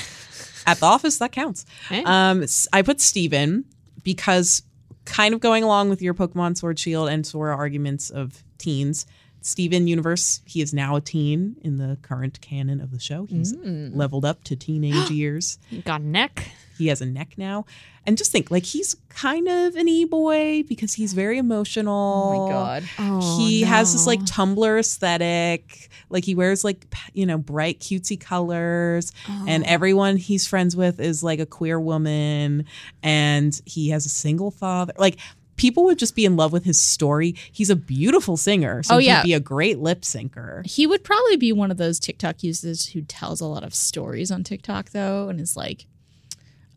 at 0.65 0.79
the 0.79 0.85
office, 0.85 1.17
that 1.19 1.31
counts. 1.31 1.65
Hey. 1.89 2.03
Um, 2.03 2.45
I 2.73 2.81
put 2.81 3.01
Steven 3.01 3.65
because 4.03 4.63
kind 5.05 5.33
of 5.33 5.39
going 5.39 5.63
along 5.63 5.89
with 5.89 6.01
your 6.01 6.13
Pokemon 6.13 6.57
Sword 6.57 6.77
Shield 6.79 7.09
and 7.09 7.25
Sora 7.25 7.55
arguments 7.55 8.09
of 8.09 8.43
teens. 8.57 9.05
Steven 9.41 9.87
Universe, 9.87 10.41
he 10.45 10.61
is 10.61 10.73
now 10.73 10.95
a 10.95 11.01
teen 11.01 11.55
in 11.63 11.77
the 11.77 11.97
current 12.03 12.39
canon 12.41 12.79
of 12.79 12.91
the 12.91 12.99
show. 12.99 13.25
He's 13.25 13.53
Mm. 13.53 13.95
leveled 13.95 14.23
up 14.25 14.43
to 14.45 14.55
teenage 14.55 15.09
years. 15.11 15.57
Got 15.83 16.01
a 16.01 16.05
neck. 16.05 16.51
He 16.77 16.87
has 16.87 17.01
a 17.01 17.05
neck 17.05 17.33
now. 17.37 17.65
And 18.07 18.17
just 18.17 18.31
think, 18.31 18.49
like, 18.49 18.65
he's 18.65 18.95
kind 19.09 19.47
of 19.47 19.75
an 19.75 19.87
e 19.87 20.05
boy 20.05 20.63
because 20.63 20.93
he's 20.95 21.13
very 21.13 21.37
emotional. 21.37 22.31
Oh 22.33 22.45
my 22.47 22.51
god. 22.51 22.83
Oh, 22.97 23.37
he 23.37 23.61
has 23.61 23.93
this 23.93 24.07
like 24.07 24.19
Tumblr 24.21 24.79
aesthetic. 24.79 25.89
Like 26.09 26.25
he 26.25 26.33
wears 26.35 26.63
like 26.63 26.85
you 27.13 27.25
know 27.27 27.37
bright 27.37 27.79
cutesy 27.79 28.19
colors, 28.19 29.11
and 29.47 29.63
everyone 29.65 30.17
he's 30.17 30.47
friends 30.47 30.75
with 30.75 30.99
is 30.99 31.23
like 31.23 31.39
a 31.39 31.45
queer 31.45 31.79
woman, 31.79 32.65
and 33.03 33.59
he 33.65 33.89
has 33.89 34.05
a 34.05 34.09
single 34.09 34.49
father. 34.51 34.93
Like 34.97 35.17
people 35.57 35.83
would 35.83 35.99
just 35.99 36.15
be 36.15 36.25
in 36.25 36.35
love 36.35 36.51
with 36.51 36.63
his 36.65 36.79
story. 36.81 37.35
He's 37.51 37.69
a 37.69 37.75
beautiful 37.75 38.37
singer, 38.37 38.81
so 38.83 38.95
Oh, 38.95 38.97
yeah. 38.97 39.21
he'd 39.21 39.27
be 39.27 39.33
a 39.33 39.39
great 39.39 39.79
lip 39.79 40.01
syncer. 40.01 40.65
He 40.65 40.87
would 40.87 41.03
probably 41.03 41.37
be 41.37 41.51
one 41.53 41.69
of 41.71 41.77
those 41.77 41.99
TikTok 41.99 42.41
users 42.43 42.87
who 42.89 43.01
tells 43.01 43.41
a 43.41 43.45
lot 43.45 43.63
of 43.63 43.73
stories 43.75 44.31
on 44.31 44.43
TikTok 44.43 44.89
though, 44.91 45.29
and 45.29 45.39
is 45.39 45.55
like, 45.55 45.85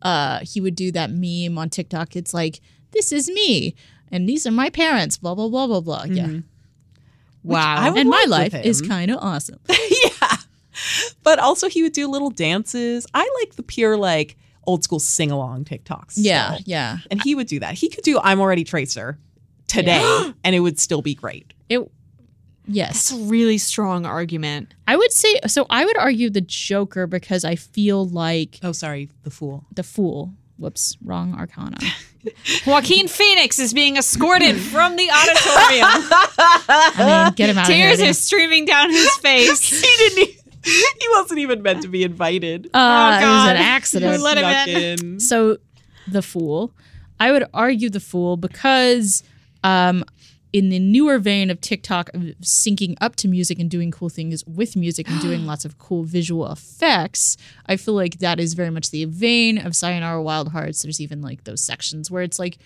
uh, 0.01 0.39
he 0.43 0.61
would 0.61 0.75
do 0.75 0.91
that 0.91 1.09
meme 1.11 1.57
on 1.57 1.69
TikTok. 1.69 2.15
It's 2.15 2.33
like, 2.33 2.61
this 2.91 3.11
is 3.11 3.27
me, 3.29 3.75
and 4.11 4.29
these 4.29 4.45
are 4.45 4.51
my 4.51 4.69
parents. 4.69 5.17
Blah 5.17 5.33
blah 5.35 5.49
blah 5.49 5.65
blah 5.67 5.81
blah. 5.81 6.03
Yeah, 6.07 6.39
Wow. 7.43 7.93
And 7.95 8.09
my 8.09 8.25
life 8.27 8.53
is 8.55 8.81
kind 8.81 9.11
of 9.11 9.17
awesome. 9.21 9.59
yeah, 9.69 10.37
but 11.23 11.39
also 11.39 11.67
he 11.69 11.83
would 11.83 11.93
do 11.93 12.07
little 12.07 12.29
dances. 12.29 13.05
I 13.13 13.27
like 13.41 13.55
the 13.55 13.63
pure 13.63 13.97
like 13.97 14.35
old 14.65 14.83
school 14.83 14.99
sing 14.99 15.31
along 15.31 15.65
TikToks. 15.65 16.13
yeah, 16.15 16.53
still. 16.55 16.63
yeah. 16.65 16.97
and 17.11 17.21
he 17.23 17.35
would 17.35 17.47
do 17.47 17.59
that. 17.59 17.73
He 17.75 17.89
could 17.89 18.03
do 18.03 18.19
"I'm 18.23 18.39
Already 18.39 18.63
Tracer" 18.63 19.17
today, 19.67 20.01
and 20.43 20.55
it 20.55 20.59
would 20.59 20.79
still 20.79 21.01
be 21.01 21.15
great. 21.15 21.53
It. 21.69 21.79
That's 21.79 21.91
Yes, 22.67 23.11
a 23.11 23.17
really 23.25 23.59
strong 23.59 24.07
argument. 24.07 24.73
I 24.87 24.95
would 24.95 25.11
say 25.11 25.39
so. 25.45 25.67
I 25.69 25.85
would 25.85 25.97
argue 25.97 26.31
the 26.31 26.41
Joker 26.41 27.05
because 27.05 27.45
I 27.45 27.55
feel 27.55 28.07
like 28.07 28.59
Oh, 28.63 28.71
sorry, 28.71 29.11
the 29.23 29.29
fool. 29.29 29.65
the 29.75 29.83
Fool. 29.83 30.33
Whoops, 30.57 30.97
wrong 31.03 31.35
Arcana. 31.35 31.77
Joaquin 32.65 33.07
Phoenix 33.07 33.59
is 33.59 33.73
being 33.73 33.97
escorted 33.97 34.55
from 34.57 34.95
the 34.95 35.09
auditorium. 35.11 35.87
I 36.39 37.23
mean, 37.25 37.33
get 37.35 37.49
him 37.49 37.57
out 37.57 37.67
Tears 37.67 37.93
of 37.93 37.97
here. 37.99 38.05
Tears 38.05 38.17
are 38.17 38.19
streaming 38.21 38.65
down 38.65 38.89
his 38.89 39.15
face. 39.17 39.69
He 39.85 39.97
didn't. 40.09 40.29
e- 40.29 40.39
He 40.99 41.07
wasn't 41.11 41.39
even 41.39 41.61
meant 41.61 41.83
to 41.83 41.87
be 41.87 42.03
invited. 42.03 42.69
Uh, 42.73 43.19
it 43.21 43.25
was 43.25 43.49
an 43.51 43.57
accident. 43.57 44.21
Let 44.21 44.37
him 44.37 44.75
in. 44.75 45.05
in. 45.13 45.19
So, 45.19 45.57
the 46.07 46.21
fool. 46.21 46.73
I 47.19 47.31
would 47.31 47.45
argue 47.53 47.89
the 47.89 47.99
fool 47.99 48.35
because, 48.35 49.23
um, 49.63 50.03
in 50.51 50.69
the 50.69 50.79
newer 50.79 51.19
vein 51.19 51.49
of 51.49 51.61
TikTok, 51.61 52.13
of 52.13 52.21
syncing 52.41 52.95
up 53.01 53.15
to 53.17 53.27
music 53.27 53.59
and 53.59 53.69
doing 53.69 53.91
cool 53.91 54.09
things 54.09 54.43
with 54.45 54.75
music 54.75 55.09
and 55.09 55.19
doing 55.21 55.45
lots 55.51 55.65
of 55.65 55.77
cool 55.77 56.03
visual 56.03 56.49
effects, 56.51 57.37
I 57.67 57.75
feel 57.77 57.93
like 57.93 58.19
that 58.19 58.39
is 58.39 58.53
very 58.53 58.69
much 58.69 58.89
the 58.89 59.05
vein 59.05 59.57
of 59.57 59.75
Sayonara 59.75 60.21
Wild 60.23 60.49
Hearts. 60.49 60.81
There's 60.81 61.01
even 61.01 61.21
like 61.21 61.43
those 61.43 61.61
sections 61.61 62.09
where 62.09 62.23
it's 62.23 62.39
like 62.39 62.57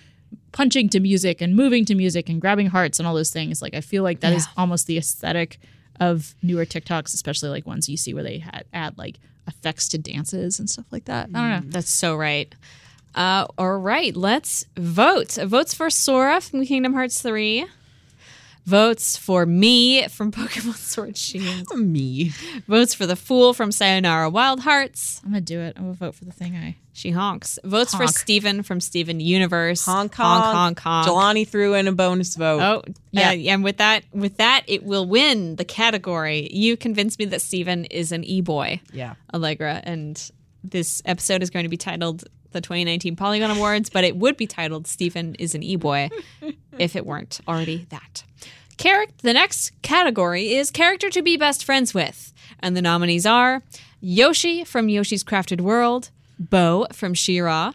punching 0.52 0.90
to 0.90 1.00
music 1.00 1.42
and 1.42 1.56
moving 1.56 1.86
to 1.86 1.96
music 1.96 2.30
and 2.30 2.40
grabbing 2.40 2.68
hearts 2.68 3.00
and 3.00 3.08
all 3.08 3.16
those 3.16 3.32
things. 3.32 3.62
Like 3.62 3.74
I 3.74 3.82
feel 3.82 4.04
like 4.04 4.20
that 4.22 4.34
is 4.34 4.48
almost 4.56 4.88
the 4.88 4.98
aesthetic 4.98 5.60
of 6.00 6.36
newer 6.42 6.66
TikToks, 6.66 7.14
especially 7.14 7.50
like 7.50 7.66
ones 7.66 7.90
you 7.90 7.98
see 7.98 8.14
where 8.14 8.24
they 8.24 8.40
had 8.40 8.66
add 8.74 8.98
like 8.98 9.20
effects 9.48 9.88
to 9.90 9.98
dances 9.98 10.60
and 10.60 10.70
stuff 10.70 10.86
like 10.92 11.06
that. 11.06 11.30
I 11.34 11.40
don't 11.40 11.66
know. 11.66 11.72
That's 11.72 11.90
so 11.90 12.16
right. 12.16 12.54
Uh, 13.16 13.48
all 13.58 13.78
right, 13.78 14.16
let's 14.16 14.66
vote. 14.78 15.34
Votes 15.34 15.74
for 15.74 15.90
Sora 15.90 16.40
from 16.42 16.64
Kingdom 16.66 16.94
Hearts 16.94 17.22
3. 17.22 17.66
Votes 18.70 19.18
for 19.18 19.48
me 19.48 20.08
from 20.10 20.32
Pokemon 20.40 20.76
Sword 20.76 21.18
Shield. 21.18 21.68
me. 21.76 22.32
Votes 22.68 22.94
for 22.94 23.08
the 23.08 23.16
Fool 23.16 23.56
from 23.56 23.72
Sayonara 23.72 24.30
Wild 24.30 24.60
Hearts. 24.60 25.22
I'm 25.26 25.32
gonna 25.32 25.42
do 25.42 25.60
it. 25.60 25.74
I'm 25.76 25.86
gonna 25.86 25.94
vote 25.96 26.14
for 26.14 26.26
the 26.26 26.32
thing 26.32 26.56
I. 26.56 26.76
She 26.94 27.10
honks. 27.10 27.58
Votes 27.64 27.94
for 27.96 28.04
Honk. 28.04 28.16
Steven 28.16 28.62
from 28.62 28.80
Steven 28.80 29.20
Universe. 29.20 29.84
Honk 29.86 30.14
honk, 30.14 30.44
honk. 30.44 30.56
honk, 30.56 30.80
honk. 30.82 31.08
Jelani 31.08 31.48
threw 31.48 31.74
in 31.74 31.88
a 31.88 31.92
bonus 31.94 32.36
vote. 32.36 32.62
Oh, 32.62 32.84
Yeah. 33.10 33.32
yeah. 33.32 33.54
and 33.56 33.64
with 33.64 33.78
that, 33.78 34.04
with 34.14 34.38
that, 34.38 34.66
it 34.68 34.84
will 34.84 35.08
win 35.08 35.56
the 35.56 35.66
category. 35.66 36.48
You 36.54 36.78
convinced 36.78 37.18
me 37.18 37.26
that 37.26 37.42
Steven 37.42 37.86
is 37.86 38.12
an 38.12 38.24
e-boy, 38.24 38.82
Yeah. 38.92 39.16
Allegra, 39.34 39.82
and 39.84 40.22
this 40.64 41.02
episode 41.06 41.42
is 41.42 41.50
going 41.50 41.64
to 41.64 41.70
be 41.70 41.78
titled 41.78 42.26
the 42.52 42.62
2019 42.62 43.16
Polygon 43.16 43.50
Awards, 43.52 43.90
but 43.90 44.04
it 44.04 44.16
would 44.18 44.36
be 44.38 44.46
titled 44.46 44.86
Steven 44.86 45.36
is 45.36 45.56
an 45.56 45.64
e-boy 45.64 46.10
if 46.78 46.96
it 46.96 47.06
weren't 47.06 47.40
already 47.48 47.88
that. 47.90 48.24
Character. 48.80 49.14
The 49.22 49.34
next 49.34 49.72
category 49.82 50.54
is 50.54 50.72
character 50.72 51.10
to 51.10 51.22
be 51.22 51.36
best 51.36 51.66
friends 51.66 51.94
with, 51.94 52.34
and 52.62 52.78
the 52.78 52.82
nominees 52.82 53.26
are 53.26 53.62
Yoshi 54.00 54.64
from 54.64 54.88
Yoshi's 54.88 55.24
Crafted 55.24 55.60
World, 55.60 56.12
Bow 56.40 56.88
from 56.94 57.14
She-Ra, 57.14 57.74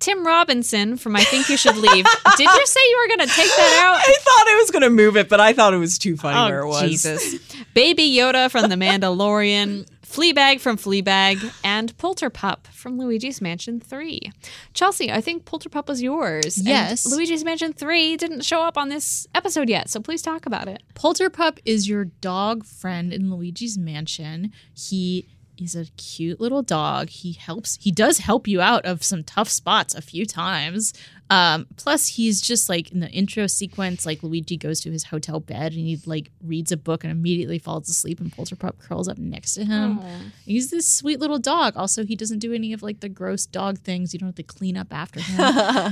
Tim 0.00 0.26
Robinson 0.26 0.96
from 0.96 1.14
I 1.14 1.22
Think 1.22 1.48
You 1.48 1.56
Should 1.56 1.76
Leave. 1.76 2.04
Did 2.36 2.48
you 2.48 2.66
say 2.66 2.80
you 2.80 2.98
were 3.00 3.16
going 3.16 3.28
to 3.28 3.34
take 3.34 3.46
that 3.46 3.82
out? 3.84 4.00
I 4.00 4.16
thought 4.18 4.44
I 4.48 4.56
was 4.60 4.70
going 4.72 4.82
to 4.82 4.90
move 4.90 5.16
it, 5.16 5.28
but 5.28 5.38
I 5.38 5.52
thought 5.52 5.72
it 5.72 5.78
was 5.78 5.98
too 5.98 6.16
funny 6.16 6.36
oh, 6.36 6.46
where 6.46 6.60
it 6.62 6.66
was. 6.66 6.82
Oh, 6.82 6.88
Jesus. 6.88 7.38
Baby 7.74 8.10
Yoda 8.10 8.50
from 8.50 8.68
The 8.68 8.74
Mandalorian, 8.74 9.86
Fleabag 10.10 10.60
from 10.60 10.76
Fleabag, 10.76 11.54
and 11.62 11.96
Polterpup 11.96 12.66
from 12.66 12.98
Luigi's 12.98 13.40
Mansion 13.40 13.78
3. 13.78 14.32
Chelsea, 14.74 15.12
I 15.12 15.20
think 15.20 15.44
Polterpup 15.44 15.86
was 15.86 16.02
yours. 16.02 16.58
Yes. 16.58 17.06
Luigi's 17.06 17.44
Mansion 17.44 17.72
3 17.72 18.16
didn't 18.16 18.44
show 18.44 18.60
up 18.60 18.76
on 18.76 18.88
this 18.88 19.28
episode 19.36 19.68
yet, 19.68 19.88
so 19.88 20.00
please 20.00 20.20
talk 20.20 20.46
about 20.46 20.66
it. 20.66 20.82
Polterpup 20.94 21.58
is 21.64 21.88
your 21.88 22.06
dog 22.06 22.64
friend 22.64 23.12
in 23.12 23.30
Luigi's 23.30 23.78
Mansion. 23.78 24.50
He 24.74 25.28
is 25.56 25.76
a 25.76 25.84
cute 25.96 26.40
little 26.40 26.62
dog. 26.62 27.10
He 27.10 27.32
helps. 27.32 27.78
He 27.80 27.92
does 27.92 28.18
help 28.18 28.48
you 28.48 28.60
out 28.60 28.84
of 28.84 29.04
some 29.04 29.22
tough 29.22 29.48
spots 29.48 29.94
a 29.94 30.02
few 30.02 30.26
times. 30.26 30.92
Um, 31.30 31.68
plus, 31.76 32.08
he's 32.08 32.40
just 32.40 32.68
like 32.68 32.90
in 32.90 32.98
the 32.98 33.08
intro 33.10 33.46
sequence, 33.46 34.04
like 34.04 34.22
Luigi 34.24 34.56
goes 34.56 34.80
to 34.80 34.90
his 34.90 35.04
hotel 35.04 35.38
bed 35.38 35.72
and 35.72 35.86
he 35.86 35.98
like 36.04 36.30
reads 36.44 36.72
a 36.72 36.76
book 36.76 37.04
and 37.04 37.10
immediately 37.12 37.58
falls 37.60 37.88
asleep, 37.88 38.20
and 38.20 38.32
Polterpup 38.32 38.78
curls 38.78 39.08
up 39.08 39.16
next 39.16 39.54
to 39.54 39.64
him. 39.64 40.00
He's 40.44 40.70
this 40.70 40.90
sweet 40.90 41.20
little 41.20 41.38
dog. 41.38 41.76
Also, 41.76 42.04
he 42.04 42.16
doesn't 42.16 42.40
do 42.40 42.52
any 42.52 42.72
of 42.72 42.82
like 42.82 42.98
the 42.98 43.08
gross 43.08 43.46
dog 43.46 43.78
things. 43.78 44.12
You 44.12 44.18
don't 44.18 44.28
have 44.28 44.34
to 44.36 44.42
clean 44.42 44.76
up 44.76 44.92
after 44.92 45.20
him. 45.20 45.38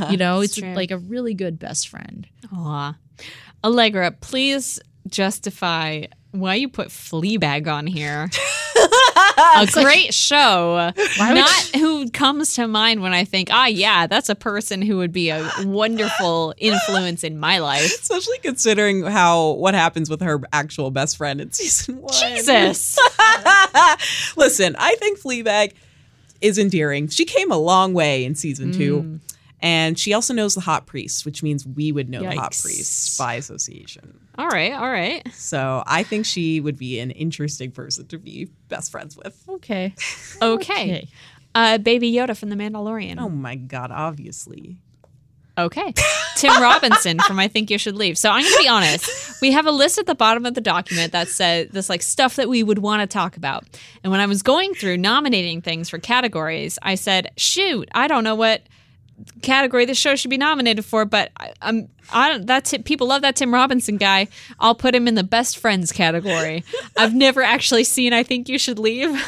you 0.10 0.16
know, 0.16 0.40
it's 0.40 0.60
like 0.60 0.90
a 0.90 0.98
really 0.98 1.34
good 1.34 1.58
best 1.58 1.88
friend. 1.88 2.26
Aw. 2.52 2.96
Allegra, 3.62 4.10
please 4.10 4.80
justify 5.06 6.04
why 6.32 6.54
you 6.56 6.68
put 6.68 6.88
Fleabag 6.88 7.66
on 7.66 7.86
here. 7.86 8.28
a 9.38 9.66
great 9.72 10.12
show. 10.12 10.92
Not 11.18 11.62
who 11.74 12.10
comes 12.10 12.54
to 12.54 12.68
mind 12.68 13.02
when 13.02 13.12
I 13.12 13.24
think, 13.24 13.48
ah, 13.50 13.66
yeah, 13.66 14.06
that's 14.06 14.28
a 14.28 14.34
person 14.34 14.82
who 14.82 14.98
would 14.98 15.12
be 15.12 15.30
a 15.30 15.48
wonderful 15.64 16.54
influence 16.58 17.24
in 17.24 17.38
my 17.38 17.58
life. 17.58 17.84
Especially 17.84 18.38
considering 18.38 19.04
how 19.04 19.50
what 19.52 19.74
happens 19.74 20.10
with 20.10 20.20
her 20.20 20.40
actual 20.52 20.90
best 20.90 21.16
friend 21.16 21.40
in 21.40 21.52
season 21.52 22.00
one. 22.02 22.12
Jesus. 22.12 22.98
Listen, 24.36 24.76
I 24.78 24.94
think 24.96 25.18
Fleabag 25.20 25.72
is 26.40 26.58
endearing. 26.58 27.08
She 27.08 27.24
came 27.24 27.50
a 27.50 27.58
long 27.58 27.94
way 27.94 28.24
in 28.24 28.34
season 28.34 28.72
two. 28.72 29.20
And 29.60 29.98
she 29.98 30.12
also 30.12 30.32
knows 30.34 30.54
the 30.54 30.60
hot 30.60 30.86
priest, 30.86 31.26
which 31.26 31.42
means 31.42 31.66
we 31.66 31.90
would 31.90 32.08
know 32.08 32.20
the 32.20 32.36
hot 32.36 32.56
priest 32.62 33.18
by 33.18 33.34
association. 33.34 34.20
All 34.38 34.46
right, 34.48 34.72
all 34.72 34.88
right. 34.88 35.26
So 35.34 35.82
I 35.86 36.04
think 36.04 36.24
she 36.24 36.60
would 36.60 36.78
be 36.78 37.00
an 37.00 37.10
interesting 37.10 37.72
person 37.72 38.06
to 38.06 38.18
be 38.18 38.48
best 38.68 38.90
friends 38.92 39.16
with. 39.16 39.44
Okay. 39.58 39.92
Okay. 40.40 41.08
Uh, 41.54 41.78
Baby 41.78 42.12
Yoda 42.12 42.36
from 42.36 42.48
The 42.50 42.56
Mandalorian. 42.56 43.18
Oh 43.18 43.28
my 43.28 43.56
God, 43.56 43.90
obviously. 43.90 44.78
Okay. 45.58 45.92
Tim 46.36 46.62
Robinson 46.62 47.18
from 47.18 47.40
I 47.40 47.48
Think 47.48 47.68
You 47.68 47.78
Should 47.78 47.96
Leave. 47.96 48.16
So 48.16 48.30
I'm 48.30 48.42
going 48.42 48.52
to 48.54 48.62
be 48.62 48.68
honest. 48.68 49.42
We 49.42 49.50
have 49.50 49.66
a 49.66 49.72
list 49.72 49.98
at 49.98 50.06
the 50.06 50.14
bottom 50.14 50.46
of 50.46 50.54
the 50.54 50.60
document 50.60 51.10
that 51.12 51.26
said 51.26 51.72
this 51.72 51.88
like 51.88 52.02
stuff 52.02 52.36
that 52.36 52.48
we 52.48 52.62
would 52.62 52.78
want 52.78 53.00
to 53.02 53.12
talk 53.12 53.36
about. 53.36 53.64
And 54.04 54.12
when 54.12 54.20
I 54.20 54.26
was 54.26 54.42
going 54.44 54.74
through 54.74 54.98
nominating 54.98 55.60
things 55.60 55.88
for 55.90 55.98
categories, 55.98 56.78
I 56.82 56.94
said, 56.94 57.32
shoot, 57.36 57.88
I 57.92 58.06
don't 58.06 58.22
know 58.22 58.36
what 58.36 58.62
category 59.42 59.84
this 59.84 59.98
show 59.98 60.14
should 60.14 60.30
be 60.30 60.38
nominated 60.38 60.84
for, 60.84 61.04
but 61.04 61.32
I, 61.36 61.52
I'm 61.60 61.88
I 62.12 62.30
don't 62.30 62.46
that 62.46 62.64
Ti- 62.64 62.78
people 62.78 63.06
love 63.06 63.22
that 63.22 63.36
Tim 63.36 63.52
Robinson 63.52 63.96
guy. 63.96 64.28
I'll 64.60 64.74
put 64.74 64.94
him 64.94 65.06
in 65.08 65.14
the 65.14 65.22
best 65.24 65.58
friends 65.58 65.92
category. 65.92 66.64
I've 66.96 67.14
never 67.14 67.42
actually 67.42 67.84
seen 67.84 68.12
I 68.12 68.22
Think 68.22 68.48
You 68.48 68.58
Should 68.58 68.78
Leave. 68.78 69.20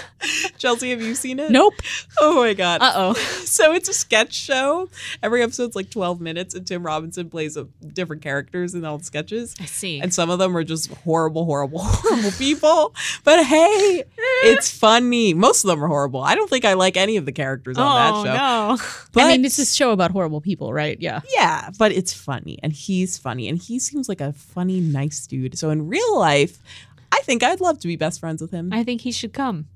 Chelsea, 0.58 0.90
have 0.90 1.00
you 1.00 1.14
seen 1.14 1.38
it? 1.38 1.50
Nope. 1.50 1.74
Oh 2.20 2.36
my 2.36 2.54
God. 2.54 2.80
Uh 2.82 2.92
oh. 2.94 3.14
So 3.50 3.72
it's 3.72 3.88
a 3.88 3.92
sketch 3.92 4.32
show. 4.32 4.88
Every 5.22 5.42
episode's 5.42 5.74
like 5.74 5.90
12 5.90 6.20
minutes, 6.20 6.54
and 6.54 6.64
Tim 6.66 6.84
Robinson 6.86 7.28
plays 7.28 7.56
a, 7.56 7.64
different 7.92 8.22
characters 8.22 8.74
in 8.74 8.84
all 8.84 8.96
the 8.98 9.04
sketches. 9.04 9.56
I 9.60 9.64
see. 9.64 10.00
And 10.00 10.14
some 10.14 10.30
of 10.30 10.38
them 10.38 10.56
are 10.56 10.62
just 10.62 10.90
horrible, 10.92 11.44
horrible, 11.44 11.78
horrible 11.82 12.30
people. 12.32 12.94
But 13.24 13.44
hey, 13.44 14.04
it's 14.44 14.70
funny. 14.70 15.34
Most 15.34 15.64
of 15.64 15.68
them 15.68 15.82
are 15.82 15.88
horrible. 15.88 16.20
I 16.22 16.36
don't 16.36 16.48
think 16.48 16.64
I 16.64 16.74
like 16.74 16.96
any 16.96 17.16
of 17.16 17.26
the 17.26 17.32
characters 17.32 17.76
on 17.76 17.84
Oh 17.86 18.22
that 18.22 18.28
show. 18.30 18.36
no. 18.36 18.76
But 19.12 19.24
I 19.24 19.28
mean, 19.32 19.44
it's 19.44 19.58
a 19.58 19.66
show 19.66 19.90
about 19.90 20.12
horrible 20.12 20.40
people, 20.40 20.72
right? 20.72 20.96
Yeah. 21.00 21.20
yeah, 21.34 21.70
but 21.78 21.90
it's 21.92 22.12
funny. 22.12 22.58
And 22.62 22.69
and 22.70 22.76
he's 22.76 23.18
funny, 23.18 23.48
and 23.48 23.58
he 23.58 23.80
seems 23.80 24.08
like 24.08 24.20
a 24.20 24.32
funny, 24.32 24.78
nice 24.78 25.26
dude. 25.26 25.58
So 25.58 25.70
in 25.70 25.88
real 25.88 26.16
life, 26.16 26.62
I 27.10 27.18
think 27.22 27.42
I'd 27.42 27.60
love 27.60 27.80
to 27.80 27.88
be 27.88 27.96
best 27.96 28.20
friends 28.20 28.40
with 28.40 28.52
him. 28.52 28.72
I 28.72 28.84
think 28.84 29.00
he 29.00 29.10
should 29.10 29.32
come 29.32 29.66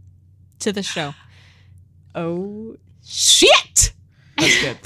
to 0.61 0.71
the 0.71 0.85
show. 0.85 1.13
oh 2.15 2.77
shit! 3.05 3.93
That's 4.39 4.63
good. 4.63 4.79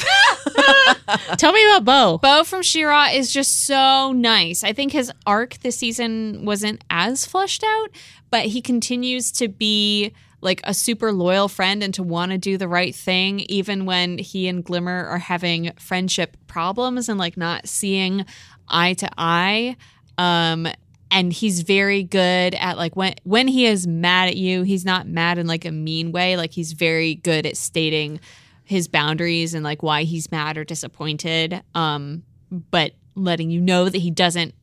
Tell 1.39 1.53
me 1.53 1.63
about 1.67 1.85
Bow. 1.85 2.17
Bow 2.17 2.45
from 2.45 2.63
She-Ra 2.63 3.09
is 3.13 3.31
just 3.31 3.67
so 3.67 4.13
nice. 4.13 4.65
I 4.65 4.73
think 4.73 4.93
his 4.93 5.13
arc 5.27 5.59
this 5.59 5.77
season 5.77 6.47
wasn't 6.47 6.83
as 6.89 7.27
fleshed 7.27 7.63
out, 7.63 7.91
but 8.31 8.47
he 8.47 8.63
continues 8.63 9.31
to 9.33 9.49
be 9.49 10.15
like 10.41 10.61
a 10.65 10.73
super 10.75 11.13
loyal 11.13 11.49
friend 11.49 11.83
and 11.83 11.93
to 11.95 12.03
want 12.03 12.33
to 12.33 12.39
do 12.39 12.57
the 12.57 12.69
right 12.69 12.95
thing 12.95 13.41
even 13.41 13.87
when 13.87 14.19
he 14.19 14.49
and 14.49 14.65
Glimmer 14.65 15.07
are 15.07 15.19
having 15.19 15.73
friendship 15.79 16.37
problems 16.47 17.09
and 17.09 17.19
like 17.19 17.37
not 17.37 17.69
seeing 17.69 18.25
eye 18.69 18.95
to 18.95 19.09
eye. 19.17 19.77
Um 20.17 20.69
and 21.11 21.33
he's 21.33 21.63
very 21.63 22.03
good 22.03 22.55
at 22.55 22.77
like 22.77 22.95
when 22.95 23.15
when 23.25 23.49
he 23.49 23.67
is 23.67 23.87
mad 23.87 24.29
at 24.29 24.37
you, 24.37 24.63
he's 24.63 24.85
not 24.85 25.07
mad 25.07 25.39
in 25.39 25.47
like 25.47 25.65
a 25.65 25.73
mean 25.73 26.13
way. 26.13 26.37
Like 26.37 26.53
he's 26.53 26.73
very 26.73 27.15
good 27.17 27.47
at 27.47 27.57
stating 27.57 28.21
his 28.65 28.89
boundaries 28.89 29.55
and 29.55 29.65
like 29.65 29.83
why 29.83 30.03
he's 30.03 30.31
mad 30.31 30.59
or 30.59 30.65
disappointed. 30.65 31.63
Um, 31.75 32.23
but 32.51 32.93
letting 33.15 33.51
you 33.51 33.61
know 33.61 33.89
that 33.89 33.99
he 33.99 34.11
doesn't 34.11 34.55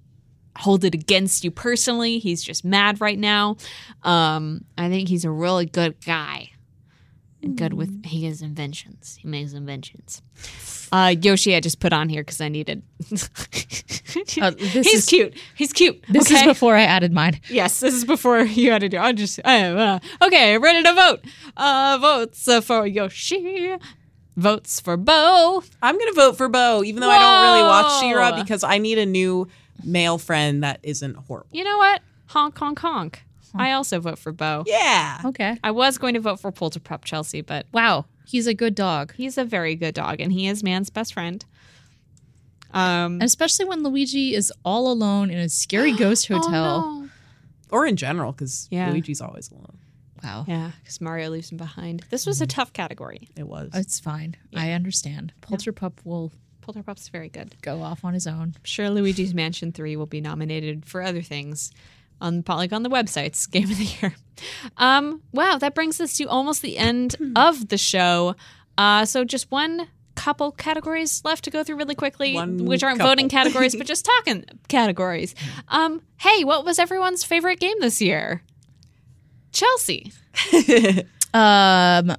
hold 0.58 0.84
it 0.86 0.93
against 0.93 1.43
you 1.43 1.51
personally. 1.51 2.20
He's 2.20 2.43
just 2.43 2.64
mad 2.66 3.01
right 3.01 3.20
now. 3.20 3.58
Um, 4.03 4.66
I 4.78 4.89
think 4.89 5.10
he's 5.10 5.26
a 5.26 5.32
really 5.32 5.66
good 5.66 5.95
guy. 6.06 6.51
And 7.41 7.58
good 7.58 7.74
with 7.74 8.06
he 8.06 8.26
has 8.26 8.41
inventions. 8.41 9.18
He 9.22 9.28
makes 9.28 9.53
inventions. 9.53 10.22
Uh, 10.91 11.14
Yoshi, 11.22 11.56
I 11.56 11.60
just 11.60 11.80
put 11.80 11.93
on 11.93 12.10
here 12.10 12.22
because 12.22 12.41
I 12.41 12.49
needed. 12.49 12.82
Uh, 14.41 14.51
this 14.51 14.74
He's 14.74 14.93
is- 14.93 15.06
cute. 15.06 15.38
He's 15.56 15.74
cute. 15.74 16.01
This 16.08 16.32
is 16.32 16.41
before 16.43 16.74
I 16.76 16.84
added 16.84 17.12
mine. 17.12 17.41
Yes, 17.49 17.82
this 17.82 17.93
is 17.93 18.06
before 18.06 18.39
you 18.43 18.72
added 18.72 18.93
your. 18.93 19.01
I 19.01 19.12
just 19.12 19.39
uh, 19.43 19.99
okay. 20.22 20.58
Ready 20.58 20.84
to 20.84 20.93
vote? 20.93 21.26
Uh, 21.58 21.97
votes 21.99 22.47
uh, 22.47 22.62
for 22.62 22.88
Yoshi. 22.88 23.76
Votes 24.38 24.80
for 24.80 24.95
Bow. 24.95 25.64
I'm 25.82 25.99
gonna 25.99 26.14
vote 26.14 26.38
for 26.38 26.47
Bow, 26.47 26.82
even 26.84 27.01
though 27.01 27.10
I 27.10 27.20
don't 27.20 27.43
really 27.58 27.68
watch 27.68 27.99
She-Ra 28.01 28.41
because 28.41 28.64
I 28.64 28.78
need 28.78 28.97
a 28.99 29.06
new 29.06 29.49
male 29.84 30.18
friend 30.18 30.64
that 30.64 30.80
isn't 30.84 31.16
horrible. 31.16 31.50
You 31.52 31.64
know 31.64 31.78
what? 31.78 32.02
Honk, 32.28 32.58
honk, 32.58 32.80
honk. 32.80 33.24
I 33.58 33.72
also 33.72 34.00
vote 34.02 34.20
for 34.20 34.32
Bow. 34.34 34.64
Yeah. 34.68 35.22
Okay. 35.26 35.58
I 35.64 35.72
was 35.72 35.98
going 35.98 36.14
to 36.16 36.20
vote 36.20 36.42
for 36.42 36.52
Polterpup 36.52 37.06
Chelsea, 37.06 37.42
but 37.42 37.66
Wow. 37.72 38.06
He's 38.28 38.48
a 38.48 38.54
good 38.54 38.76
dog. 38.76 39.14
he's 39.16 39.38
a 39.38 39.46
very 39.46 39.76
good 39.76 39.94
dog, 39.94 40.20
and 40.20 40.34
he 40.34 40.48
is 40.48 40.62
man's 40.64 40.90
best 40.90 41.14
friend. 41.14 41.46
Um, 42.74 43.14
And 43.14 43.24
especially 43.24 43.66
when 43.66 43.84
Luigi 43.84 44.34
is 44.36 44.52
all 44.66 44.92
alone 44.92 45.30
in 45.30 45.38
a 45.38 45.48
scary 45.50 45.92
ghost 45.98 46.28
hotel. 46.28 46.84
Oh, 46.86 47.00
no. 47.04 47.10
Or 47.72 47.86
in 47.86 47.96
general, 47.96 48.32
because 48.32 48.68
Yeah. 48.72 48.90
Luigi's 48.92 49.22
always 49.22 49.50
alone. 49.52 49.78
Wow. 50.24 50.46
Yeah, 50.48 50.72
because 50.82 51.00
Mario 51.02 51.30
leaves 51.30 51.52
him 51.52 51.58
behind. 51.58 52.04
This 52.10 52.26
was 52.26 52.42
a 52.42 52.48
tough 52.48 52.74
category. 52.74 53.30
It 53.38 53.48
was. 53.48 53.70
It's 53.76 54.00
fine. 54.00 54.36
I 54.56 54.72
understand. 54.72 55.34
Polterpup 55.42 55.94
will 56.04 56.32
Polterpup's 56.66 57.09
very 57.09 57.30
good. 57.30 57.55
go 57.61 57.84
off 57.84 58.03
on 58.03 58.13
his 58.16 58.26
own. 58.26 58.53
I'm 58.55 58.63
sure 58.63 58.89
Luigi's 58.89 59.34
Mansion 59.36 59.72
3 59.72 59.95
will 59.97 60.07
be 60.07 60.20
nominated 60.20 60.84
for 60.86 61.01
other 61.03 61.22
things 61.22 61.72
on 62.20 62.43
like 62.47 62.74
on 62.74 62.82
the 62.82 62.89
websites 62.89 63.49
Game 63.51 63.70
of 63.70 63.78
the 63.78 63.84
Year. 64.01 64.16
Um, 64.78 65.22
wow, 65.32 65.57
that 65.59 65.76
brings 65.76 66.01
us 66.01 66.18
to 66.18 66.26
almost 66.26 66.61
the 66.63 66.78
end 66.78 67.16
of 67.36 67.68
the 67.70 67.78
show. 67.78 68.36
Uh, 68.78 69.05
so 69.05 69.24
just 69.24 69.51
one 69.51 69.88
couple 70.16 70.51
categories 70.51 71.22
left 71.26 71.43
to 71.43 71.51
go 71.51 71.63
through 71.63 71.76
really 71.76 71.93
quickly, 71.93 72.34
One 72.34 72.66
which 72.66 72.84
aren't 72.84 72.97
couple. 72.99 73.11
voting 73.11 73.30
categories, 73.30 73.76
but 73.76 73.86
just 73.93 74.05
talking 74.05 74.45
categories. 74.70 75.36
Um, 75.68 76.01
hey, 76.18 76.43
what 76.45 76.66
was 76.66 76.80
everyone's 76.80 77.24
favorite 77.24 77.59
game 77.59 77.76
this 77.80 78.01
year? 78.01 78.41
Chelsea. 79.51 80.11
Um, 81.34 82.16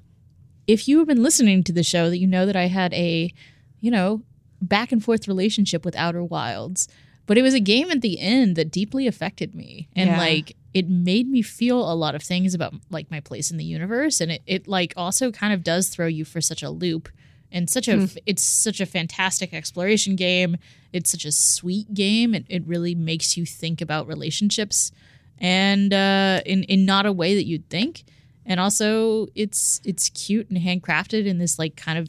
if 0.66 0.88
you 0.88 0.98
have 0.98 1.08
been 1.08 1.22
listening 1.22 1.64
to 1.64 1.72
the 1.72 1.82
show, 1.82 2.10
that 2.10 2.18
you 2.18 2.26
know 2.26 2.44
that 2.44 2.54
I 2.54 2.66
had 2.66 2.92
a, 2.92 3.32
you 3.80 3.90
know, 3.90 4.20
back 4.60 4.92
and 4.92 5.02
forth 5.04 5.28
relationship 5.28 5.84
with 5.84 5.96
Outer 5.96 6.24
Wilds, 6.24 6.88
but 7.26 7.36
it 7.36 7.42
was 7.42 7.54
a 7.54 7.60
game 7.60 7.90
at 7.90 8.00
the 8.02 8.18
end 8.20 8.56
that 8.56 8.70
deeply 8.70 9.06
affected 9.06 9.54
me, 9.54 9.88
and 9.96 10.10
Yeah. 10.10 10.18
like 10.18 10.56
it 10.74 10.88
made 10.88 11.28
me 11.28 11.40
feel 11.42 11.90
a 11.90 11.94
lot 11.94 12.14
of 12.14 12.22
things 12.22 12.52
about 12.54 12.74
like 12.90 13.10
my 13.10 13.20
place 13.20 13.50
in 13.50 13.56
the 13.56 13.64
universe, 13.64 14.20
and 14.20 14.30
it 14.32 14.42
it 14.46 14.68
like 14.68 14.92
also 14.96 15.30
kind 15.32 15.52
of 15.52 15.64
does 15.64 15.88
throw 15.88 16.06
you 16.06 16.24
for 16.24 16.40
such 16.40 16.62
a 16.62 16.70
loop. 16.70 17.08
And 17.52 17.70
such 17.70 17.86
a, 17.86 18.08
it's 18.26 18.42
such 18.42 18.80
a 18.80 18.86
fantastic 18.86 19.54
exploration 19.54 20.16
game. 20.16 20.56
It's 20.92 21.10
such 21.10 21.24
a 21.24 21.30
sweet 21.30 21.94
game. 21.94 22.34
It, 22.34 22.44
it 22.48 22.66
really 22.66 22.94
makes 22.96 23.36
you 23.36 23.46
think 23.46 23.80
about 23.80 24.08
relationships, 24.08 24.90
and 25.38 25.94
uh, 25.94 26.40
in 26.44 26.64
in 26.64 26.84
not 26.84 27.06
a 27.06 27.12
way 27.12 27.34
that 27.36 27.46
you'd 27.46 27.68
think 27.70 28.04
and 28.44 28.60
also 28.60 29.26
it's 29.34 29.80
it's 29.84 30.08
cute 30.10 30.48
and 30.50 30.58
handcrafted 30.58 31.26
in 31.26 31.38
this 31.38 31.58
like 31.58 31.76
kind 31.76 31.98
of 31.98 32.08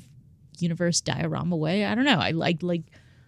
universe 0.61 1.01
diorama 1.01 1.55
way. 1.55 1.85
I 1.85 1.95
don't 1.95 2.05
know. 2.05 2.19
I 2.19 2.31
like 2.31 2.61
like 2.63 2.83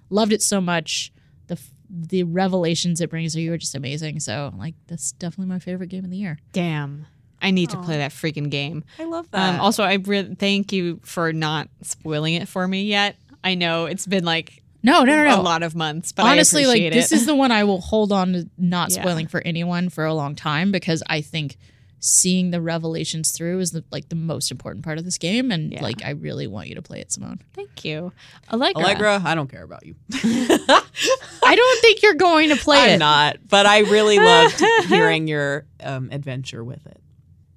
loved 0.10 0.32
it 0.34 0.42
so 0.42 0.60
much. 0.62 1.12
The 1.48 1.60
the 1.90 2.24
revelations 2.24 3.02
it 3.02 3.10
brings 3.10 3.34
to 3.34 3.42
you 3.42 3.54
are 3.54 3.58
just 3.58 3.76
amazing. 3.76 4.20
So 4.20 4.54
like 4.58 4.76
that's 4.88 5.12
definitely 5.14 5.48
my 5.54 5.60
favorite 5.60 5.88
game 5.90 6.04
of 6.06 6.12
the 6.12 6.18
year. 6.18 6.38
Damn. 6.52 7.06
I 7.42 7.52
need 7.52 7.70
to 7.70 7.78
play 7.82 7.98
that 8.00 8.12
freaking 8.12 8.50
game. 8.50 8.84
I 9.00 9.06
love 9.06 9.32
that. 9.32 9.56
Um, 9.56 9.62
also, 9.62 9.82
I 9.84 9.94
re- 9.94 10.36
thank 10.36 10.74
you 10.74 11.00
for 11.04 11.32
not 11.32 11.70
spoiling 11.82 12.34
it 12.34 12.50
for 12.50 12.68
me 12.68 12.84
yet. 12.84 13.16
I 13.42 13.56
know 13.56 13.86
it's 13.86 14.06
been 14.06 14.26
like 14.26 14.62
No, 14.84 15.04
no, 15.06 15.16
no, 15.16 15.24
no. 15.24 15.40
a 15.40 15.42
lot 15.42 15.64
of 15.64 15.74
months, 15.74 16.12
but 16.12 16.26
Honestly, 16.26 16.66
I 16.66 16.68
like 16.68 16.76
appreciate 16.82 16.94
this 16.94 17.14
is 17.14 17.26
the 17.26 17.36
one 17.36 17.52
I 17.54 17.64
will 17.64 17.80
hold 17.80 18.12
on 18.12 18.34
to 18.34 18.50
not 18.58 18.92
Yeah. 18.92 19.02
spoiling 19.02 19.28
for 19.28 19.42
anyone 19.46 19.88
for 19.88 20.04
a 20.04 20.14
long 20.14 20.36
time 20.36 20.74
because 20.74 21.02
I 21.08 21.22
think 21.22 21.58
seeing 22.00 22.52
the 22.52 22.62
revelations 22.62 23.32
through 23.32 23.60
is 23.60 23.72
the 23.72 23.84
like 23.92 24.10
the 24.10 24.16
most 24.16 24.52
important 24.52 24.84
part 24.86 24.98
of 24.98 25.06
this 25.06 25.18
game 25.18 25.52
and 25.52 25.72
Yeah. 25.74 25.82
like 25.84 26.04
I 26.04 26.12
really 26.12 26.48
want 26.48 26.68
you 26.70 26.76
to 26.76 26.82
play 26.82 27.00
it, 27.02 27.12
Simone. 27.12 27.42
Thank 27.54 27.84
you, 27.86 28.12
Allegra. 28.52 28.82
Allegra, 28.84 29.22
I 29.24 29.36
don't 29.36 29.50
care 29.50 29.64
about 29.64 29.86
you. 29.86 29.96
I 30.14 31.56
don't 31.56 31.82
think 31.82 32.02
you're 32.02 32.14
going 32.16 32.50
to 32.50 32.56
play 32.56 32.80
I'm 32.82 32.90
it. 32.92 32.98
not, 33.00 33.38
but 33.48 33.66
I 33.66 33.80
really 33.80 34.20
loved 34.20 34.62
hearing 34.88 35.28
your 35.28 35.66
um, 35.84 36.10
adventure 36.12 36.64
with 36.64 36.86
it 36.86 37.02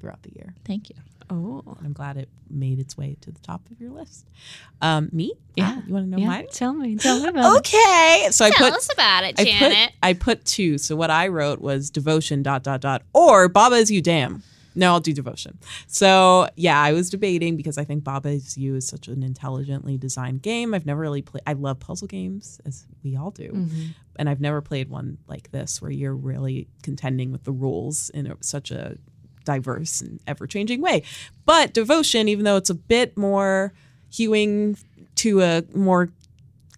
throughout 0.01 0.23
the 0.23 0.33
year. 0.35 0.55
Thank 0.65 0.91
you. 0.91 0.97
Oh, 1.33 1.77
I'm 1.83 1.93
glad 1.95 2.19
it 2.19 2.29
made 2.51 2.79
its 2.79 2.97
way 2.97 3.17
to 3.23 3.31
the 3.31 3.41
top 3.41 3.63
of 3.71 3.81
your 3.81 3.91
list. 3.91 4.29
Um, 4.83 5.09
me? 5.13 5.33
Yeah. 5.57 5.77
Ah, 5.79 5.83
you 5.87 5.95
want 5.95 6.07
to 6.07 6.11
know 6.11 6.19
yeah. 6.19 6.27
mine? 6.27 6.47
Tell 6.53 6.75
me, 6.75 6.97
tell 6.97 7.21
me 7.21 7.29
about 7.29 7.59
Okay. 7.59 8.29
So 8.31 8.45
I 8.45 8.51
put 8.51 8.59
Tell 8.59 8.75
us 8.75 8.93
about 8.93 9.25
it, 9.25 9.41
I 9.41 9.45
put 9.59 9.93
I 10.03 10.13
put 10.13 10.45
two. 10.45 10.77
So 10.79 10.95
what 10.95 11.11
I 11.11 11.29
wrote 11.29 11.61
was 11.61 11.91
devotion 11.91 12.43
dot 12.43 12.63
dot 12.63 12.83
dot 12.83 13.03
or 13.15 13.49
Baba 13.49 13.77
is 13.77 13.91
you 13.91 14.03
damn. 14.03 14.43
No, 14.75 14.93
I'll 14.93 15.01
do 15.01 15.13
devotion. 15.13 15.59
So 15.87 16.49
yeah, 16.57 16.81
I 16.81 16.93
was 16.93 17.11
debating 17.11 17.57
because 17.57 17.77
I 17.77 17.85
think 17.85 18.05
Baba 18.05 18.31
is 18.31 18.57
you 18.57 18.75
is 18.75 18.87
such 18.87 19.09
an 19.09 19.23
intelligently 19.23 19.99
designed 19.99 20.43
game. 20.43 20.73
I've 20.75 20.87
never 20.87 21.01
really 21.01 21.23
played. 21.23 21.43
I 21.47 21.53
love 21.55 21.79
puzzle 21.81 22.09
games, 22.09 22.61
as 22.65 22.87
we 23.03 23.17
all 23.17 23.31
do, 23.31 23.51
Mm-hmm. 23.53 23.87
and 24.17 24.29
I've 24.31 24.41
never 24.41 24.61
played 24.63 24.89
one 24.89 25.19
like 25.29 25.51
this 25.51 25.83
where 25.83 25.91
you're 25.91 26.15
really 26.15 26.69
contending 26.83 27.33
with 27.33 27.45
the 27.45 27.53
rules 27.53 28.11
in 28.11 28.27
a, 28.27 28.37
such 28.41 28.71
a 28.71 28.97
diverse 29.45 30.01
and 30.01 30.21
ever 30.27 30.47
changing 30.47 30.81
way. 30.81 31.03
But 31.45 31.75
devotion, 31.75 32.29
even 32.29 32.45
though 32.45 32.57
it's 32.57 32.71
a 32.71 32.75
bit 32.75 33.17
more 33.17 33.73
hewing 34.11 34.77
to 35.17 35.41
a 35.41 35.63
more 35.75 36.11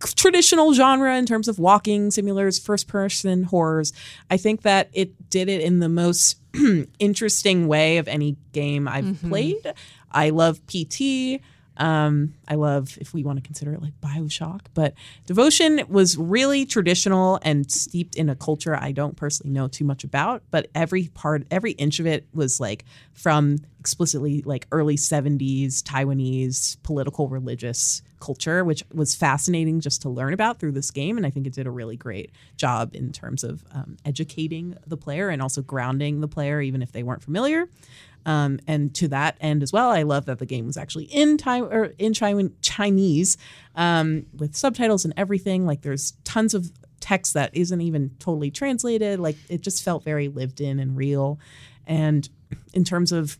traditional 0.00 0.74
genre 0.74 1.16
in 1.16 1.26
terms 1.26 1.48
of 1.48 1.58
walking 1.58 2.10
simulators, 2.10 2.62
first 2.62 2.88
person 2.88 3.44
horrors. 3.44 3.92
I 4.30 4.36
think 4.36 4.62
that 4.62 4.90
it 4.92 5.30
did 5.30 5.48
it 5.48 5.62
in 5.62 5.80
the 5.80 5.88
most 5.88 6.36
interesting 6.98 7.68
way 7.68 7.98
of 7.98 8.08
any 8.08 8.36
game 8.52 8.86
I've 8.86 9.04
mm-hmm. 9.04 9.28
played. 9.28 9.74
I 10.10 10.30
love 10.30 10.60
PT. 10.66 11.40
Um, 11.76 12.34
I 12.46 12.54
love 12.54 12.96
if 13.00 13.12
we 13.12 13.24
want 13.24 13.38
to 13.38 13.42
consider 13.42 13.72
it 13.72 13.82
like 13.82 14.00
Bioshock, 14.00 14.60
but 14.74 14.94
Devotion 15.26 15.82
was 15.88 16.16
really 16.16 16.66
traditional 16.66 17.38
and 17.42 17.70
steeped 17.70 18.14
in 18.14 18.28
a 18.28 18.36
culture 18.36 18.76
I 18.76 18.92
don't 18.92 19.16
personally 19.16 19.52
know 19.52 19.68
too 19.68 19.84
much 19.84 20.04
about. 20.04 20.42
But 20.50 20.70
every 20.74 21.08
part, 21.08 21.46
every 21.50 21.72
inch 21.72 22.00
of 22.00 22.06
it 22.06 22.26
was 22.32 22.60
like 22.60 22.84
from 23.12 23.58
explicitly 23.80 24.42
like 24.42 24.66
early 24.72 24.96
70s 24.96 25.82
Taiwanese 25.82 26.78
political 26.82 27.28
religious 27.28 28.02
culture, 28.18 28.64
which 28.64 28.82
was 28.94 29.14
fascinating 29.14 29.80
just 29.80 30.00
to 30.02 30.08
learn 30.08 30.32
about 30.32 30.58
through 30.58 30.72
this 30.72 30.90
game. 30.90 31.18
And 31.18 31.26
I 31.26 31.30
think 31.30 31.46
it 31.46 31.52
did 31.52 31.66
a 31.66 31.70
really 31.70 31.96
great 31.96 32.30
job 32.56 32.94
in 32.94 33.12
terms 33.12 33.44
of 33.44 33.62
um, 33.72 33.98
educating 34.06 34.74
the 34.86 34.96
player 34.96 35.28
and 35.28 35.42
also 35.42 35.60
grounding 35.60 36.22
the 36.22 36.28
player, 36.28 36.62
even 36.62 36.80
if 36.80 36.92
they 36.92 37.02
weren't 37.02 37.22
familiar. 37.22 37.68
Um, 38.26 38.58
and 38.66 38.94
to 38.96 39.08
that 39.08 39.36
end 39.40 39.62
as 39.62 39.72
well, 39.72 39.90
I 39.90 40.02
love 40.02 40.26
that 40.26 40.38
the 40.38 40.46
game 40.46 40.66
was 40.66 40.76
actually 40.76 41.04
in 41.04 41.36
time 41.36 41.64
or 41.64 41.92
in 41.98 42.14
Chinese 42.14 43.36
um, 43.74 44.26
with 44.36 44.56
subtitles 44.56 45.04
and 45.04 45.12
everything. 45.16 45.66
Like 45.66 45.82
there's 45.82 46.12
tons 46.24 46.54
of 46.54 46.72
text 47.00 47.34
that 47.34 47.50
isn't 47.54 47.80
even 47.80 48.10
totally 48.18 48.50
translated. 48.50 49.20
Like 49.20 49.36
it 49.48 49.60
just 49.60 49.84
felt 49.84 50.04
very 50.04 50.28
lived 50.28 50.60
in 50.60 50.78
and 50.78 50.96
real. 50.96 51.38
And 51.86 52.28
in 52.72 52.84
terms 52.84 53.12
of 53.12 53.38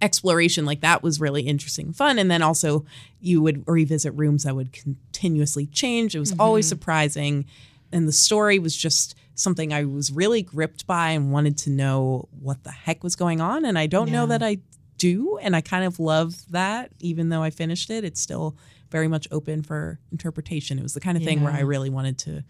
exploration 0.00 0.64
like 0.64 0.80
that 0.80 1.02
was 1.02 1.20
really 1.20 1.42
interesting 1.42 1.92
fun 1.92 2.18
and 2.18 2.28
then 2.28 2.42
also 2.42 2.84
you 3.20 3.40
would 3.40 3.62
revisit 3.68 4.12
rooms 4.14 4.42
that 4.42 4.54
would 4.54 4.72
continuously 4.72 5.66
change 5.66 6.16
it 6.16 6.18
was 6.18 6.34
always 6.40 6.68
surprising 6.68 7.44
and 7.92 8.08
the 8.08 8.12
story 8.12 8.58
was 8.58 8.76
just 8.76 9.14
something 9.34 9.72
i 9.72 9.84
was 9.84 10.10
really 10.10 10.42
gripped 10.42 10.86
by 10.86 11.10
and 11.10 11.32
wanted 11.32 11.56
to 11.56 11.70
know 11.70 12.28
what 12.40 12.62
the 12.64 12.70
heck 12.70 13.02
was 13.02 13.16
going 13.16 13.40
on 13.40 13.64
and 13.64 13.78
i 13.78 13.86
don't 13.86 14.10
know 14.10 14.26
that 14.26 14.42
i 14.42 14.58
do 14.98 15.38
and 15.42 15.56
i 15.56 15.60
kind 15.60 15.84
of 15.84 15.98
love 15.98 16.34
that 16.50 16.92
even 17.00 17.28
though 17.28 17.42
i 17.42 17.50
finished 17.50 17.90
it 17.90 18.04
it's 18.04 18.20
still 18.20 18.56
very 18.90 19.08
much 19.08 19.26
open 19.30 19.62
for 19.62 19.98
interpretation 20.10 20.78
it 20.78 20.82
was 20.82 20.94
the 20.94 21.00
kind 21.00 21.16
of 21.16 21.24
thing 21.24 21.42
where 21.42 21.52
i 21.52 21.60
really 21.60 21.90
wanted 21.90 22.18
to 22.18 22.44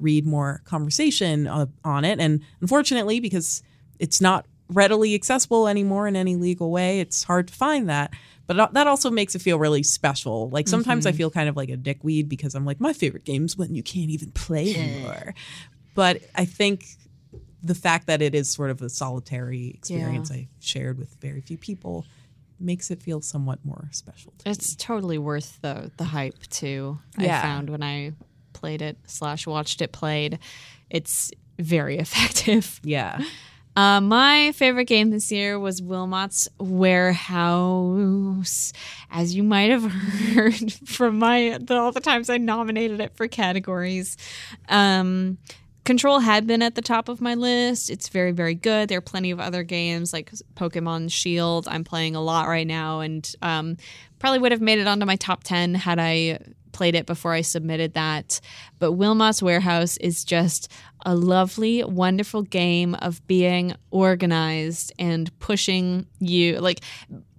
read 0.00 0.26
more 0.26 0.62
conversation 0.64 1.46
uh, 1.46 1.66
on 1.84 2.04
it. 2.04 2.18
And 2.18 2.42
unfortunately, 2.60 3.20
because 3.20 3.62
it's 3.98 4.20
not 4.20 4.46
readily 4.68 5.14
accessible 5.14 5.68
anymore 5.68 6.06
in 6.08 6.16
any 6.16 6.36
legal 6.36 6.70
way, 6.70 7.00
it's 7.00 7.24
hard 7.24 7.48
to 7.48 7.54
find 7.54 7.88
that. 7.88 8.12
But 8.46 8.72
that 8.72 8.86
also 8.88 9.10
makes 9.10 9.34
it 9.36 9.42
feel 9.42 9.58
really 9.58 9.82
special. 9.84 10.48
Like 10.50 10.66
sometimes 10.66 11.06
I 11.06 11.12
feel 11.12 11.30
kind 11.30 11.48
of 11.48 11.56
like 11.56 11.68
a 11.68 11.76
dickweed 11.76 12.28
because 12.28 12.56
I'm 12.56 12.64
like, 12.64 12.80
my 12.80 12.92
favorite 12.92 13.24
game's 13.24 13.56
when 13.56 13.74
you 13.74 13.82
can't 13.82 14.10
even 14.10 14.32
play 14.32 14.74
anymore. 14.74 15.34
But 15.94 16.22
I 16.34 16.44
think 16.44 16.84
the 17.62 17.74
fact 17.74 18.06
that 18.06 18.22
it 18.22 18.34
is 18.34 18.48
sort 18.50 18.70
of 18.70 18.80
a 18.82 18.88
solitary 18.88 19.68
experience 19.68 20.30
I 20.30 20.48
shared 20.60 20.98
with 20.98 21.14
very 21.20 21.40
few 21.40 21.58
people 21.58 22.06
makes 22.58 22.90
it 22.90 23.02
feel 23.02 23.20
somewhat 23.20 23.58
more 23.64 23.88
special. 23.92 24.32
to 24.38 24.50
It's 24.50 24.74
totally 24.76 25.18
worth 25.18 25.60
the 25.62 25.90
the 25.96 26.04
hype 26.04 26.40
too. 26.48 26.98
Yeah. 27.18 27.38
I 27.38 27.42
found 27.42 27.70
when 27.70 27.82
I 27.82 28.12
played 28.52 28.82
it 28.82 28.98
slash 29.06 29.46
watched 29.46 29.80
it 29.82 29.92
played. 29.92 30.38
It's 30.88 31.30
very 31.58 31.98
effective. 32.04 32.80
Yeah. 32.82 33.22
Uh, 33.76 34.00
my 34.00 34.50
favorite 34.56 34.86
game 34.86 35.10
this 35.10 35.30
year 35.30 35.56
was 35.56 35.80
Wilmot's 35.80 36.48
Warehouse. 37.30 38.72
As 39.10 39.34
you 39.34 39.44
might 39.44 39.70
have 39.70 39.84
heard 40.34 40.72
from 40.86 41.18
my 41.20 41.56
the, 41.60 41.76
all 41.76 41.92
the 41.92 42.00
times 42.00 42.28
I 42.28 42.36
nominated 42.38 42.98
it 43.00 43.14
for 43.14 43.28
categories. 43.28 44.16
Um, 44.68 45.38
Control 45.90 46.20
had 46.20 46.46
been 46.46 46.62
at 46.62 46.76
the 46.76 46.82
top 46.82 47.08
of 47.08 47.20
my 47.20 47.34
list. 47.34 47.90
It's 47.90 48.10
very, 48.10 48.30
very 48.30 48.54
good. 48.54 48.88
There 48.88 48.98
are 48.98 49.00
plenty 49.00 49.32
of 49.32 49.40
other 49.40 49.64
games 49.64 50.12
like 50.12 50.30
Pokemon 50.54 51.10
Shield. 51.10 51.66
I'm 51.66 51.82
playing 51.82 52.14
a 52.14 52.20
lot 52.20 52.46
right 52.46 52.64
now, 52.64 53.00
and 53.00 53.28
um, 53.42 53.76
probably 54.20 54.38
would 54.38 54.52
have 54.52 54.60
made 54.60 54.78
it 54.78 54.86
onto 54.86 55.04
my 55.04 55.16
top 55.16 55.42
10 55.42 55.74
had 55.74 55.98
I 55.98 56.38
played 56.70 56.94
it 56.94 57.06
before 57.06 57.32
I 57.32 57.40
submitted 57.40 57.94
that. 57.94 58.40
But 58.78 58.92
Wilmot's 58.92 59.42
Warehouse 59.42 59.96
is 59.96 60.24
just 60.24 60.70
a 61.04 61.16
lovely, 61.16 61.82
wonderful 61.82 62.42
game 62.42 62.94
of 62.94 63.26
being 63.26 63.74
organized 63.90 64.92
and 64.96 65.36
pushing 65.40 66.06
you, 66.20 66.60
like 66.60 66.82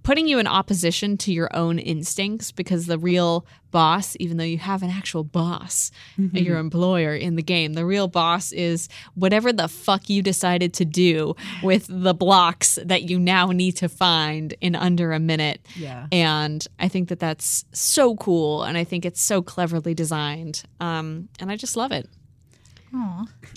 putting 0.02 0.26
you 0.26 0.38
in 0.38 0.46
opposition 0.46 1.16
to 1.16 1.32
your 1.32 1.48
own 1.54 1.78
instincts 1.78 2.52
because 2.52 2.86
the 2.86 2.98
real 2.98 3.46
boss, 3.70 4.16
even 4.20 4.36
though 4.36 4.44
you 4.44 4.58
have 4.58 4.82
an 4.82 4.90
actual 4.90 5.24
boss, 5.24 5.90
your 6.16 6.58
employer 6.58 7.14
in 7.14 7.36
the 7.36 7.42
game, 7.42 7.72
the 7.72 7.86
real 7.86 8.08
boss 8.08 8.52
is 8.52 8.88
whatever 9.14 9.52
the 9.52 9.68
fuck 9.68 10.10
you 10.10 10.22
decided 10.22 10.74
to 10.74 10.84
do 10.84 11.34
with 11.62 11.86
the 11.88 12.14
blocks 12.14 12.78
that 12.84 13.02
you 13.04 13.18
now 13.18 13.46
need 13.46 13.72
to 13.72 13.88
find 13.88 14.54
in 14.60 14.74
under 14.74 15.12
a 15.12 15.18
minute. 15.18 15.64
Yeah. 15.76 16.06
And 16.12 16.66
I 16.78 16.88
think 16.88 17.08
that 17.08 17.20
that's 17.20 17.64
so 17.72 18.16
cool. 18.16 18.64
And 18.64 18.76
I 18.76 18.84
think 18.84 19.04
it's 19.06 19.20
so 19.20 19.40
cleverly 19.40 19.94
designed. 19.94 20.64
Um, 20.80 21.28
and 21.40 21.50
I 21.50 21.56
just 21.56 21.76
love 21.76 21.92
it. 21.92 22.08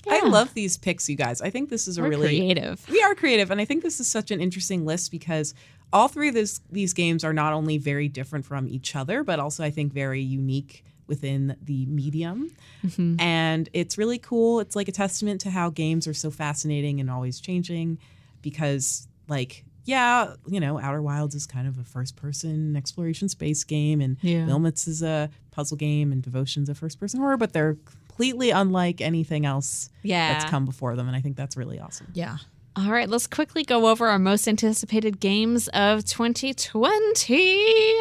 I 0.08 0.26
love 0.26 0.54
these 0.54 0.78
picks, 0.78 1.08
you 1.08 1.16
guys. 1.16 1.42
I 1.42 1.50
think 1.50 1.68
this 1.68 1.86
is 1.86 1.98
a 1.98 2.02
We're 2.02 2.08
really 2.08 2.38
creative. 2.38 2.88
We 2.88 3.02
are 3.02 3.14
creative, 3.14 3.50
and 3.50 3.60
I 3.60 3.66
think 3.66 3.82
this 3.82 4.00
is 4.00 4.06
such 4.06 4.30
an 4.30 4.40
interesting 4.40 4.86
list 4.86 5.10
because 5.10 5.52
all 5.92 6.08
three 6.08 6.28
of 6.28 6.34
this, 6.34 6.60
these 6.70 6.92
games 6.92 7.24
are 7.24 7.32
not 7.32 7.52
only 7.52 7.78
very 7.78 8.08
different 8.08 8.44
from 8.44 8.68
each 8.68 8.94
other, 8.96 9.22
but 9.24 9.38
also 9.38 9.62
I 9.64 9.70
think 9.70 9.92
very 9.92 10.20
unique 10.22 10.84
within 11.06 11.56
the 11.62 11.86
medium. 11.86 12.50
Mm-hmm. 12.84 13.20
And 13.20 13.68
it's 13.72 13.96
really 13.96 14.18
cool. 14.18 14.60
It's 14.60 14.74
like 14.74 14.88
a 14.88 14.92
testament 14.92 15.40
to 15.42 15.50
how 15.50 15.70
games 15.70 16.06
are 16.08 16.14
so 16.14 16.30
fascinating 16.30 17.00
and 17.00 17.08
always 17.10 17.40
changing 17.40 17.98
because, 18.42 19.06
like, 19.28 19.64
yeah, 19.84 20.34
you 20.48 20.58
know, 20.58 20.80
Outer 20.80 21.00
Wilds 21.00 21.36
is 21.36 21.46
kind 21.46 21.68
of 21.68 21.78
a 21.78 21.84
first 21.84 22.16
person 22.16 22.74
exploration 22.76 23.28
space 23.28 23.62
game, 23.62 24.00
and 24.00 24.16
Yeah. 24.20 24.46
Is 24.74 25.02
a 25.02 25.30
puzzle 25.52 25.76
game, 25.76 26.10
and 26.10 26.22
Devotion's 26.22 26.68
a 26.68 26.74
first 26.74 26.98
person 26.98 27.20
horror, 27.20 27.36
but 27.36 27.52
they're 27.52 27.76
completely 27.84 28.50
unlike 28.50 29.00
anything 29.00 29.46
else 29.46 29.90
Yeah. 30.02 30.32
that's 30.32 30.50
come 30.50 30.64
before 30.64 30.96
them. 30.96 31.06
And 31.06 31.16
I 31.16 31.20
think 31.20 31.36
that's 31.36 31.56
really 31.56 31.78
awesome. 31.78 32.08
Yeah. 32.14 32.38
All 32.78 32.90
right, 32.90 33.08
let's 33.08 33.26
quickly 33.26 33.64
go 33.64 33.88
over 33.88 34.06
our 34.06 34.18
most 34.18 34.46
anticipated 34.46 35.18
games 35.18 35.66
of 35.68 36.04
2020. 36.04 38.00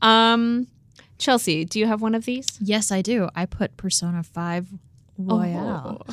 Um, 0.00 0.68
Chelsea, 1.18 1.64
do 1.64 1.80
you 1.80 1.86
have 1.86 2.00
one 2.00 2.14
of 2.14 2.24
these? 2.24 2.46
Yes, 2.60 2.92
I 2.92 3.02
do. 3.02 3.28
I 3.34 3.44
put 3.46 3.76
Persona 3.76 4.22
5 4.22 4.68
Royal, 5.18 6.06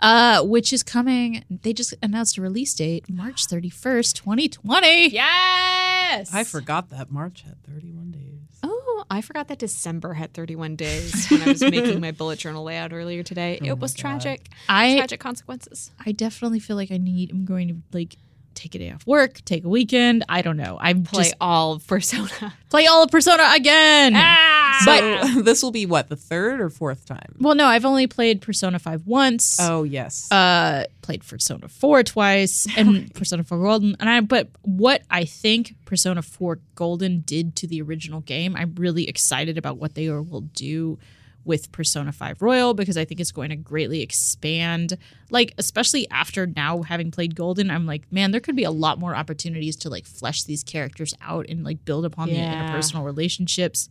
uh, 0.00 0.42
which 0.42 0.72
is 0.72 0.82
coming. 0.82 1.44
They 1.48 1.72
just 1.72 1.94
announced 2.02 2.36
a 2.36 2.42
release 2.42 2.74
date, 2.74 3.08
March 3.08 3.46
31st, 3.46 4.14
2020. 4.14 5.08
Yes. 5.08 6.34
I 6.34 6.44
forgot 6.44 6.90
that 6.90 7.10
March 7.10 7.42
had 7.42 7.62
31 7.64 8.10
days. 8.10 8.40
Oh, 8.62 8.79
I 9.10 9.20
forgot 9.22 9.48
that 9.48 9.58
December 9.58 10.14
had 10.14 10.32
31 10.34 10.76
days 10.76 11.28
when 11.28 11.42
I 11.42 11.46
was 11.46 11.60
making 11.62 12.00
my 12.00 12.12
bullet 12.12 12.38
journal 12.38 12.62
layout 12.64 12.92
earlier 12.92 13.22
today. 13.22 13.58
Oh 13.62 13.66
it 13.66 13.78
was 13.78 13.92
tragic. 13.94 14.46
I- 14.68 14.96
tragic 14.98 15.20
consequences. 15.20 15.90
I 16.04 16.12
definitely 16.12 16.60
feel 16.60 16.76
like 16.76 16.90
I 16.92 16.96
need, 16.98 17.30
I'm 17.32 17.44
going 17.44 17.68
to 17.68 17.76
like 17.92 18.16
take 18.54 18.74
a 18.74 18.78
day 18.78 18.90
off 18.92 19.06
work, 19.06 19.44
take 19.44 19.64
a 19.64 19.68
weekend. 19.68 20.24
I 20.28 20.42
don't 20.42 20.56
know. 20.56 20.78
I'm 20.80 21.02
Play 21.04 21.24
just 21.24 21.34
all 21.40 21.72
of 21.72 21.86
Persona. 21.86 22.54
play 22.70 22.86
all 22.86 23.02
of 23.02 23.10
Persona 23.10 23.50
again. 23.54 24.12
Ah! 24.14 24.59
So 24.84 25.40
this 25.42 25.62
will 25.62 25.70
be 25.70 25.86
what, 25.86 26.08
the 26.08 26.16
third 26.16 26.60
or 26.60 26.70
fourth 26.70 27.04
time? 27.06 27.36
Well, 27.38 27.54
no, 27.54 27.66
I've 27.66 27.84
only 27.84 28.06
played 28.06 28.40
Persona 28.40 28.78
5 28.78 29.06
once. 29.06 29.58
Oh, 29.60 29.82
yes. 29.82 30.30
uh 30.32 30.84
played 31.02 31.26
Persona 31.26 31.66
4 31.68 32.02
twice 32.04 32.66
and 32.76 33.12
Persona 33.14 33.42
4 33.42 33.58
Golden 33.58 33.96
and 33.98 34.08
I 34.08 34.20
but 34.20 34.48
what 34.62 35.02
I 35.10 35.24
think 35.24 35.74
Persona 35.84 36.22
4 36.22 36.58
Golden 36.76 37.20
did 37.22 37.56
to 37.56 37.66
the 37.66 37.82
original 37.82 38.20
game 38.20 38.54
I'm 38.54 38.74
really 38.76 39.08
excited 39.08 39.58
about 39.58 39.78
what 39.78 39.94
they 39.96 40.08
will 40.08 40.42
do 40.42 40.98
with 41.44 41.72
Persona 41.72 42.12
5 42.12 42.42
Royal 42.42 42.74
because 42.74 42.96
I 42.96 43.04
think 43.06 43.18
it's 43.18 43.32
going 43.32 43.48
to 43.48 43.56
greatly 43.56 44.02
expand 44.02 44.96
like 45.30 45.52
especially 45.58 46.08
after 46.10 46.46
now 46.46 46.82
having 46.82 47.10
played 47.10 47.34
Golden 47.34 47.70
I'm 47.70 47.86
like 47.86 48.02
man 48.12 48.30
there 48.30 48.40
could 48.40 48.54
be 48.54 48.64
a 48.64 48.70
lot 48.70 49.00
more 49.00 49.16
opportunities 49.16 49.74
to 49.76 49.90
like 49.90 50.06
flesh 50.06 50.44
these 50.44 50.62
characters 50.62 51.12
out 51.22 51.46
and 51.48 51.64
like 51.64 51.84
build 51.84 52.04
upon 52.04 52.28
Yeah. 52.28 52.36
the 52.70 52.78
interpersonal 52.78 53.04
relationships 53.04 53.88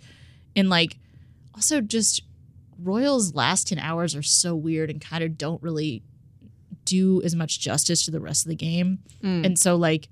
and 0.60 0.70
like 0.70 0.98
also 1.56 1.82
just 1.82 2.22
Royal's 2.82 3.34
last 3.34 3.68
10 3.68 3.80
hours 3.80 4.16
are 4.16 4.22
so 4.24 4.56
weird 4.56 4.90
and 4.90 5.02
kind 5.02 5.24
of 5.24 5.38
don't 5.38 5.62
really 5.62 6.02
do 6.86 7.22
as 7.24 7.36
much 7.36 7.60
justice 7.60 8.06
to 8.06 8.12
the 8.12 8.20
rest 8.20 8.46
of 8.46 8.50
the 8.50 8.56
game. 8.56 9.00
Mm. 9.24 9.46
And 9.46 9.60
so 9.60 9.76
like 9.76 10.08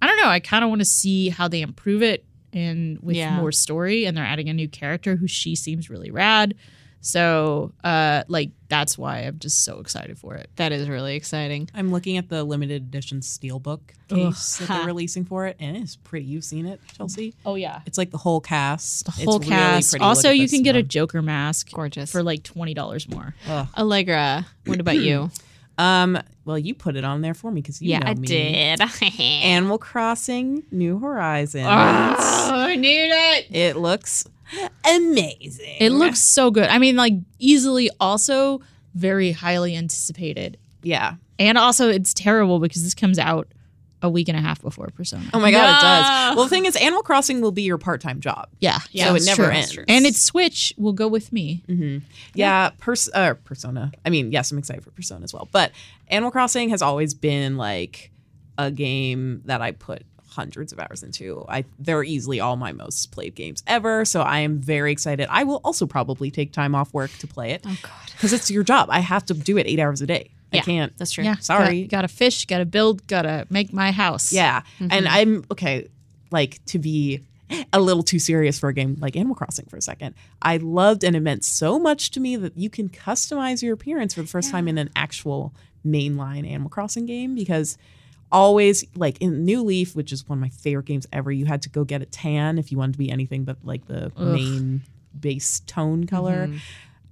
I 0.00 0.06
don't 0.06 0.16
know, 0.18 0.28
I 0.28 0.40
kind 0.40 0.62
of 0.64 0.70
want 0.70 0.80
to 0.80 0.84
see 0.86 1.28
how 1.28 1.48
they 1.48 1.60
improve 1.60 2.02
it 2.02 2.24
and 2.52 2.98
with 3.00 3.16
Yeah. 3.16 3.36
more 3.36 3.52
story 3.52 4.04
and 4.06 4.16
they're 4.16 4.24
adding 4.24 4.48
a 4.48 4.54
new 4.54 4.68
character 4.68 5.16
who 5.16 5.26
she 5.26 5.54
seems 5.56 5.90
really 5.90 6.10
rad. 6.10 6.54
So 7.00 7.72
uh 7.84 8.24
like 8.28 8.50
that's 8.68 8.98
why 8.98 9.20
I'm 9.20 9.38
just 9.38 9.64
so 9.64 9.80
excited 9.80 10.18
for 10.18 10.34
it. 10.34 10.50
That 10.56 10.72
is 10.72 10.88
really 10.88 11.16
exciting. 11.16 11.70
I'm 11.74 11.90
looking 11.90 12.18
at 12.18 12.28
the 12.28 12.44
limited 12.44 12.82
edition 12.82 13.20
steelbook 13.20 13.80
case 14.08 14.58
that 14.58 14.68
they're 14.68 14.86
releasing 14.86 15.24
for 15.24 15.46
it, 15.46 15.56
and 15.58 15.76
it's 15.76 15.96
pretty. 15.96 16.26
You've 16.26 16.44
seen 16.44 16.66
it, 16.66 16.80
Chelsea? 16.96 17.34
Oh 17.46 17.54
yeah. 17.54 17.80
It's 17.86 17.96
like 17.96 18.10
the 18.10 18.18
whole 18.18 18.40
cast. 18.40 19.06
The 19.06 19.10
whole 19.12 19.36
it's 19.36 19.48
cast. 19.48 19.92
Look 19.94 20.02
also 20.02 20.30
you 20.30 20.48
can 20.48 20.62
get 20.62 20.76
a. 20.76 20.82
Joker 20.82 21.22
mask 21.22 21.70
Gorgeous. 21.72 22.10
for 22.10 22.22
like 22.22 22.42
$20 22.42 23.14
more. 23.14 23.34
Allegra, 23.76 24.46
what 24.66 24.80
about 24.80 24.96
you? 24.96 25.30
Um. 25.78 26.18
Well, 26.44 26.58
you 26.58 26.74
put 26.74 26.96
it 26.96 27.04
on 27.04 27.20
there 27.20 27.34
for 27.34 27.50
me 27.50 27.60
because 27.60 27.80
you 27.80 27.90
yeah, 27.90 28.00
know 28.00 28.10
I 28.10 28.14
me. 28.14 28.26
did. 28.26 28.80
Animal 29.20 29.78
Crossing: 29.78 30.64
New 30.70 30.98
Horizons. 30.98 31.66
Ah. 31.68 32.64
I 32.64 32.76
knew 32.76 32.88
it. 32.90 33.46
It 33.50 33.76
looks 33.76 34.24
amazing. 34.84 35.76
It 35.78 35.90
looks 35.90 36.20
so 36.20 36.50
good. 36.50 36.68
I 36.68 36.78
mean 36.78 36.96
like 36.96 37.14
easily 37.38 37.90
also 38.00 38.60
very 38.94 39.32
highly 39.32 39.76
anticipated. 39.76 40.58
Yeah. 40.82 41.14
And 41.38 41.56
also 41.58 41.88
it's 41.88 42.12
terrible 42.14 42.58
because 42.58 42.82
this 42.82 42.94
comes 42.94 43.18
out 43.18 43.48
a 44.00 44.08
week 44.08 44.28
and 44.28 44.38
a 44.38 44.40
half 44.40 44.60
before 44.62 44.86
Persona. 44.94 45.24
Oh 45.34 45.40
my 45.40 45.50
god, 45.50 45.68
it 45.68 45.82
does. 45.82 46.36
Well, 46.36 46.44
the 46.44 46.50
thing 46.50 46.66
is, 46.66 46.76
Animal 46.76 47.02
Crossing 47.02 47.40
will 47.40 47.52
be 47.52 47.62
your 47.62 47.78
part-time 47.78 48.20
job. 48.20 48.48
Yeah, 48.60 48.78
yeah, 48.92 49.06
so 49.06 49.14
it 49.14 49.16
it's 49.16 49.26
never 49.26 49.44
true. 49.44 49.52
ends. 49.52 49.78
And 49.88 50.06
its 50.06 50.22
Switch 50.22 50.72
will 50.78 50.92
go 50.92 51.08
with 51.08 51.32
me. 51.32 51.62
Yeah, 52.34 52.70
pers- 52.78 53.10
uh, 53.12 53.34
Persona. 53.44 53.90
I 54.04 54.10
mean, 54.10 54.30
yes, 54.32 54.52
I'm 54.52 54.58
excited 54.58 54.84
for 54.84 54.90
Persona 54.92 55.24
as 55.24 55.34
well. 55.34 55.48
But 55.50 55.72
Animal 56.08 56.30
Crossing 56.30 56.68
has 56.70 56.82
always 56.82 57.14
been 57.14 57.56
like 57.56 58.10
a 58.56 58.70
game 58.70 59.42
that 59.46 59.60
I 59.62 59.72
put 59.72 60.02
hundreds 60.30 60.72
of 60.72 60.78
hours 60.78 61.02
into. 61.02 61.44
I 61.48 61.64
they're 61.80 62.04
easily 62.04 62.38
all 62.38 62.54
my 62.56 62.70
most 62.70 63.10
played 63.10 63.34
games 63.34 63.62
ever. 63.66 64.04
So 64.04 64.20
I 64.20 64.40
am 64.40 64.60
very 64.60 64.92
excited. 64.92 65.26
I 65.30 65.42
will 65.42 65.60
also 65.64 65.86
probably 65.86 66.30
take 66.30 66.52
time 66.52 66.74
off 66.76 66.94
work 66.94 67.10
to 67.18 67.26
play 67.26 67.50
it. 67.52 67.62
Oh 67.66 67.76
god. 67.82 67.92
Because 68.12 68.32
it's 68.32 68.48
your 68.50 68.62
job. 68.62 68.88
I 68.90 69.00
have 69.00 69.24
to 69.26 69.34
do 69.34 69.58
it 69.58 69.66
eight 69.66 69.80
hours 69.80 70.00
a 70.02 70.06
day. 70.06 70.30
Yeah, 70.52 70.60
I 70.60 70.64
can't. 70.64 70.96
That's 70.96 71.10
true. 71.10 71.24
Yeah, 71.24 71.36
Sorry. 71.36 71.84
Got, 71.84 72.02
to 72.02 72.08
fish. 72.08 72.46
Got 72.46 72.58
to 72.58 72.64
build. 72.64 73.06
Got 73.06 73.22
to 73.22 73.46
make 73.50 73.72
my 73.72 73.92
house. 73.92 74.32
Yeah. 74.32 74.62
Mm-hmm. 74.78 74.88
And 74.90 75.08
I'm 75.08 75.44
okay, 75.50 75.88
like 76.30 76.64
to 76.66 76.78
be 76.78 77.22
a 77.72 77.80
little 77.80 78.02
too 78.02 78.18
serious 78.18 78.58
for 78.58 78.68
a 78.68 78.74
game 78.74 78.96
like 79.00 79.16
Animal 79.16 79.34
Crossing 79.34 79.66
for 79.66 79.76
a 79.76 79.82
second. 79.82 80.14
I 80.42 80.58
loved 80.58 81.04
and 81.04 81.16
it 81.16 81.20
meant 81.20 81.44
so 81.44 81.78
much 81.78 82.10
to 82.12 82.20
me 82.20 82.36
that 82.36 82.56
you 82.56 82.70
can 82.70 82.88
customize 82.88 83.62
your 83.62 83.74
appearance 83.74 84.14
for 84.14 84.22
the 84.22 84.28
first 84.28 84.50
time 84.50 84.68
in 84.68 84.78
an 84.78 84.90
actual 84.94 85.54
mainline 85.86 86.48
Animal 86.48 86.70
Crossing 86.70 87.06
game 87.06 87.34
because 87.34 87.78
always 88.30 88.84
like 88.94 89.18
in 89.20 89.44
New 89.44 89.62
Leaf, 89.62 89.96
which 89.96 90.12
is 90.12 90.28
one 90.28 90.38
of 90.38 90.42
my 90.42 90.50
favorite 90.50 90.86
games 90.86 91.06
ever, 91.12 91.32
you 91.32 91.46
had 91.46 91.62
to 91.62 91.68
go 91.68 91.84
get 91.84 92.02
a 92.02 92.06
tan 92.06 92.58
if 92.58 92.70
you 92.70 92.78
wanted 92.78 92.92
to 92.92 92.98
be 92.98 93.10
anything 93.10 93.44
but 93.44 93.56
like 93.64 93.86
the 93.86 94.12
main 94.18 94.82
base 95.18 95.60
tone 95.60 96.04
color. 96.06 96.48
Mm-hmm. 96.48 96.58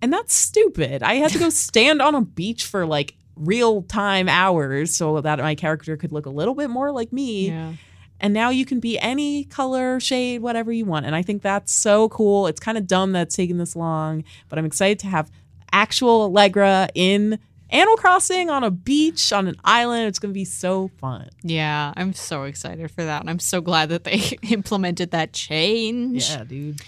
And 0.02 0.12
that's 0.12 0.34
stupid. 0.34 1.02
I 1.02 1.14
had 1.14 1.30
to 1.32 1.38
go 1.38 1.48
stand 1.50 2.02
on 2.02 2.14
a 2.14 2.20
beach 2.20 2.66
for 2.66 2.84
like 2.84 3.14
real 3.36 3.82
time 3.82 4.28
hours 4.28 4.94
so 4.94 5.20
that 5.20 5.38
my 5.38 5.54
character 5.54 5.96
could 5.96 6.12
look 6.12 6.26
a 6.26 6.30
little 6.30 6.54
bit 6.54 6.70
more 6.70 6.90
like 6.90 7.12
me. 7.12 7.48
Yeah. 7.48 7.74
And 8.18 8.32
now 8.32 8.48
you 8.48 8.64
can 8.64 8.80
be 8.80 8.98
any 8.98 9.44
color, 9.44 10.00
shade, 10.00 10.40
whatever 10.40 10.72
you 10.72 10.86
want. 10.86 11.04
And 11.04 11.14
I 11.14 11.22
think 11.22 11.42
that's 11.42 11.72
so 11.72 12.08
cool. 12.08 12.46
It's 12.46 12.60
kind 12.60 12.78
of 12.78 12.86
dumb 12.86 13.12
that 13.12 13.22
it's 13.22 13.36
taking 13.36 13.58
this 13.58 13.76
long, 13.76 14.24
but 14.48 14.58
I'm 14.58 14.64
excited 14.64 14.98
to 15.00 15.06
have 15.06 15.30
actual 15.70 16.22
Allegra 16.22 16.88
in 16.94 17.38
Animal 17.68 17.96
Crossing 17.96 18.48
on 18.48 18.64
a 18.64 18.70
beach, 18.70 19.32
on 19.32 19.48
an 19.48 19.56
island. 19.64 20.06
It's 20.06 20.18
going 20.18 20.30
to 20.30 20.34
be 20.38 20.44
so 20.44 20.88
fun. 20.98 21.28
Yeah, 21.42 21.92
I'm 21.96 22.14
so 22.14 22.44
excited 22.44 22.90
for 22.90 23.04
that. 23.04 23.20
And 23.20 23.28
I'm 23.28 23.38
so 23.38 23.60
glad 23.60 23.90
that 23.90 24.04
they 24.04 24.38
implemented 24.50 25.10
that 25.10 25.32
change. 25.32 26.30
Yeah, 26.30 26.44
dude. 26.44 26.80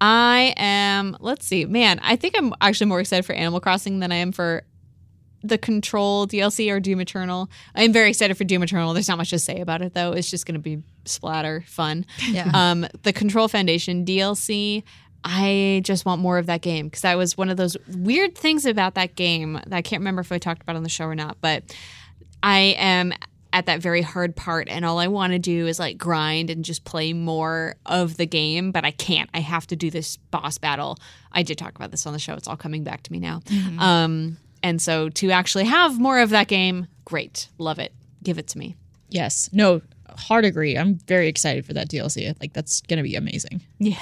I 0.00 0.52
am, 0.56 1.16
let's 1.20 1.46
see, 1.46 1.64
man, 1.64 2.00
I 2.02 2.16
think 2.16 2.34
I'm 2.36 2.52
actually 2.60 2.88
more 2.88 3.00
excited 3.00 3.24
for 3.24 3.34
Animal 3.34 3.60
Crossing 3.60 4.00
than 4.00 4.10
I 4.10 4.16
am 4.16 4.32
for 4.32 4.64
the 5.42 5.58
Control 5.58 6.26
DLC 6.26 6.70
or 6.72 6.80
Doom 6.80 7.00
Eternal. 7.00 7.50
I'm 7.74 7.92
very 7.92 8.10
excited 8.10 8.36
for 8.36 8.44
Doom 8.44 8.62
Eternal. 8.62 8.92
There's 8.94 9.08
not 9.08 9.18
much 9.18 9.30
to 9.30 9.38
say 9.38 9.60
about 9.60 9.82
it 9.82 9.94
though. 9.94 10.12
It's 10.12 10.30
just 10.30 10.46
going 10.46 10.54
to 10.54 10.60
be 10.60 10.82
splatter 11.04 11.64
fun. 11.66 12.06
Yeah. 12.28 12.50
Um, 12.54 12.86
the 13.02 13.12
Control 13.12 13.48
Foundation 13.48 14.04
DLC. 14.04 14.82
I 15.24 15.82
just 15.84 16.04
want 16.04 16.20
more 16.20 16.38
of 16.38 16.46
that 16.46 16.62
game 16.62 16.86
because 16.86 17.02
that 17.02 17.16
was 17.16 17.36
one 17.36 17.48
of 17.48 17.56
those 17.56 17.76
weird 17.88 18.36
things 18.36 18.64
about 18.66 18.94
that 18.94 19.14
game 19.14 19.54
that 19.54 19.72
I 19.72 19.82
can't 19.82 20.00
remember 20.00 20.20
if 20.20 20.32
I 20.32 20.38
talked 20.38 20.62
about 20.62 20.76
on 20.76 20.82
the 20.82 20.88
show 20.88 21.04
or 21.04 21.14
not, 21.14 21.36
but 21.40 21.62
I 22.42 22.74
am 22.78 23.12
at 23.52 23.66
that 23.66 23.80
very 23.80 24.02
hard 24.02 24.34
part 24.34 24.68
and 24.68 24.84
all 24.84 24.98
I 24.98 25.08
want 25.08 25.32
to 25.32 25.38
do 25.38 25.66
is 25.66 25.78
like 25.78 25.98
grind 25.98 26.48
and 26.50 26.64
just 26.64 26.84
play 26.84 27.12
more 27.12 27.76
of 27.86 28.16
the 28.16 28.26
game, 28.26 28.72
but 28.72 28.84
I 28.84 28.90
can't. 28.92 29.28
I 29.34 29.40
have 29.40 29.66
to 29.68 29.76
do 29.76 29.90
this 29.90 30.16
boss 30.16 30.58
battle. 30.58 30.96
I 31.30 31.42
did 31.42 31.58
talk 31.58 31.76
about 31.76 31.90
this 31.90 32.06
on 32.06 32.14
the 32.14 32.18
show. 32.18 32.34
It's 32.34 32.48
all 32.48 32.56
coming 32.56 32.82
back 32.82 33.02
to 33.04 33.12
me 33.12 33.20
now. 33.20 33.42
Um 33.78 34.38
and 34.62 34.80
so 34.80 35.08
to 35.10 35.30
actually 35.30 35.64
have 35.64 35.98
more 35.98 36.18
of 36.18 36.30
that 36.30 36.48
game, 36.48 36.86
great. 37.04 37.48
Love 37.58 37.78
it. 37.78 37.92
Give 38.22 38.38
it 38.38 38.48
to 38.48 38.58
me. 38.58 38.76
Yes. 39.08 39.50
No. 39.52 39.82
Hard 40.10 40.44
agree. 40.44 40.76
I'm 40.76 40.96
very 41.06 41.28
excited 41.28 41.64
for 41.64 41.72
that 41.72 41.88
DLC. 41.88 42.34
Like 42.40 42.52
that's 42.52 42.80
gonna 42.82 43.02
be 43.02 43.14
amazing. 43.14 43.62
Yeah. 43.78 43.96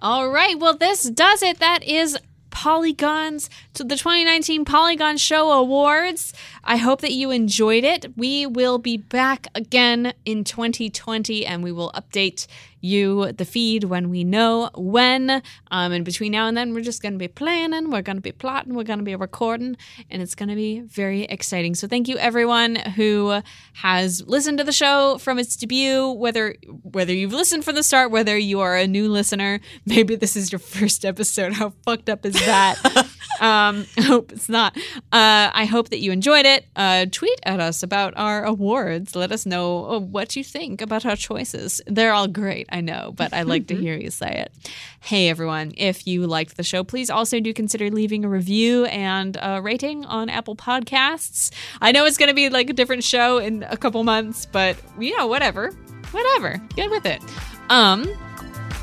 All 0.00 0.28
right. 0.28 0.58
Well, 0.58 0.76
this 0.76 1.04
does 1.04 1.42
it. 1.42 1.60
That 1.60 1.82
is 1.82 2.18
Polygons 2.54 3.50
to 3.74 3.82
the 3.82 3.96
2019 3.96 4.64
Polygon 4.64 5.16
Show 5.16 5.50
Awards. 5.50 6.32
I 6.62 6.76
hope 6.76 7.00
that 7.00 7.12
you 7.12 7.30
enjoyed 7.30 7.82
it. 7.84 8.16
We 8.16 8.46
will 8.46 8.78
be 8.78 8.96
back 8.96 9.48
again 9.54 10.14
in 10.24 10.44
2020 10.44 11.44
and 11.44 11.64
we 11.64 11.72
will 11.72 11.90
update 11.92 12.46
you 12.84 13.32
the 13.32 13.44
feed 13.44 13.84
when 13.84 14.10
we 14.10 14.24
know 14.24 14.70
when. 14.76 15.42
Um, 15.70 15.92
and 15.92 16.04
between 16.04 16.32
now 16.32 16.46
and 16.46 16.56
then, 16.56 16.74
we're 16.74 16.82
just 16.82 17.02
going 17.02 17.14
to 17.14 17.18
be 17.18 17.28
planning, 17.28 17.90
we're 17.90 18.02
going 18.02 18.16
to 18.16 18.22
be 18.22 18.32
plotting, 18.32 18.74
we're 18.74 18.84
going 18.84 18.98
to 18.98 19.04
be 19.04 19.16
recording, 19.16 19.76
and 20.10 20.22
it's 20.22 20.34
going 20.34 20.48
to 20.48 20.54
be 20.54 20.80
very 20.80 21.22
exciting. 21.22 21.74
So 21.74 21.88
thank 21.88 22.08
you 22.08 22.16
everyone 22.18 22.76
who 22.76 23.40
has 23.74 24.22
listened 24.26 24.58
to 24.58 24.64
the 24.64 24.72
show 24.72 25.18
from 25.18 25.38
its 25.38 25.56
debut, 25.56 26.10
whether 26.10 26.54
whether 26.82 27.12
you've 27.12 27.32
listened 27.32 27.64
from 27.64 27.74
the 27.74 27.82
start, 27.82 28.10
whether 28.10 28.36
you 28.36 28.60
are 28.60 28.76
a 28.76 28.86
new 28.86 29.08
listener, 29.08 29.60
maybe 29.86 30.16
this 30.16 30.36
is 30.36 30.52
your 30.52 30.58
first 30.58 31.04
episode. 31.04 31.54
How 31.54 31.72
fucked 31.84 32.08
up 32.08 32.26
is 32.26 32.34
that? 32.34 33.06
um, 33.40 33.86
I 33.96 34.02
hope 34.02 34.32
it's 34.32 34.48
not. 34.48 34.76
Uh, 35.12 35.50
I 35.52 35.64
hope 35.64 35.90
that 35.90 36.00
you 36.00 36.12
enjoyed 36.12 36.46
it. 36.46 36.66
Uh, 36.76 37.06
tweet 37.10 37.38
at 37.44 37.60
us 37.60 37.82
about 37.82 38.14
our 38.16 38.44
awards. 38.44 39.16
Let 39.16 39.32
us 39.32 39.46
know 39.46 39.86
uh, 39.86 39.98
what 39.98 40.36
you 40.36 40.44
think 40.44 40.80
about 40.80 41.04
our 41.04 41.16
choices. 41.16 41.80
They're 41.86 42.12
all 42.12 42.28
great, 42.28 42.66
I 42.74 42.80
know, 42.80 43.12
but 43.14 43.32
I 43.32 43.42
like 43.42 43.68
to 43.68 43.76
hear 43.76 43.96
you 43.96 44.10
say 44.10 44.32
it. 44.32 44.52
Hey, 45.00 45.28
everyone, 45.28 45.74
if 45.76 46.08
you 46.08 46.26
liked 46.26 46.56
the 46.56 46.64
show, 46.64 46.82
please 46.82 47.08
also 47.08 47.38
do 47.38 47.54
consider 47.54 47.88
leaving 47.88 48.24
a 48.24 48.28
review 48.28 48.84
and 48.86 49.38
a 49.40 49.62
rating 49.62 50.04
on 50.04 50.28
Apple 50.28 50.56
Podcasts. 50.56 51.52
I 51.80 51.92
know 51.92 52.04
it's 52.04 52.18
going 52.18 52.30
to 52.30 52.34
be 52.34 52.48
like 52.48 52.68
a 52.68 52.72
different 52.72 53.04
show 53.04 53.38
in 53.38 53.62
a 53.62 53.76
couple 53.76 54.02
months, 54.02 54.44
but 54.46 54.76
you 54.98 55.16
know, 55.16 55.28
whatever. 55.28 55.70
Whatever. 56.10 56.60
Get 56.74 56.90
with 56.90 57.06
it. 57.06 57.22
Um, 57.68 58.12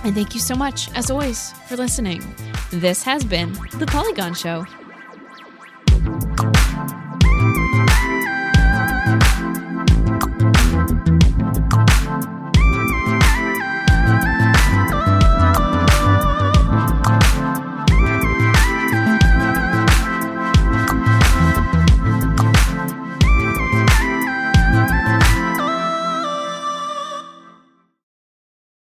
and 0.06 0.16
thank 0.16 0.34
you 0.36 0.40
so 0.40 0.56
much, 0.56 0.90
as 0.96 1.12
always, 1.12 1.52
for 1.68 1.76
listening. 1.76 2.24
This 2.72 3.04
has 3.04 3.26
been 3.26 3.52
The 3.74 3.88
Polygon 3.88 4.34
Show. 4.36 4.66